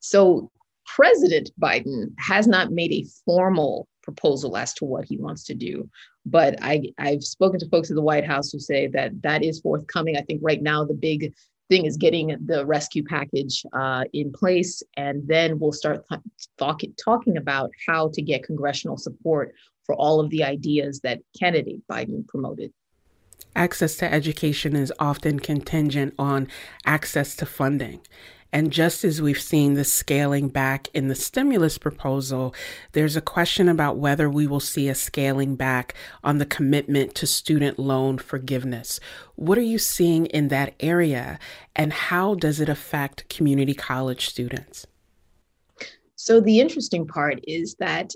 So 0.00 0.50
president 0.86 1.50
biden 1.60 2.12
has 2.18 2.46
not 2.46 2.72
made 2.72 2.92
a 2.92 3.06
formal 3.24 3.86
proposal 4.02 4.56
as 4.56 4.74
to 4.74 4.84
what 4.84 5.04
he 5.04 5.16
wants 5.16 5.44
to 5.44 5.54
do 5.54 5.88
but 6.26 6.56
I, 6.60 6.92
i've 6.98 7.22
spoken 7.22 7.60
to 7.60 7.68
folks 7.68 7.90
at 7.90 7.94
the 7.94 8.02
white 8.02 8.26
house 8.26 8.50
who 8.50 8.58
say 8.58 8.88
that 8.88 9.22
that 9.22 9.44
is 9.44 9.60
forthcoming. 9.60 10.16
I 10.16 10.22
think 10.22 10.40
right 10.42 10.60
now 10.60 10.84
the 10.84 10.94
big 10.94 11.34
thing 11.72 11.86
is 11.86 11.96
getting 11.96 12.36
the 12.44 12.66
rescue 12.66 13.02
package 13.02 13.64
uh, 13.72 14.04
in 14.12 14.30
place, 14.30 14.82
and 14.98 15.26
then 15.26 15.58
we'll 15.58 15.72
start 15.72 16.04
th- 16.06 16.20
talk- 16.58 16.82
talking 17.02 17.38
about 17.38 17.70
how 17.86 18.10
to 18.12 18.20
get 18.20 18.42
congressional 18.42 18.98
support 18.98 19.54
for 19.84 19.94
all 19.94 20.20
of 20.20 20.28
the 20.28 20.44
ideas 20.44 21.00
that 21.00 21.20
candidate 21.38 21.80
Biden 21.90 22.28
promoted. 22.28 22.72
Access 23.56 23.96
to 23.96 24.12
education 24.12 24.76
is 24.76 24.92
often 24.98 25.40
contingent 25.40 26.14
on 26.18 26.46
access 26.84 27.34
to 27.36 27.46
funding. 27.46 28.00
And 28.52 28.70
just 28.70 29.02
as 29.02 29.22
we've 29.22 29.40
seen 29.40 29.74
the 29.74 29.84
scaling 29.84 30.48
back 30.48 30.88
in 30.92 31.08
the 31.08 31.14
stimulus 31.14 31.78
proposal, 31.78 32.54
there's 32.92 33.16
a 33.16 33.22
question 33.22 33.66
about 33.66 33.96
whether 33.96 34.28
we 34.28 34.46
will 34.46 34.60
see 34.60 34.88
a 34.88 34.94
scaling 34.94 35.56
back 35.56 35.94
on 36.22 36.36
the 36.36 36.44
commitment 36.44 37.14
to 37.14 37.26
student 37.26 37.78
loan 37.78 38.18
forgiveness. 38.18 39.00
What 39.36 39.56
are 39.56 39.62
you 39.62 39.78
seeing 39.78 40.26
in 40.26 40.48
that 40.48 40.74
area, 40.80 41.38
and 41.74 41.94
how 41.94 42.34
does 42.34 42.60
it 42.60 42.68
affect 42.68 43.28
community 43.30 43.74
college 43.74 44.28
students? 44.28 44.86
So, 46.16 46.40
the 46.40 46.60
interesting 46.60 47.06
part 47.06 47.40
is 47.48 47.74
that 47.76 48.12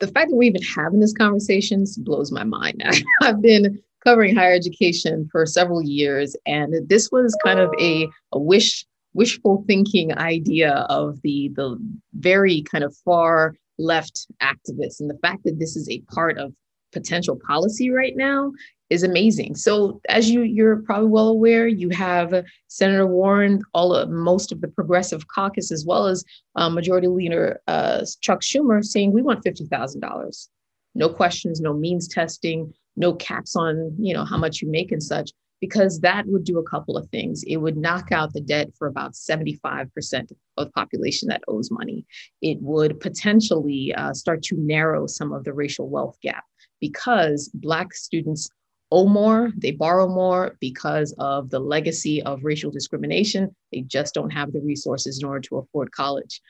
the 0.00 0.06
fact 0.06 0.30
that 0.30 0.36
we're 0.36 0.42
even 0.44 0.62
having 0.62 1.00
this 1.00 1.14
conversation 1.14 1.86
blows 1.98 2.30
my 2.30 2.44
mind. 2.44 2.82
I've 3.22 3.40
been 3.40 3.82
covering 4.04 4.34
higher 4.34 4.52
education 4.52 5.28
for 5.32 5.46
several 5.46 5.82
years, 5.82 6.36
and 6.46 6.88
this 6.88 7.10
was 7.10 7.36
kind 7.44 7.58
of 7.58 7.72
a, 7.80 8.06
a 8.32 8.38
wish 8.38 8.84
wishful 9.14 9.64
thinking 9.66 10.16
idea 10.16 10.86
of 10.88 11.20
the 11.22 11.50
the 11.54 11.78
very 12.14 12.62
kind 12.62 12.84
of 12.84 12.96
far 13.04 13.54
left 13.78 14.26
activists 14.42 15.00
and 15.00 15.10
the 15.10 15.18
fact 15.22 15.44
that 15.44 15.58
this 15.58 15.76
is 15.76 15.88
a 15.88 16.00
part 16.12 16.38
of 16.38 16.52
potential 16.92 17.38
policy 17.46 17.90
right 17.90 18.16
now 18.16 18.52
is 18.90 19.02
amazing. 19.02 19.54
So 19.54 20.00
as 20.10 20.30
you 20.30 20.42
you're 20.42 20.76
probably 20.76 21.08
well 21.08 21.28
aware, 21.28 21.66
you 21.66 21.88
have 21.90 22.44
Senator 22.68 23.06
Warren, 23.06 23.62
all 23.72 23.94
of 23.94 24.10
most 24.10 24.52
of 24.52 24.60
the 24.60 24.68
progressive 24.68 25.26
caucus, 25.28 25.72
as 25.72 25.86
well 25.86 26.06
as 26.06 26.24
uh, 26.56 26.68
Majority 26.68 27.06
Leader 27.08 27.60
uh, 27.66 28.04
Chuck 28.20 28.42
Schumer, 28.42 28.84
saying 28.84 29.12
we 29.12 29.22
want 29.22 29.42
fifty 29.42 29.64
thousand 29.64 30.02
dollars, 30.02 30.50
no 30.94 31.08
questions, 31.08 31.60
no 31.60 31.72
means 31.72 32.06
testing, 32.06 32.72
no 32.96 33.14
caps 33.14 33.56
on 33.56 33.96
you 33.98 34.12
know 34.12 34.26
how 34.26 34.36
much 34.36 34.60
you 34.60 34.70
make 34.70 34.92
and 34.92 35.02
such 35.02 35.30
because 35.62 36.00
that 36.00 36.26
would 36.26 36.42
do 36.42 36.58
a 36.58 36.68
couple 36.68 36.96
of 36.96 37.08
things. 37.10 37.44
It 37.44 37.58
would 37.58 37.76
knock 37.76 38.10
out 38.10 38.32
the 38.32 38.40
debt 38.40 38.70
for 38.76 38.88
about 38.88 39.12
75% 39.12 40.32
of 40.56 40.66
the 40.66 40.72
population 40.72 41.28
that 41.28 41.44
owes 41.46 41.70
money. 41.70 42.04
It 42.42 42.58
would 42.60 42.98
potentially 42.98 43.94
uh, 43.94 44.12
start 44.12 44.42
to 44.42 44.56
narrow 44.56 45.06
some 45.06 45.32
of 45.32 45.44
the 45.44 45.52
racial 45.52 45.88
wealth 45.88 46.18
gap 46.20 46.42
because 46.80 47.48
Black 47.54 47.94
students 47.94 48.50
owe 48.90 49.06
more, 49.06 49.52
they 49.56 49.70
borrow 49.70 50.08
more 50.08 50.56
because 50.60 51.14
of 51.20 51.48
the 51.50 51.60
legacy 51.60 52.20
of 52.24 52.42
racial 52.42 52.72
discrimination. 52.72 53.54
They 53.70 53.82
just 53.82 54.14
don't 54.14 54.30
have 54.30 54.52
the 54.52 54.60
resources 54.60 55.20
in 55.20 55.28
order 55.28 55.42
to 55.42 55.58
afford 55.58 55.92
college. 55.92 56.40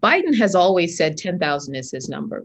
Biden 0.00 0.36
has 0.36 0.56
always 0.56 0.96
said 0.96 1.16
10,000 1.16 1.76
is 1.76 1.92
his 1.92 2.08
number. 2.08 2.44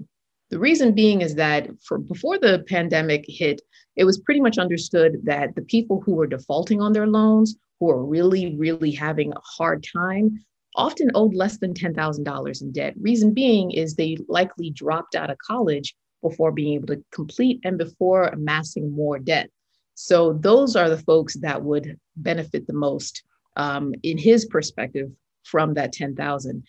The 0.54 0.60
reason 0.60 0.94
being 0.94 1.22
is 1.22 1.34
that 1.34 1.68
for 1.82 1.98
before 1.98 2.38
the 2.38 2.64
pandemic 2.68 3.26
hit, 3.28 3.64
it 3.96 4.04
was 4.04 4.20
pretty 4.20 4.40
much 4.40 4.60
understood 4.60 5.20
that 5.24 5.56
the 5.56 5.64
people 5.64 6.00
who 6.00 6.14
were 6.14 6.28
defaulting 6.28 6.80
on 6.80 6.94
their 6.94 7.08
loans, 7.08 7.56
who 7.80 7.90
are 7.90 8.06
really, 8.06 8.56
really 8.56 8.92
having 8.92 9.34
a 9.34 9.40
hard 9.58 9.84
time, 9.92 10.46
often 10.76 11.10
owed 11.16 11.34
less 11.34 11.58
than 11.58 11.74
$10,000 11.74 12.62
in 12.62 12.72
debt. 12.72 12.94
Reason 13.02 13.34
being 13.34 13.72
is 13.72 13.96
they 13.96 14.16
likely 14.28 14.70
dropped 14.70 15.16
out 15.16 15.32
of 15.32 15.40
college 15.40 15.96
before 16.22 16.52
being 16.52 16.76
able 16.76 16.86
to 16.90 17.04
complete 17.12 17.60
and 17.64 17.80
before 17.80 18.28
amassing 18.28 18.92
more 18.92 19.18
debt. 19.18 19.50
So 19.96 20.34
those 20.34 20.76
are 20.76 20.88
the 20.88 21.00
folks 21.00 21.36
that 21.38 21.64
would 21.64 21.98
benefit 22.16 22.68
the 22.68 22.74
most 22.74 23.24
um, 23.58 23.96
in 24.04 24.20
his 24.20 24.46
perspective 24.46 25.10
from 25.46 25.74
that 25.74 25.94
10,000 25.94 26.64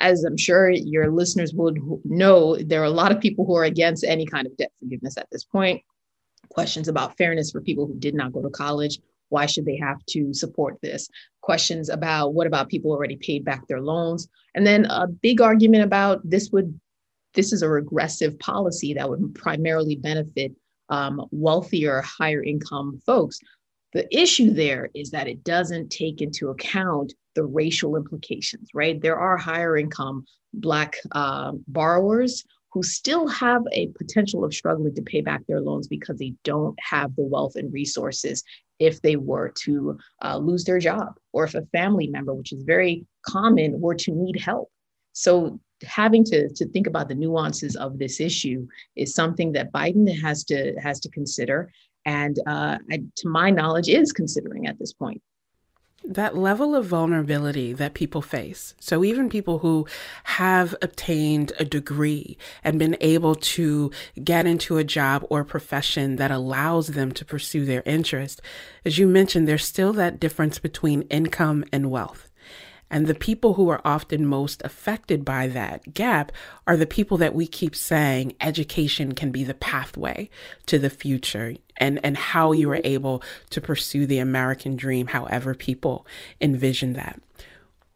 as 0.00 0.24
I'm 0.24 0.36
sure 0.36 0.70
your 0.70 1.10
listeners 1.10 1.52
would 1.54 1.78
know, 2.04 2.56
there 2.56 2.82
are 2.82 2.84
a 2.84 2.90
lot 2.90 3.12
of 3.12 3.20
people 3.20 3.44
who 3.44 3.56
are 3.56 3.64
against 3.64 4.04
any 4.04 4.26
kind 4.26 4.46
of 4.46 4.56
debt 4.56 4.72
forgiveness 4.80 5.16
at 5.16 5.28
this 5.30 5.44
point. 5.44 5.82
Questions 6.48 6.88
about 6.88 7.16
fairness 7.16 7.50
for 7.50 7.60
people 7.60 7.86
who 7.86 7.98
did 7.98 8.14
not 8.14 8.32
go 8.32 8.42
to 8.42 8.50
college. 8.50 9.00
Why 9.28 9.46
should 9.46 9.64
they 9.64 9.76
have 9.76 10.04
to 10.10 10.32
support 10.32 10.78
this? 10.82 11.08
Questions 11.40 11.88
about 11.88 12.34
what 12.34 12.46
about 12.46 12.68
people 12.68 12.92
already 12.92 13.16
paid 13.16 13.44
back 13.44 13.66
their 13.66 13.80
loans? 13.80 14.28
And 14.54 14.66
then 14.66 14.84
a 14.86 15.06
big 15.06 15.40
argument 15.40 15.84
about 15.84 16.20
this 16.28 16.50
would 16.52 16.78
this 17.34 17.52
is 17.52 17.62
a 17.62 17.68
regressive 17.68 18.38
policy 18.38 18.94
that 18.94 19.08
would 19.08 19.34
primarily 19.34 19.94
benefit 19.94 20.52
um, 20.88 21.26
wealthier, 21.30 22.00
higher 22.02 22.42
income 22.42 23.00
folks. 23.04 23.38
The 23.92 24.06
issue 24.16 24.52
there 24.52 24.90
is 24.94 25.10
that 25.10 25.28
it 25.28 25.44
doesn't 25.44 25.90
take 25.90 26.20
into 26.20 26.50
account 26.50 27.14
the 27.34 27.44
racial 27.44 27.96
implications, 27.96 28.70
right? 28.74 29.00
There 29.00 29.18
are 29.18 29.36
higher 29.36 29.76
income 29.76 30.24
Black 30.52 30.96
uh, 31.12 31.52
borrowers 31.68 32.44
who 32.72 32.82
still 32.82 33.26
have 33.28 33.62
a 33.72 33.88
potential 33.88 34.44
of 34.44 34.52
struggling 34.52 34.94
to 34.94 35.02
pay 35.02 35.20
back 35.20 35.40
their 35.46 35.60
loans 35.60 35.88
because 35.88 36.18
they 36.18 36.34
don't 36.44 36.78
have 36.78 37.14
the 37.16 37.22
wealth 37.22 37.56
and 37.56 37.72
resources 37.72 38.42
if 38.78 39.00
they 39.00 39.16
were 39.16 39.50
to 39.64 39.98
uh, 40.22 40.36
lose 40.36 40.64
their 40.64 40.78
job 40.78 41.14
or 41.32 41.44
if 41.44 41.54
a 41.54 41.64
family 41.72 42.06
member, 42.06 42.34
which 42.34 42.52
is 42.52 42.62
very 42.64 43.06
common, 43.26 43.80
were 43.80 43.94
to 43.94 44.10
need 44.12 44.38
help. 44.38 44.70
So 45.12 45.58
having 45.84 46.24
to, 46.24 46.48
to 46.50 46.68
think 46.68 46.86
about 46.86 47.08
the 47.08 47.14
nuances 47.14 47.76
of 47.76 47.98
this 47.98 48.20
issue 48.20 48.66
is 48.94 49.14
something 49.14 49.52
that 49.52 49.72
Biden 49.72 50.06
has 50.20 50.44
to 50.44 50.74
has 50.82 51.00
to 51.00 51.10
consider, 51.10 51.72
and 52.06 52.38
uh, 52.46 52.78
I, 52.90 53.02
to 53.16 53.28
my 53.28 53.50
knowledge, 53.50 53.88
is 53.88 54.12
considering 54.12 54.66
at 54.66 54.78
this 54.78 54.94
point 54.94 55.20
that 56.08 56.36
level 56.36 56.76
of 56.76 56.86
vulnerability 56.86 57.72
that 57.72 57.94
people 57.94 58.22
face. 58.22 58.74
So, 58.80 59.04
even 59.04 59.28
people 59.28 59.58
who 59.58 59.86
have 60.24 60.74
obtained 60.80 61.52
a 61.58 61.64
degree 61.64 62.38
and 62.62 62.78
been 62.78 62.96
able 63.00 63.34
to 63.34 63.90
get 64.22 64.46
into 64.46 64.78
a 64.78 64.84
job 64.84 65.26
or 65.30 65.44
profession 65.44 66.16
that 66.16 66.30
allows 66.30 66.88
them 66.88 67.12
to 67.12 67.24
pursue 67.24 67.64
their 67.64 67.82
interest, 67.84 68.40
as 68.84 68.98
you 68.98 69.08
mentioned, 69.08 69.48
there's 69.48 69.64
still 69.64 69.92
that 69.94 70.20
difference 70.20 70.58
between 70.58 71.02
income 71.02 71.64
and 71.72 71.90
wealth. 71.90 72.30
And 72.90 73.06
the 73.06 73.14
people 73.14 73.54
who 73.54 73.68
are 73.68 73.80
often 73.84 74.26
most 74.26 74.62
affected 74.64 75.24
by 75.24 75.48
that 75.48 75.92
gap 75.92 76.30
are 76.66 76.76
the 76.76 76.86
people 76.86 77.16
that 77.18 77.34
we 77.34 77.46
keep 77.46 77.74
saying 77.74 78.34
education 78.40 79.12
can 79.12 79.32
be 79.32 79.42
the 79.42 79.54
pathway 79.54 80.30
to 80.66 80.78
the 80.78 80.90
future 80.90 81.54
and, 81.76 81.98
and 82.04 82.16
how 82.16 82.52
you 82.52 82.70
are 82.70 82.80
able 82.84 83.22
to 83.50 83.60
pursue 83.60 84.06
the 84.06 84.18
American 84.18 84.76
dream, 84.76 85.08
however 85.08 85.54
people 85.54 86.06
envision 86.40 86.92
that. 86.92 87.20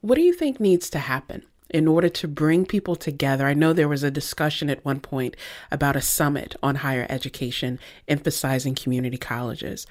What 0.00 0.16
do 0.16 0.22
you 0.22 0.32
think 0.32 0.58
needs 0.58 0.90
to 0.90 0.98
happen? 0.98 1.44
in 1.72 1.86
order 1.86 2.08
to 2.08 2.26
bring 2.26 2.66
people 2.66 2.96
together. 2.96 3.46
I 3.46 3.54
know 3.54 3.72
there 3.72 3.88
was 3.88 4.02
a 4.02 4.10
discussion 4.10 4.68
at 4.68 4.84
one 4.84 5.00
point 5.00 5.36
about 5.70 5.96
a 5.96 6.00
summit 6.00 6.56
on 6.62 6.76
higher 6.76 7.06
education 7.08 7.78
emphasizing 8.08 8.74
community 8.74 9.16
colleges. 9.16 9.86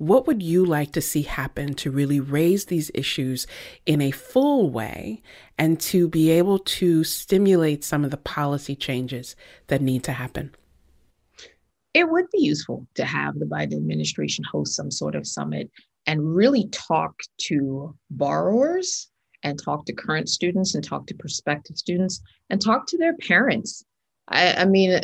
What 0.00 0.26
would 0.26 0.42
you 0.42 0.64
like 0.64 0.92
to 0.92 1.02
see 1.02 1.20
happen 1.20 1.74
to 1.74 1.90
really 1.90 2.20
raise 2.20 2.64
these 2.64 2.90
issues 2.94 3.46
in 3.84 4.00
a 4.00 4.12
full 4.12 4.70
way 4.70 5.20
and 5.58 5.78
to 5.80 6.08
be 6.08 6.30
able 6.30 6.58
to 6.58 7.04
stimulate 7.04 7.84
some 7.84 8.02
of 8.02 8.10
the 8.10 8.16
policy 8.16 8.74
changes 8.74 9.36
that 9.66 9.82
need 9.82 10.02
to 10.04 10.12
happen? 10.12 10.54
It 11.92 12.08
would 12.08 12.24
be 12.32 12.40
useful 12.40 12.86
to 12.94 13.04
have 13.04 13.38
the 13.38 13.44
Biden 13.44 13.74
administration 13.74 14.42
host 14.50 14.74
some 14.74 14.90
sort 14.90 15.14
of 15.14 15.26
summit 15.26 15.70
and 16.06 16.34
really 16.34 16.70
talk 16.70 17.20
to 17.42 17.94
borrowers 18.08 19.10
and 19.42 19.62
talk 19.62 19.84
to 19.84 19.92
current 19.92 20.30
students 20.30 20.74
and 20.74 20.82
talk 20.82 21.08
to 21.08 21.14
prospective 21.14 21.76
students 21.76 22.22
and 22.48 22.58
talk 22.58 22.86
to 22.86 22.96
their 22.96 23.18
parents. 23.18 23.84
I, 24.28 24.54
I 24.54 24.64
mean, 24.64 24.98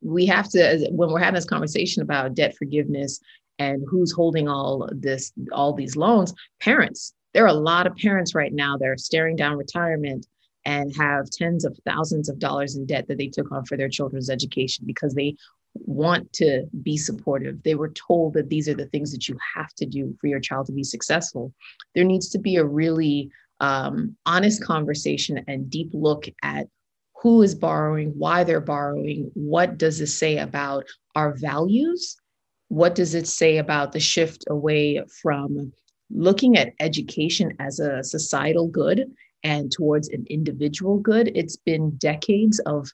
we 0.00 0.24
have 0.26 0.48
to, 0.50 0.88
when 0.92 1.10
we're 1.10 1.18
having 1.18 1.34
this 1.34 1.44
conversation 1.44 2.00
about 2.02 2.34
debt 2.34 2.56
forgiveness 2.56 3.20
and 3.60 3.84
who's 3.88 4.10
holding 4.10 4.48
all 4.48 4.88
this 4.92 5.32
all 5.52 5.72
these 5.72 5.94
loans 5.94 6.34
parents 6.60 7.14
there 7.32 7.44
are 7.44 7.48
a 7.48 7.52
lot 7.52 7.86
of 7.86 7.94
parents 7.96 8.34
right 8.34 8.52
now 8.52 8.76
that 8.76 8.88
are 8.88 8.96
staring 8.96 9.36
down 9.36 9.56
retirement 9.56 10.26
and 10.64 10.94
have 10.96 11.30
tens 11.30 11.64
of 11.64 11.78
thousands 11.86 12.28
of 12.28 12.38
dollars 12.38 12.76
in 12.76 12.84
debt 12.86 13.06
that 13.08 13.18
they 13.18 13.28
took 13.28 13.50
on 13.52 13.64
for 13.64 13.76
their 13.76 13.88
children's 13.88 14.28
education 14.28 14.84
because 14.86 15.14
they 15.14 15.36
want 15.74 16.32
to 16.32 16.66
be 16.82 16.96
supportive. 16.96 17.62
They 17.62 17.76
were 17.76 17.90
told 17.90 18.34
that 18.34 18.48
these 18.48 18.68
are 18.68 18.74
the 18.74 18.86
things 18.86 19.12
that 19.12 19.28
you 19.28 19.38
have 19.54 19.72
to 19.74 19.86
do 19.86 20.14
for 20.20 20.26
your 20.26 20.40
child 20.40 20.66
to 20.66 20.72
be 20.72 20.84
successful. 20.84 21.54
There 21.94 22.04
needs 22.04 22.28
to 22.30 22.38
be 22.38 22.56
a 22.56 22.64
really 22.64 23.30
um, 23.60 24.16
honest 24.26 24.64
conversation 24.64 25.44
and 25.46 25.70
deep 25.70 25.90
look 25.92 26.26
at 26.42 26.66
who 27.22 27.42
is 27.42 27.54
borrowing, 27.54 28.08
why 28.16 28.44
they're 28.44 28.60
borrowing, 28.60 29.30
what 29.34 29.78
does 29.78 29.98
this 29.98 30.18
say 30.18 30.38
about 30.38 30.86
our 31.14 31.34
values 31.34 32.16
what 32.70 32.94
does 32.94 33.16
it 33.16 33.26
say 33.26 33.58
about 33.58 33.90
the 33.90 33.98
shift 33.98 34.44
away 34.48 35.02
from 35.20 35.72
looking 36.08 36.56
at 36.56 36.72
education 36.78 37.52
as 37.58 37.80
a 37.80 38.02
societal 38.04 38.68
good 38.68 39.10
and 39.42 39.72
towards 39.72 40.08
an 40.10 40.24
individual 40.30 40.98
good? 40.98 41.32
It's 41.34 41.56
been 41.56 41.90
decades 41.96 42.60
of 42.60 42.88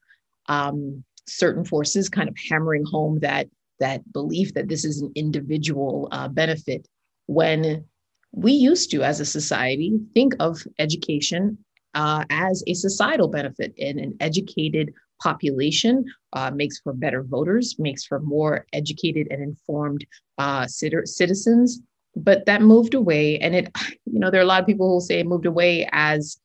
um, 0.49 1.05
certain 1.29 1.63
forces 1.63 2.09
kind 2.09 2.27
of 2.27 2.35
hammering 2.49 2.87
home 2.87 3.19
that 3.21 3.49
that 3.79 4.11
belief 4.15 4.55
that 4.55 4.69
this 4.69 4.83
is 4.83 5.03
an 5.03 5.13
individual 5.15 6.09
uh, 6.11 6.29
benefit 6.29 6.89
when 7.27 7.85
we 8.33 8.53
used 8.53 8.91
to 8.93 9.03
as 9.03 9.21
a 9.21 9.27
society 9.27 9.93
think 10.15 10.35
of 10.41 10.63
education 10.79 11.59
uh, 11.93 12.25
as 12.31 12.65
a 12.67 12.73
societal 12.73 13.29
benefit 13.29 13.75
and 13.79 13.99
an 13.99 14.17
educated 14.21 14.95
population 15.23 16.05
uh, 16.33 16.51
makes 16.51 16.81
for 16.81 16.93
better 16.93 17.23
voters, 17.23 17.77
makes 17.79 18.05
for 18.05 18.21
more 18.21 18.67
educated 18.73 19.29
and 19.31 19.43
informed 19.43 20.07
uh, 20.39 20.67
citizens. 20.67 21.81
But 22.15 22.47
that 22.47 22.63
moved 22.63 22.95
away. 22.95 23.39
And 23.39 23.55
it, 23.55 23.77
you 24.07 24.19
know, 24.19 24.31
there 24.31 24.41
are 24.41 24.45
a 24.45 24.47
lot 24.47 24.61
of 24.61 24.67
people 24.67 24.95
who 24.95 25.05
say 25.05 25.21
it 25.21 25.27
moved 25.27 25.47
away 25.47 25.89
as 25.93 26.39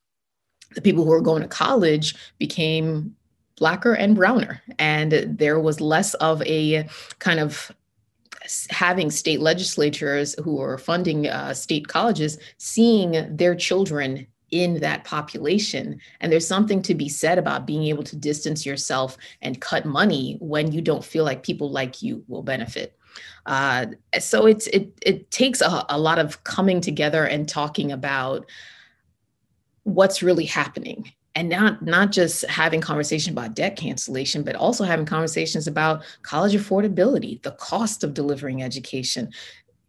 the 0.75 0.81
people 0.81 1.03
who 1.03 1.09
were 1.09 1.21
going 1.21 1.41
to 1.41 1.47
college 1.47 2.15
became 2.37 3.15
blacker 3.57 3.93
and 3.93 4.15
browner. 4.15 4.61
And 4.79 5.11
there 5.11 5.59
was 5.59 5.81
less 5.81 6.13
of 6.15 6.41
a 6.43 6.87
kind 7.19 7.39
of 7.39 7.71
having 8.69 9.11
state 9.11 9.39
legislatures 9.39 10.35
who 10.43 10.59
are 10.59 10.77
funding 10.77 11.27
uh, 11.27 11.53
state 11.53 11.87
colleges 11.87 12.37
seeing 12.57 13.35
their 13.35 13.55
children 13.55 14.27
in 14.51 14.79
that 14.81 15.03
population. 15.03 15.99
And 16.19 16.31
there's 16.31 16.47
something 16.47 16.81
to 16.83 16.93
be 16.93 17.09
said 17.09 17.37
about 17.37 17.65
being 17.65 17.85
able 17.85 18.03
to 18.03 18.15
distance 18.15 18.65
yourself 18.65 19.17
and 19.41 19.59
cut 19.61 19.85
money 19.85 20.37
when 20.39 20.71
you 20.71 20.81
don't 20.81 21.03
feel 21.03 21.23
like 21.23 21.43
people 21.43 21.71
like 21.71 22.01
you 22.01 22.23
will 22.27 22.43
benefit. 22.43 22.97
Uh, 23.45 23.87
so 24.19 24.45
it's 24.45 24.67
it 24.67 24.91
it 25.01 25.31
takes 25.31 25.61
a, 25.61 25.85
a 25.89 25.99
lot 25.99 26.19
of 26.19 26.43
coming 26.43 26.79
together 26.79 27.25
and 27.25 27.49
talking 27.49 27.91
about 27.91 28.45
what's 29.83 30.21
really 30.21 30.45
happening 30.45 31.11
and 31.35 31.49
not 31.49 31.81
not 31.81 32.11
just 32.11 32.45
having 32.45 32.81
conversation 32.81 33.31
about 33.31 33.55
debt 33.55 33.75
cancellation 33.75 34.43
but 34.43 34.55
also 34.55 34.83
having 34.83 35.05
conversations 35.05 35.65
about 35.65 36.03
college 36.21 36.53
affordability 36.53 37.41
the 37.41 37.51
cost 37.51 38.03
of 38.03 38.13
delivering 38.13 38.61
education 38.61 39.31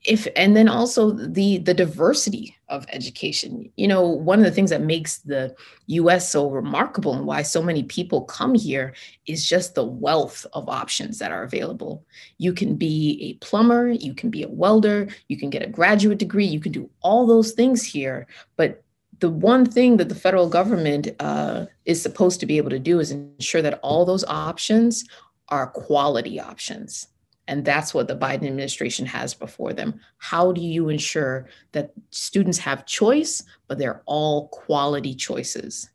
if 0.04 0.26
and 0.34 0.56
then 0.56 0.68
also 0.68 1.10
the 1.10 1.58
the 1.58 1.74
diversity 1.74 2.56
of 2.68 2.86
education. 2.88 3.70
You 3.76 3.86
know 3.86 4.06
one 4.06 4.38
of 4.38 4.44
the 4.44 4.50
things 4.50 4.70
that 4.70 4.82
makes 4.82 5.18
the 5.18 5.54
us 5.88 6.30
so 6.30 6.50
remarkable 6.50 7.14
and 7.14 7.26
why 7.26 7.42
so 7.42 7.62
many 7.62 7.84
people 7.84 8.22
come 8.22 8.54
here 8.54 8.94
is 9.26 9.46
just 9.46 9.74
the 9.74 9.84
wealth 9.84 10.44
of 10.54 10.68
options 10.68 11.18
that 11.18 11.30
are 11.30 11.44
available. 11.44 12.04
You 12.38 12.52
can 12.52 12.76
be 12.76 13.18
a 13.22 13.44
plumber 13.44 13.90
you 13.90 14.14
can 14.14 14.30
be 14.30 14.42
a 14.42 14.48
welder 14.48 15.08
you 15.28 15.38
can 15.38 15.50
get 15.50 15.62
a 15.62 15.68
graduate 15.68 16.18
degree 16.18 16.46
you 16.46 16.60
can 16.60 16.72
do 16.72 16.90
all 17.02 17.26
those 17.26 17.52
things 17.52 17.84
here. 17.84 18.26
But 18.56 18.82
the 19.20 19.30
one 19.30 19.64
thing 19.64 19.98
that 19.98 20.08
the 20.08 20.16
federal 20.16 20.48
government 20.48 21.08
uh, 21.20 21.66
is 21.84 22.02
supposed 22.02 22.40
to 22.40 22.46
be 22.46 22.56
able 22.56 22.70
to 22.70 22.80
do 22.80 22.98
is 22.98 23.12
ensure 23.12 23.62
that 23.62 23.78
all 23.82 24.04
those 24.04 24.24
options 24.24 25.04
are 25.48 25.68
quality 25.68 26.40
options 26.40 27.06
and 27.48 27.64
that's 27.64 27.92
what 27.92 28.08
the 28.08 28.16
Biden 28.16 28.46
administration 28.46 29.06
has 29.06 29.34
before 29.34 29.72
them. 29.72 30.00
How 30.18 30.52
do 30.52 30.60
you 30.60 30.88
ensure 30.88 31.48
that 31.72 31.92
students 32.10 32.58
have 32.58 32.86
choice, 32.86 33.42
but 33.68 33.78
they're 33.78 34.02
all 34.06 34.48
quality 34.48 35.14
choices? 35.14 35.90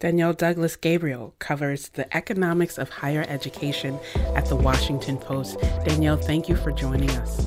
Danielle 0.00 0.32
Douglas 0.32 0.76
Gabriel 0.76 1.34
covers 1.38 1.90
the 1.90 2.14
economics 2.16 2.78
of 2.78 2.88
higher 2.88 3.24
education 3.28 3.98
at 4.34 4.46
the 4.46 4.56
Washington 4.56 5.16
Post. 5.16 5.60
Danielle, 5.84 6.16
thank 6.16 6.48
you 6.48 6.56
for 6.56 6.72
joining 6.72 7.10
us. 7.10 7.46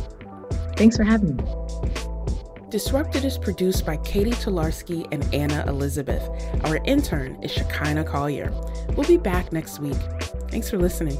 Thanks 0.77 0.95
for 0.95 1.03
having 1.03 1.35
me. 1.35 1.43
Disrupted 2.69 3.25
is 3.25 3.37
produced 3.37 3.85
by 3.85 3.97
Katie 3.97 4.31
Tolarski 4.31 5.07
and 5.11 5.27
Anna 5.33 5.65
Elizabeth. 5.67 6.21
Our 6.65 6.77
intern 6.85 7.41
is 7.41 7.51
Shekinah 7.51 8.03
Collier. 8.03 8.51
We'll 8.95 9.07
be 9.07 9.17
back 9.17 9.51
next 9.51 9.79
week. 9.79 9.97
Thanks 10.49 10.69
for 10.69 10.77
listening. 10.77 11.17